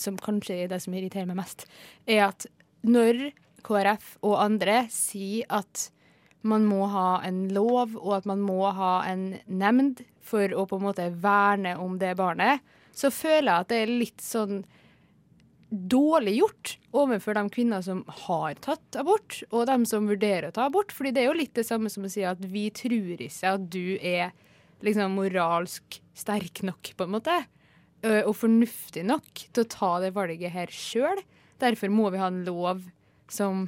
som 0.00 0.18
kanskje 0.20 0.62
er 0.64 0.72
det 0.72 0.82
som 0.84 0.96
irriterer 0.96 1.28
meg 1.28 1.38
mest, 1.40 1.64
er 2.08 2.26
at 2.30 2.48
når 2.86 3.30
KrF 3.66 4.16
og 4.26 4.36
andre 4.40 4.82
sier 4.92 5.46
at 5.52 5.88
man 6.46 6.66
må 6.68 6.86
ha 6.92 7.20
en 7.26 7.46
lov, 7.54 7.96
og 7.98 8.12
at 8.20 8.28
man 8.28 8.42
må 8.44 8.60
ha 8.76 9.00
en 9.08 9.32
nemnd 9.46 10.04
for 10.22 10.52
å 10.54 10.66
på 10.68 10.78
en 10.78 10.86
måte 10.86 11.08
verne 11.22 11.74
om 11.82 11.96
det 11.98 12.12
barnet, 12.18 12.62
så 12.96 13.10
føler 13.12 13.50
jeg 13.50 13.64
at 13.64 13.72
det 13.72 13.80
er 13.82 13.94
litt 14.04 14.22
sånn 14.22 14.60
dårlig 15.70 16.36
gjort 16.38 16.72
overfor 16.96 17.36
de 17.36 17.44
kvinner 17.52 17.82
som 17.82 18.04
har 18.26 18.58
tatt 18.64 18.98
abort, 19.00 19.40
og 19.50 19.66
de 19.68 19.76
som 19.88 20.08
vurderer 20.08 20.50
å 20.50 20.56
ta 20.56 20.68
abort. 20.70 20.94
Fordi 20.94 21.12
det 21.14 21.24
er 21.24 21.30
jo 21.30 21.38
litt 21.40 21.54
det 21.58 21.66
samme 21.68 21.90
som 21.92 22.06
å 22.06 22.12
si 22.12 22.24
at 22.26 22.42
vi 22.42 22.68
tror 22.74 23.22
ikke 23.26 23.54
at 23.56 23.68
du 23.72 23.98
er 23.98 24.34
liksom 24.84 25.16
moralsk 25.18 26.00
sterk 26.16 26.62
nok, 26.66 26.92
på 26.96 27.06
en 27.06 27.14
måte, 27.16 27.36
og 28.04 28.34
fornuftig 28.38 29.02
nok 29.08 29.46
til 29.48 29.64
å 29.64 29.70
ta 29.72 29.90
det 30.04 30.12
valget 30.14 30.52
her 30.54 30.70
sjøl. 30.72 31.22
Derfor 31.62 31.90
må 31.90 32.10
vi 32.12 32.20
ha 32.20 32.28
en 32.30 32.44
lov 32.46 32.84
som 33.32 33.64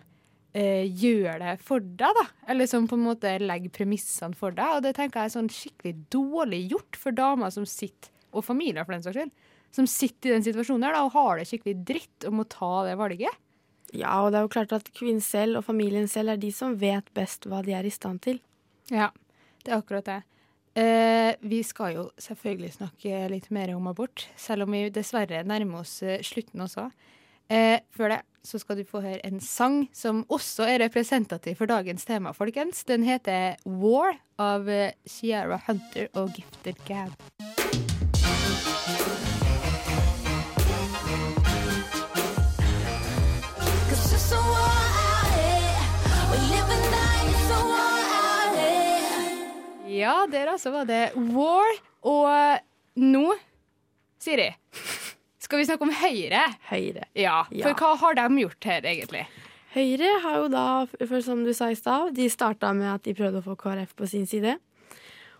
eh, 0.52 0.84
gjør 0.86 1.40
det 1.42 1.54
for 1.64 1.82
deg, 1.82 2.14
da. 2.14 2.26
Eller 2.52 2.68
som 2.70 2.86
på 2.88 2.98
en 2.98 3.06
måte 3.08 3.32
legger 3.42 3.74
premissene 3.74 4.36
for 4.38 4.54
deg. 4.54 4.76
Og 4.76 4.84
det 4.84 4.94
tenker 4.98 5.22
jeg 5.24 5.32
er 5.32 5.36
sånn 5.36 5.52
skikkelig 5.52 5.94
dårlig 6.12 6.62
gjort 6.74 7.00
for 7.00 7.16
damer 7.16 7.52
som 7.54 7.66
sitter, 7.68 8.12
og 8.36 8.44
familier 8.44 8.84
for 8.84 8.94
den 8.94 9.06
saks 9.06 9.16
skyld, 9.16 9.32
som 9.74 9.86
sitter 9.90 10.30
i 10.30 10.36
den 10.36 10.46
situasjonen 10.46 10.88
her 10.88 10.96
da, 10.96 11.04
og 11.06 11.14
har 11.16 11.38
det 11.38 11.48
skikkelig 11.50 11.76
dritt 11.88 12.26
og 12.28 12.38
må 12.40 12.46
ta 12.50 12.72
det 12.88 12.96
valget. 13.00 13.44
Ja, 13.96 14.18
og 14.22 14.32
det 14.32 14.40
er 14.40 14.44
jo 14.44 14.52
klart 14.52 14.74
at 14.76 14.90
kvinnen 14.96 15.24
selv 15.24 15.60
og 15.60 15.68
familien 15.68 16.08
selv 16.10 16.34
er 16.34 16.40
de 16.40 16.50
som 16.52 16.76
vet 16.80 17.08
best 17.16 17.48
hva 17.48 17.62
de 17.64 17.76
er 17.76 17.88
i 17.88 17.92
stand 17.92 18.20
til. 18.26 18.42
Ja, 18.92 19.10
det 19.64 19.72
er 19.72 19.80
akkurat 19.80 20.08
det. 20.08 20.22
Eh, 20.78 21.34
vi 21.40 21.62
skal 21.66 21.96
jo 21.96 22.04
selvfølgelig 22.20 22.74
snakke 22.76 23.22
litt 23.32 23.48
mer 23.54 23.72
om 23.74 23.88
abort, 23.90 24.28
selv 24.38 24.66
om 24.66 24.76
vi 24.76 24.86
dessverre 24.94 25.42
nærmer 25.48 25.82
oss 25.82 25.98
eh, 26.04 26.20
slutten 26.22 26.62
også. 26.62 26.88
Eh, 27.48 27.80
før 27.96 28.12
det 28.12 28.20
så 28.48 28.60
skal 28.60 28.78
du 28.78 28.84
få 28.86 29.02
høre 29.04 29.20
en 29.26 29.40
sang 29.44 29.82
som 29.96 30.22
også 30.32 30.68
er 30.70 30.82
representativ 30.84 31.58
for 31.58 31.68
dagens 31.68 32.06
tema, 32.08 32.32
folkens. 32.36 32.84
Den 32.88 33.04
heter 33.04 33.58
War 33.66 34.14
av 34.38 34.68
Ciara 34.68 34.94
Sierra 35.18 35.62
Hunter 35.66 36.08
og 36.16 36.36
Gifted 36.38 36.80
Gab. 36.88 37.67
Ja, 49.98 50.14
der 50.30 50.52
altså 50.54 50.72
var 50.74 50.88
det 50.88 51.02
War. 51.34 51.74
Og 52.08 52.60
nå, 53.02 53.26
Siri, 54.22 54.48
skal 55.42 55.60
vi 55.60 55.66
snakke 55.68 55.86
om 55.86 55.92
Høyre. 55.94 56.44
Høyre. 56.70 57.04
Ja, 57.18 57.42
For 57.50 57.72
Ja. 57.72 57.74
hva 57.74 57.96
har 57.98 58.14
de 58.18 58.28
gjort 58.42 58.64
her, 58.64 58.82
egentlig? 58.82 59.26
Høyre 59.74 60.14
har 60.24 60.38
jo 60.42 60.48
da, 60.48 60.64
for 61.06 61.20
som 61.22 61.44
du 61.44 61.52
sa 61.54 61.68
i 61.70 61.76
stad, 61.76 62.14
de 62.16 62.28
starta 62.32 62.72
med 62.74 62.88
at 62.94 63.02
de 63.04 63.14
prøvde 63.14 63.42
å 63.42 63.44
få 63.44 63.56
KrF 63.60 63.94
på 63.98 64.08
sin 64.08 64.26
side. 64.26 64.56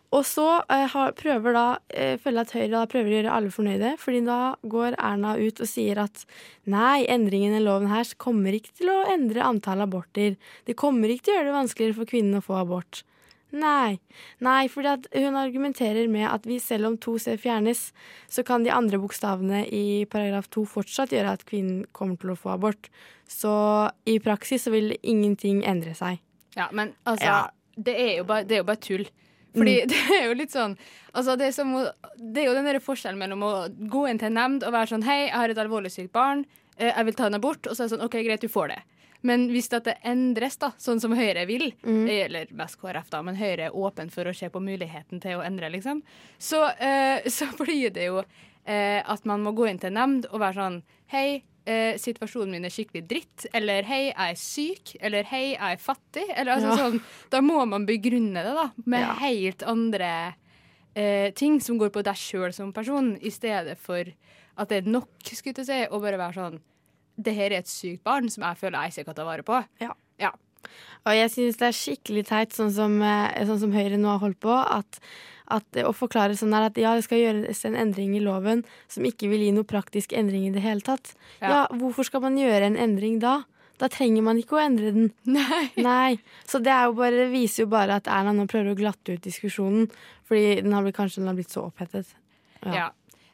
Og 0.09 0.25
så 0.25 0.45
eh, 0.73 0.95
prøver 1.19 1.53
da, 1.53 1.65
eh, 1.93 2.17
føler 2.17 2.41
at 2.41 2.53
Høyre 2.57 2.71
da 2.73 2.85
prøver 2.89 3.11
å 3.11 3.17
gjøre 3.19 3.33
alle 3.35 3.51
fornøyde, 3.53 3.91
fordi 4.01 4.23
da 4.25 4.55
går 4.65 4.97
Erna 4.97 5.35
ut 5.37 5.61
og 5.61 5.69
sier 5.69 6.01
at 6.01 6.25
nei, 6.65 7.05
endringen 7.13 7.57
i 7.59 7.61
loven 7.65 7.91
her 7.93 8.09
kommer 8.17 8.57
ikke 8.57 8.73
til 8.81 8.89
å 8.93 9.03
endre 9.13 9.45
antall 9.45 9.85
aborter. 9.85 10.39
Det 10.65 10.77
kommer 10.81 11.13
ikke 11.13 11.29
til 11.29 11.35
å 11.35 11.37
gjøre 11.39 11.51
det 11.51 11.59
vanskeligere 11.59 11.99
for 12.01 12.09
kvinnen 12.09 12.41
å 12.41 12.45
få 12.45 12.57
abort. 12.63 13.03
Nei. 13.57 13.99
Nei, 14.45 14.69
fordi 14.69 15.09
hun 15.23 15.37
argumenterer 15.41 16.09
med 16.13 16.27
at 16.29 16.45
vi 16.47 16.59
selv 16.61 16.91
om 16.91 16.97
to 17.01 17.17
C 17.19 17.37
fjernes, 17.41 17.93
så 18.29 18.45
kan 18.45 18.65
de 18.65 18.73
andre 18.75 19.01
bokstavene 19.01 19.63
i 19.73 20.05
paragraf 20.11 20.51
to 20.53 20.67
fortsatt 20.69 21.15
gjøre 21.17 21.33
at 21.39 21.47
kvinnen 21.49 21.87
kommer 21.97 22.19
til 22.21 22.35
å 22.35 22.37
få 22.37 22.53
abort. 22.57 22.91
Så 23.29 23.53
i 24.09 24.19
praksis 24.25 24.67
så 24.67 24.73
vil 24.75 24.97
ingenting 25.03 25.63
endre 25.65 25.95
seg. 25.97 26.21
Ja, 26.57 26.69
men 26.73 26.95
altså, 27.05 27.25
Ja. 27.25 27.39
Det, 27.79 27.95
er 27.95 28.17
jo 28.19 28.25
bare, 28.27 28.43
det 28.43 28.57
er 28.57 28.63
jo 28.65 28.69
bare 28.69 28.83
tull. 28.83 29.07
Fordi 29.57 29.75
Mm. 29.81 29.89
det 29.93 29.99
er 30.13 30.25
jo 30.27 30.35
litt 30.37 30.53
sånn 30.53 30.75
altså 31.15 31.37
det, 31.39 31.47
er 31.49 31.53
som 31.57 31.71
det 32.19 32.43
er 32.43 32.47
jo 32.51 32.55
den 32.55 32.67
der 32.69 32.79
forskjellen 32.85 33.19
mellom 33.19 33.43
å 33.47 33.53
gå 33.91 34.03
inn 34.11 34.19
til 34.21 34.29
en 34.29 34.37
nemnd 34.37 34.67
og 34.67 34.75
være 34.75 34.91
sånn 34.93 35.07
Hei, 35.07 35.23
jeg 35.25 35.33
har 35.35 35.49
et 35.49 35.61
alvorlig 35.63 35.91
sykt 35.95 36.13
barn, 36.13 36.45
eh, 36.77 36.91
jeg 36.93 37.07
vil 37.09 37.17
ta 37.17 37.27
en 37.31 37.39
abort. 37.39 37.65
Og 37.67 37.73
så 37.73 37.83
er 37.85 37.89
det 37.89 37.95
sånn 37.97 38.05
OK, 38.05 38.19
greit, 38.27 38.45
du 38.45 38.49
får 38.53 38.75
det. 38.75 38.83
Men 39.23 39.49
hvis 39.51 39.69
det 39.69 39.97
endres, 40.07 40.57
da, 40.59 40.71
sånn 40.79 41.01
som 41.01 41.13
Høyre 41.17 41.47
vil, 41.47 41.73
Mm. 41.83 42.09
eller 42.09 42.47
mest 42.55 42.79
KrF, 42.81 43.11
da, 43.11 43.23
men 43.23 43.37
Høyre 43.37 43.67
er 43.67 43.75
åpen 43.75 44.11
for 44.11 44.25
å 44.25 44.35
se 44.35 44.49
på 44.49 44.61
muligheten 44.63 45.21
til 45.21 45.39
å 45.39 45.45
endre, 45.45 45.71
liksom, 45.71 46.03
så, 46.39 46.69
eh, 46.79 47.23
så 47.29 47.47
blir 47.59 47.91
det 47.91 48.07
jo 48.07 48.23
eh, 48.67 49.03
at 49.05 49.25
man 49.27 49.43
må 49.43 49.53
gå 49.57 49.69
inn 49.69 49.79
til 49.79 49.91
nemnd 49.93 50.27
og 50.31 50.41
være 50.41 50.55
sånn 50.55 50.83
Hei, 51.09 51.43
eh, 51.67 51.97
situasjonen 51.97 52.51
min 52.51 52.65
er 52.67 52.71
skikkelig 52.71 53.07
dritt. 53.09 53.47
Eller 53.55 53.83
hei, 53.89 54.13
jeg 54.13 54.15
er 54.31 54.35
syk. 54.37 54.91
Eller 55.01 55.25
hei, 55.25 55.55
jeg 55.55 55.73
er 55.73 55.79
fattig. 55.81 56.27
Eller 56.37 56.53
altså 56.53 56.69
Ja. 56.69 56.77
sånn 56.91 57.01
Da 57.31 57.41
må 57.41 57.67
man 57.67 57.87
begrunne 57.87 58.43
det, 58.45 58.53
da, 58.55 58.71
med 58.85 59.01
Ja. 59.01 59.15
helt 59.15 59.63
andre 59.63 60.35
eh, 60.95 61.31
ting 61.33 61.61
som 61.61 61.79
går 61.79 61.91
på 61.91 62.03
deg 62.05 62.15
sjøl 62.15 62.53
som 62.53 62.73
person, 62.73 63.17
i 63.23 63.31
stedet 63.31 63.79
for 63.79 64.05
at 64.59 64.69
det 64.69 64.85
er 64.85 64.91
nok, 64.91 65.09
skulle 65.25 65.55
jeg 65.57 65.67
si, 65.67 65.87
å 65.87 66.01
bare 66.03 66.19
være 66.19 66.35
sånn 66.35 66.61
Det 67.19 67.35
her 67.35 67.53
er 67.53 67.65
et 67.65 67.71
sykt 67.71 68.05
barn 68.07 68.29
som 68.33 68.47
jeg 68.47 68.61
føler 68.61 68.87
jeg 68.87 68.99
ikke 68.99 69.11
kan 69.11 69.19
ta 69.19 69.27
vare 69.27 69.47
på. 69.47 69.63
Ja. 69.83 69.95
Ja. 70.23 70.31
Og 71.07 71.15
jeg 71.15 71.33
synes 71.33 71.59
det 71.59 71.69
er 71.69 71.77
skikkelig 71.77 72.25
teit, 72.29 72.55
sånn 72.57 72.71
som, 72.75 73.01
eh, 73.03 73.43
sånn 73.49 73.61
som 73.63 73.75
Høyre 73.75 73.99
nå 73.99 74.11
har 74.11 74.23
holdt 74.23 74.41
på, 74.45 74.53
at, 74.53 74.99
at 75.55 75.79
å 75.83 75.93
forklare 75.97 76.37
sånn 76.39 76.53
her 76.57 76.69
at 76.69 76.81
ja, 76.81 76.95
det 76.99 77.07
skal 77.07 77.23
gjøres 77.23 77.65
en 77.69 77.79
endring 77.79 78.17
i 78.19 78.25
loven 78.25 78.65
som 78.91 79.07
ikke 79.09 79.31
vil 79.31 79.47
gi 79.47 79.53
noe 79.57 79.69
praktisk 79.69 80.13
endring 80.13 80.49
i 80.49 80.55
det 80.55 80.65
hele 80.65 80.85
tatt. 80.85 81.15
Ja. 81.41 81.49
Ja, 81.49 81.61
hvorfor 81.79 82.07
skal 82.09 82.25
man 82.27 82.39
gjøre 82.41 82.69
en 82.69 82.81
endring 82.81 83.23
da? 83.23 83.41
Da 83.79 83.87
trenger 83.87 84.25
man 84.27 84.41
ikke 84.41 84.59
å 84.59 84.63
endre 84.65 84.93
den. 84.95 85.11
Nei. 85.39 85.65
Nei. 85.79 86.19
Så 86.51 86.61
det, 86.63 86.75
jo 86.75 86.97
bare, 86.99 87.15
det 87.25 87.29
viser 87.35 87.65
jo 87.65 87.73
bare 87.73 88.01
at 88.01 88.11
Erna 88.11 88.35
nå 88.35 88.49
prøver 88.51 88.75
å 88.75 88.79
glatte 88.79 89.15
ut 89.15 89.25
diskusjonen, 89.25 89.87
fordi 90.29 90.65
den 90.65 90.75
har 90.75 90.83
blitt, 90.85 90.99
kanskje 90.99 91.23
den 91.23 91.31
har 91.31 91.39
blitt 91.39 91.55
så 91.55 91.69
opphetet. 91.69 92.11
Ja. 92.65 92.73
ja. 92.75 92.89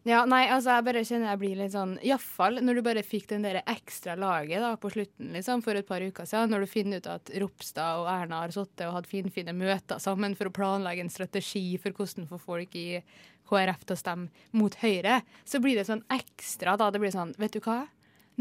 Nei, 0.04 0.42
altså, 0.52 0.74
jeg 0.74 0.84
bare 0.84 1.00
kjenner 1.08 1.30
jeg 1.30 1.40
blir 1.40 1.56
litt 1.56 1.72
sånn 1.72 1.94
Iallfall 2.04 2.58
når 2.60 2.76
du 2.76 2.80
bare 2.84 3.02
fikk 3.06 3.30
den 3.30 3.44
der 3.46 3.62
ekstra 3.62 4.12
laget 4.20 4.60
da, 4.60 4.74
på 4.76 4.90
slutten, 4.92 5.30
liksom, 5.32 5.62
for 5.64 5.78
et 5.80 5.88
par 5.88 6.04
uker 6.04 6.28
siden. 6.28 6.52
Når 6.52 6.66
du 6.66 6.68
finner 6.68 7.00
ut 7.00 7.08
at 7.08 7.32
Ropstad 7.40 8.02
og 8.02 8.10
Erna 8.12 8.42
har 8.42 8.52
sittet 8.52 8.84
og 8.84 8.98
hatt 8.98 9.08
finfine 9.08 9.54
møter 9.56 10.02
sammen 10.02 10.36
for 10.36 10.50
å 10.50 10.54
planlegge 10.54 11.06
en 11.06 11.12
strategi 11.12 11.78
for 11.80 11.96
hvordan 11.96 12.28
få 12.28 12.40
folk 12.42 12.76
i 12.76 13.00
KrF 13.48 13.86
til 13.88 13.96
å 13.96 14.00
stemme 14.02 14.28
mot 14.60 14.76
Høyre, 14.82 15.22
så 15.48 15.60
blir 15.64 15.80
det 15.80 15.86
sånn 15.88 16.04
ekstra 16.12 16.76
da. 16.80 16.90
Det 16.92 17.00
blir 17.00 17.14
sånn, 17.14 17.32
vet 17.40 17.56
du 17.56 17.64
hva? 17.64 17.86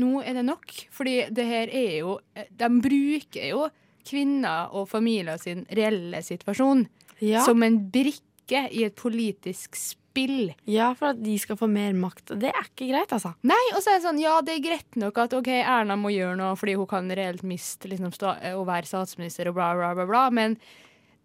Nå 0.04 0.20
er 0.26 0.36
det 0.36 0.46
nok. 0.48 0.68
Fordi 0.92 1.16
det 1.32 1.48
her 1.48 1.70
er 1.70 2.00
jo 2.02 2.18
De 2.34 2.70
bruker 2.82 3.50
jo 3.54 3.68
kvinner 4.04 4.74
og 4.76 4.90
familier 4.92 5.40
sin 5.40 5.64
reelle 5.72 6.20
situasjon 6.26 6.88
Ja. 7.24 7.46
som 7.46 7.64
en 7.64 7.78
brikke 7.94 8.66
i 8.74 8.84
et 8.84 8.96
politisk 9.00 9.78
spill 9.80 10.03
spill. 10.14 10.54
Ja, 10.70 10.92
for 10.98 11.12
at 11.14 11.22
de 11.24 11.34
skal 11.42 11.58
få 11.58 11.68
mer 11.72 11.94
makt. 11.98 12.36
Det 12.40 12.52
er 12.52 12.68
ikke 12.68 12.92
greit, 12.92 13.14
altså. 13.16 13.34
Nei, 13.50 13.62
og 13.74 13.82
så 13.82 13.92
er 13.92 14.00
det 14.00 14.06
sånn, 14.06 14.22
ja, 14.22 14.38
det 14.46 14.58
er 14.58 14.66
greit 14.66 14.98
nok 15.00 15.18
at 15.26 15.34
ok, 15.34 15.50
Erna 15.60 15.98
må 16.00 16.14
gjøre 16.14 16.38
noe 16.40 16.54
fordi 16.60 16.78
hun 16.78 16.90
kan 16.90 17.10
reelt 17.10 17.44
miste 17.48 17.90
liksom, 17.90 18.14
stå, 18.14 18.36
å 18.54 18.66
være 18.68 18.90
statsminister 18.90 19.50
og 19.50 19.58
bla, 19.58 19.74
bla, 19.78 19.94
bla, 19.98 20.08
bla, 20.10 20.26
men 20.34 20.58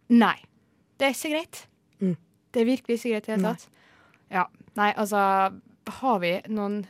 nei. 0.09 0.37
Det 0.99 1.11
er 1.11 1.17
ikke 1.17 1.35
greit. 1.37 1.65
Mm. 2.01 2.15
Det 2.51 2.63
er 2.63 2.71
virkelig 2.73 2.99
ikke 2.99 3.13
greit 3.13 3.27
i 3.27 3.27
det 3.29 3.37
hele 3.37 3.51
tatt. 3.53 3.69
Ja, 4.33 4.47
nei, 4.81 4.93
altså, 4.97 5.21
har 6.01 6.23
vi 6.25 6.33
noen 6.49 6.81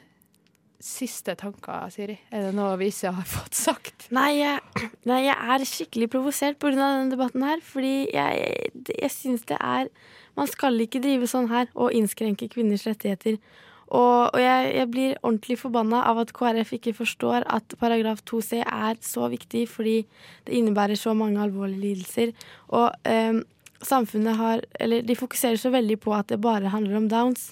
siste 0.83 1.35
tanker, 1.39 1.91
Siri? 1.91 2.15
Er 2.31 2.49
det 2.49 2.55
noe 2.55 2.77
vi 2.79 2.93
ikke 2.93 3.11
har 3.17 3.27
fått 3.27 3.59
sagt? 3.59 4.07
Nei, 4.15 4.39
jeg, 4.39 4.87
nei, 5.11 5.25
jeg 5.27 5.35
er 5.35 5.67
skikkelig 5.67 6.09
provosert 6.15 6.61
pga. 6.63 6.77
denne 6.79 7.11
debatten 7.11 7.43
her. 7.43 7.63
Fordi 7.67 8.07
jeg, 8.15 8.39
jeg, 8.39 8.87
jeg 8.95 9.13
syns 9.15 9.47
det 9.51 9.59
er 9.59 9.91
Man 10.39 10.51
skal 10.51 10.79
ikke 10.85 11.03
drive 11.03 11.27
sånn 11.31 11.51
her 11.51 11.67
og 11.75 11.95
innskrenke 11.97 12.49
kvinners 12.53 12.87
rettigheter. 12.87 13.41
Og, 13.89 14.35
og 14.35 14.41
jeg, 14.41 14.73
jeg 14.77 14.89
blir 14.93 15.13
ordentlig 15.23 15.57
forbanna 15.63 16.03
av 16.11 16.21
at 16.21 16.33
KrF 16.37 16.75
ikke 16.77 16.95
forstår 16.99 17.47
at 17.49 17.77
paragraf 17.81 18.21
2c 18.29 18.61
er 18.61 18.99
så 19.05 19.31
viktig 19.33 19.65
fordi 19.73 20.03
det 20.45 20.59
innebærer 20.59 20.99
så 21.01 21.15
mange 21.17 21.41
alvorlige 21.41 21.81
lidelser. 21.87 22.35
Og 22.69 22.93
eh, 23.09 23.41
samfunnet 23.83 24.37
har 24.37 24.65
Eller 24.81 25.03
de 25.03 25.17
fokuserer 25.17 25.57
så 25.57 25.73
veldig 25.73 25.99
på 26.05 26.13
at 26.15 26.29
det 26.29 26.41
bare 26.45 26.75
handler 26.75 27.01
om 27.01 27.09
downs. 27.09 27.51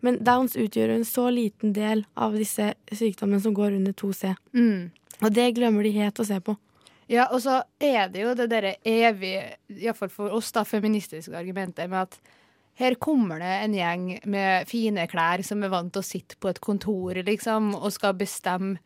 Men 0.00 0.20
downs 0.24 0.56
utgjør 0.56 0.94
en 0.94 1.04
så 1.04 1.28
liten 1.32 1.72
del 1.76 2.04
av 2.16 2.36
disse 2.36 2.72
sykdommene 2.92 3.40
som 3.40 3.54
går 3.56 3.76
under 3.80 3.92
2C. 3.92 4.34
Mm. 4.56 4.90
Og 5.20 5.32
det 5.36 5.52
glemmer 5.56 5.84
de 5.84 5.96
helt 5.96 6.20
å 6.20 6.28
se 6.28 6.38
på. 6.40 6.56
Ja, 7.10 7.24
og 7.34 7.40
så 7.42 7.56
er 7.82 8.10
det 8.12 8.22
jo 8.22 8.34
det 8.38 8.46
derre 8.52 8.76
evige, 8.86 9.56
iallfall 9.74 10.12
for 10.14 10.36
oss, 10.36 10.52
da, 10.54 10.62
feministiske 10.68 11.34
argumentet 11.34 11.90
med 11.90 12.04
at 12.06 12.20
her 12.80 12.94
kommer 13.02 13.42
det 13.42 13.50
en 13.64 13.74
gjeng 13.74 14.04
med 14.30 14.68
fine 14.70 15.08
klær 15.10 15.42
som 15.44 15.64
er 15.66 15.72
vant 15.72 15.90
til 15.92 16.04
å 16.04 16.06
sitte 16.06 16.38
på 16.40 16.52
et 16.52 16.60
kontor, 16.62 17.18
liksom, 17.26 17.72
og 17.76 17.90
skal 17.92 18.14
bestemme 18.20 18.78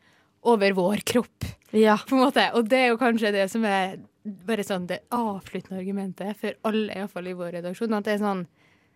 over 0.45 0.73
vår 0.77 1.05
kropp, 1.05 1.45
Ja. 1.71 1.97
på 1.97 2.15
en 2.17 2.25
måte. 2.25 2.49
Og 2.57 2.67
det 2.69 2.79
er 2.79 2.87
jo 2.89 2.97
kanskje 3.01 3.31
det 3.33 3.45
som 3.51 3.63
er 3.65 3.99
bare 4.25 4.65
sånn 4.65 4.87
det 4.89 5.03
avsluttende 5.13 5.79
argumentet 5.79 6.37
for 6.41 6.57
alle, 6.65 6.93
iallfall 6.97 7.27
i 7.29 7.33
vår 7.37 7.51
redaksjon, 7.59 7.93
at 7.93 8.05
det 8.09 8.17
er 8.17 8.25
sånn 8.25 8.47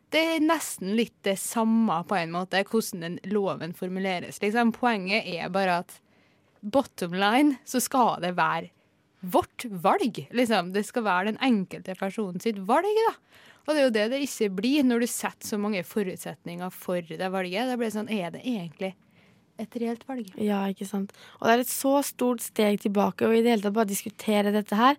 det 0.10 0.22
er 0.26 0.40
nesten 0.42 0.96
litt 0.98 1.14
det 1.22 1.38
samme 1.38 2.00
på 2.10 2.18
en 2.18 2.32
måte, 2.34 2.64
hvordan 2.66 3.04
den 3.06 3.20
loven 3.30 3.76
formuleres. 3.78 4.40
Liksom. 4.42 4.72
Poenget 4.74 5.28
er 5.30 5.52
bare 5.54 5.84
at 5.84 6.00
bottom 6.66 7.14
line 7.14 7.60
så 7.64 7.78
skal 7.80 8.18
det 8.24 8.32
være 8.36 8.72
vårt 9.20 9.66
valg. 9.84 10.22
Liksom. 10.32 10.74
Det 10.74 10.86
skal 10.88 11.06
være 11.06 11.32
den 11.32 11.42
enkelte 11.44 11.96
personen 12.00 12.40
sitt 12.44 12.60
valg. 12.68 12.88
da. 13.08 13.16
Og 13.68 13.76
det 13.76 13.82
er 13.82 13.86
jo 13.86 13.96
det 13.96 14.08
det 14.14 14.22
ikke 14.26 14.50
blir 14.62 14.86
når 14.88 15.04
du 15.04 15.12
setter 15.12 15.52
så 15.52 15.60
mange 15.62 15.84
forutsetninger 15.86 16.72
for 16.74 17.06
det 17.06 17.32
valget. 17.32 17.70
Da 17.70 17.78
blir 17.78 17.92
det 17.92 17.98
sånn, 17.98 18.10
er 18.10 18.32
det 18.34 18.42
egentlig 18.42 18.96
et 19.60 19.76
reelt 19.82 20.06
valg? 20.08 20.30
Ja, 20.40 20.64
ikke 20.72 20.88
sant. 20.88 21.12
Og 21.40 21.48
det 21.48 21.56
er 21.56 21.66
et 21.66 21.74
så 21.74 22.00
stort 22.08 22.42
steg 22.42 22.80
tilbake 22.82 23.28
å 23.28 23.36
i 23.36 23.44
det 23.44 23.54
hele 23.54 23.66
tatt 23.66 23.76
bare 23.76 23.92
diskutere 23.92 24.56
dette 24.56 24.80
her. 24.80 24.98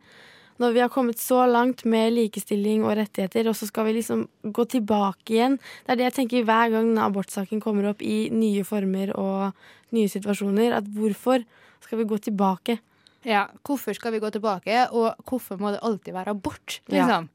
Når 0.61 0.75
vi 0.77 0.83
har 0.85 0.93
kommet 0.93 1.16
så 1.16 1.47
langt 1.49 1.87
med 1.89 2.12
likestilling 2.12 2.85
og 2.85 2.99
rettigheter, 2.99 3.49
og 3.49 3.57
så 3.57 3.66
skal 3.71 3.87
vi 3.89 3.95
liksom 3.97 4.27
gå 4.45 4.66
tilbake 4.68 5.33
igjen. 5.33 5.57
Det 5.87 5.95
er 5.95 6.01
det 6.03 6.07
jeg 6.11 6.16
tenker 6.18 6.45
hver 6.45 6.75
gang 6.75 6.93
abortsaken 7.01 7.62
kommer 7.64 7.89
opp 7.95 8.05
i 8.05 8.29
nye 8.29 8.66
former 8.68 9.14
og 9.16 9.97
nye 9.97 10.12
situasjoner. 10.12 10.77
At 10.77 10.93
hvorfor 10.93 11.47
skal 11.81 12.03
vi 12.03 12.09
gå 12.12 12.21
tilbake? 12.29 12.77
Ja, 13.25 13.47
hvorfor 13.66 13.93
skal 13.95 14.12
vi 14.12 14.18
gå 14.23 14.31
tilbake, 14.33 14.87
og 14.93 15.14
hvorfor 15.29 15.59
må 15.61 15.73
det 15.75 15.81
alltid 15.85 16.14
være 16.14 16.31
abort? 16.33 16.81
Ja. 16.89 17.05
Liksom? 17.05 17.29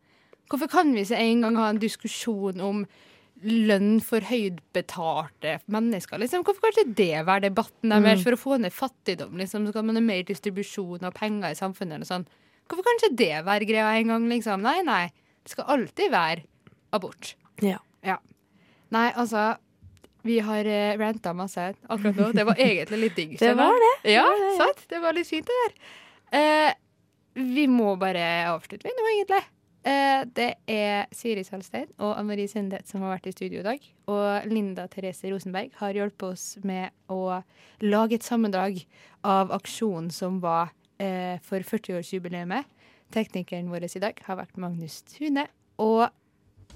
Hvorfor 0.50 0.68
kan 0.70 0.94
vi 0.94 1.02
ikke 1.06 1.18
en 1.18 1.42
gang 1.42 1.56
ha 1.58 1.70
en 1.70 1.80
diskusjon 1.82 2.62
om 2.62 2.86
lønn 3.44 4.00
for 4.02 4.20
høydbetalte 4.22 5.60
mennesker? 5.72 6.18
Liksom? 6.22 6.44
Hvorfor 6.46 6.62
kan 6.62 6.74
ikke 6.74 6.96
det 6.98 7.26
være 7.28 7.42
debatten 7.50 7.90
deres 7.94 8.20
Mm. 8.20 8.24
for 8.24 8.32
å 8.32 8.40
få 8.40 8.60
ned 8.62 8.72
fattigdom? 8.74 9.38
Liksom? 9.38 9.72
kan 9.74 9.86
man 9.86 9.96
ha 9.96 10.02
mer 10.02 10.24
distribusjon 10.24 11.04
av 11.04 11.14
penger 11.14 11.50
i 11.52 11.56
samfunnet? 11.56 11.96
Eller 11.96 12.06
sånn? 12.06 12.26
Hvorfor 12.68 12.84
kan 12.84 12.98
ikke 12.98 13.16
det 13.18 13.46
være 13.46 13.66
greia 13.68 14.00
en 14.00 14.08
gang? 14.08 14.30
Liksom? 14.30 14.62
Nei, 14.62 14.82
nei. 14.82 15.12
Det 15.44 15.52
skal 15.52 15.66
alltid 15.68 16.12
være 16.12 16.44
abort. 16.94 17.36
Ja. 17.62 17.78
Ja. 18.04 18.18
Nei, 18.92 19.12
altså 19.14 19.58
Vi 20.26 20.40
har 20.42 20.66
uh, 20.66 20.98
ranta 20.98 21.36
masse 21.38 21.68
akkurat 21.86 22.18
nå. 22.18 22.32
Det 22.34 22.46
var 22.48 22.62
egentlig 22.62 23.02
litt 23.04 23.20
digg. 23.20 23.36
Det 23.44 23.54
var 23.58 23.78
det. 23.84 23.94
Ja, 24.16 24.26
Det 24.26 24.56
var 24.58 24.74
det? 24.74 24.88
Det 24.90 25.04
var 25.04 25.18
litt 25.20 25.30
fint, 25.30 25.52
det 25.52 25.60
der. 25.66 25.76
Eh, 26.36 26.72
vi 27.36 27.68
må 27.68 27.96
bare 28.00 28.48
avslutte 28.50 28.88
vi 28.88 28.96
nå, 28.96 29.06
egentlig. 29.12 29.44
Eh, 29.86 30.24
det 30.34 30.48
er 30.72 31.06
Siri 31.14 31.44
Salstein 31.46 31.92
og 32.00 32.16
Anne 32.16 32.32
Marie 32.32 32.50
Sendet 32.50 32.90
som 32.90 33.04
har 33.06 33.14
vært 33.16 33.30
i 33.30 33.36
studio 33.36 33.62
i 33.62 33.68
dag. 33.68 33.86
Og 34.10 34.48
Linda 34.50 34.88
Therese 34.90 35.30
Rosenberg 35.30 35.76
har 35.82 35.94
hjulpet 35.94 36.26
oss 36.32 36.46
med 36.66 36.90
å 37.12 37.44
lage 37.86 38.18
et 38.18 38.26
sammendrag 38.26 38.82
av 39.22 39.54
aksjonen 39.54 40.10
som 40.14 40.42
var 40.42 40.74
eh, 40.98 41.38
for 41.46 41.62
40-årsjubileet. 41.62 42.74
Teknikeren 43.14 43.70
vår 43.70 43.86
i 43.92 44.06
dag 44.08 44.26
har 44.26 44.42
vært 44.42 44.58
Magnus 44.58 45.04
Tune. 45.06 45.46
Og 45.78 46.08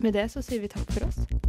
med 0.03 0.13
det 0.13 0.29
så 0.29 0.45
sier 0.45 0.61
vi 0.61 0.69
takk 0.69 0.91
for 0.93 1.09
oss. 1.09 1.48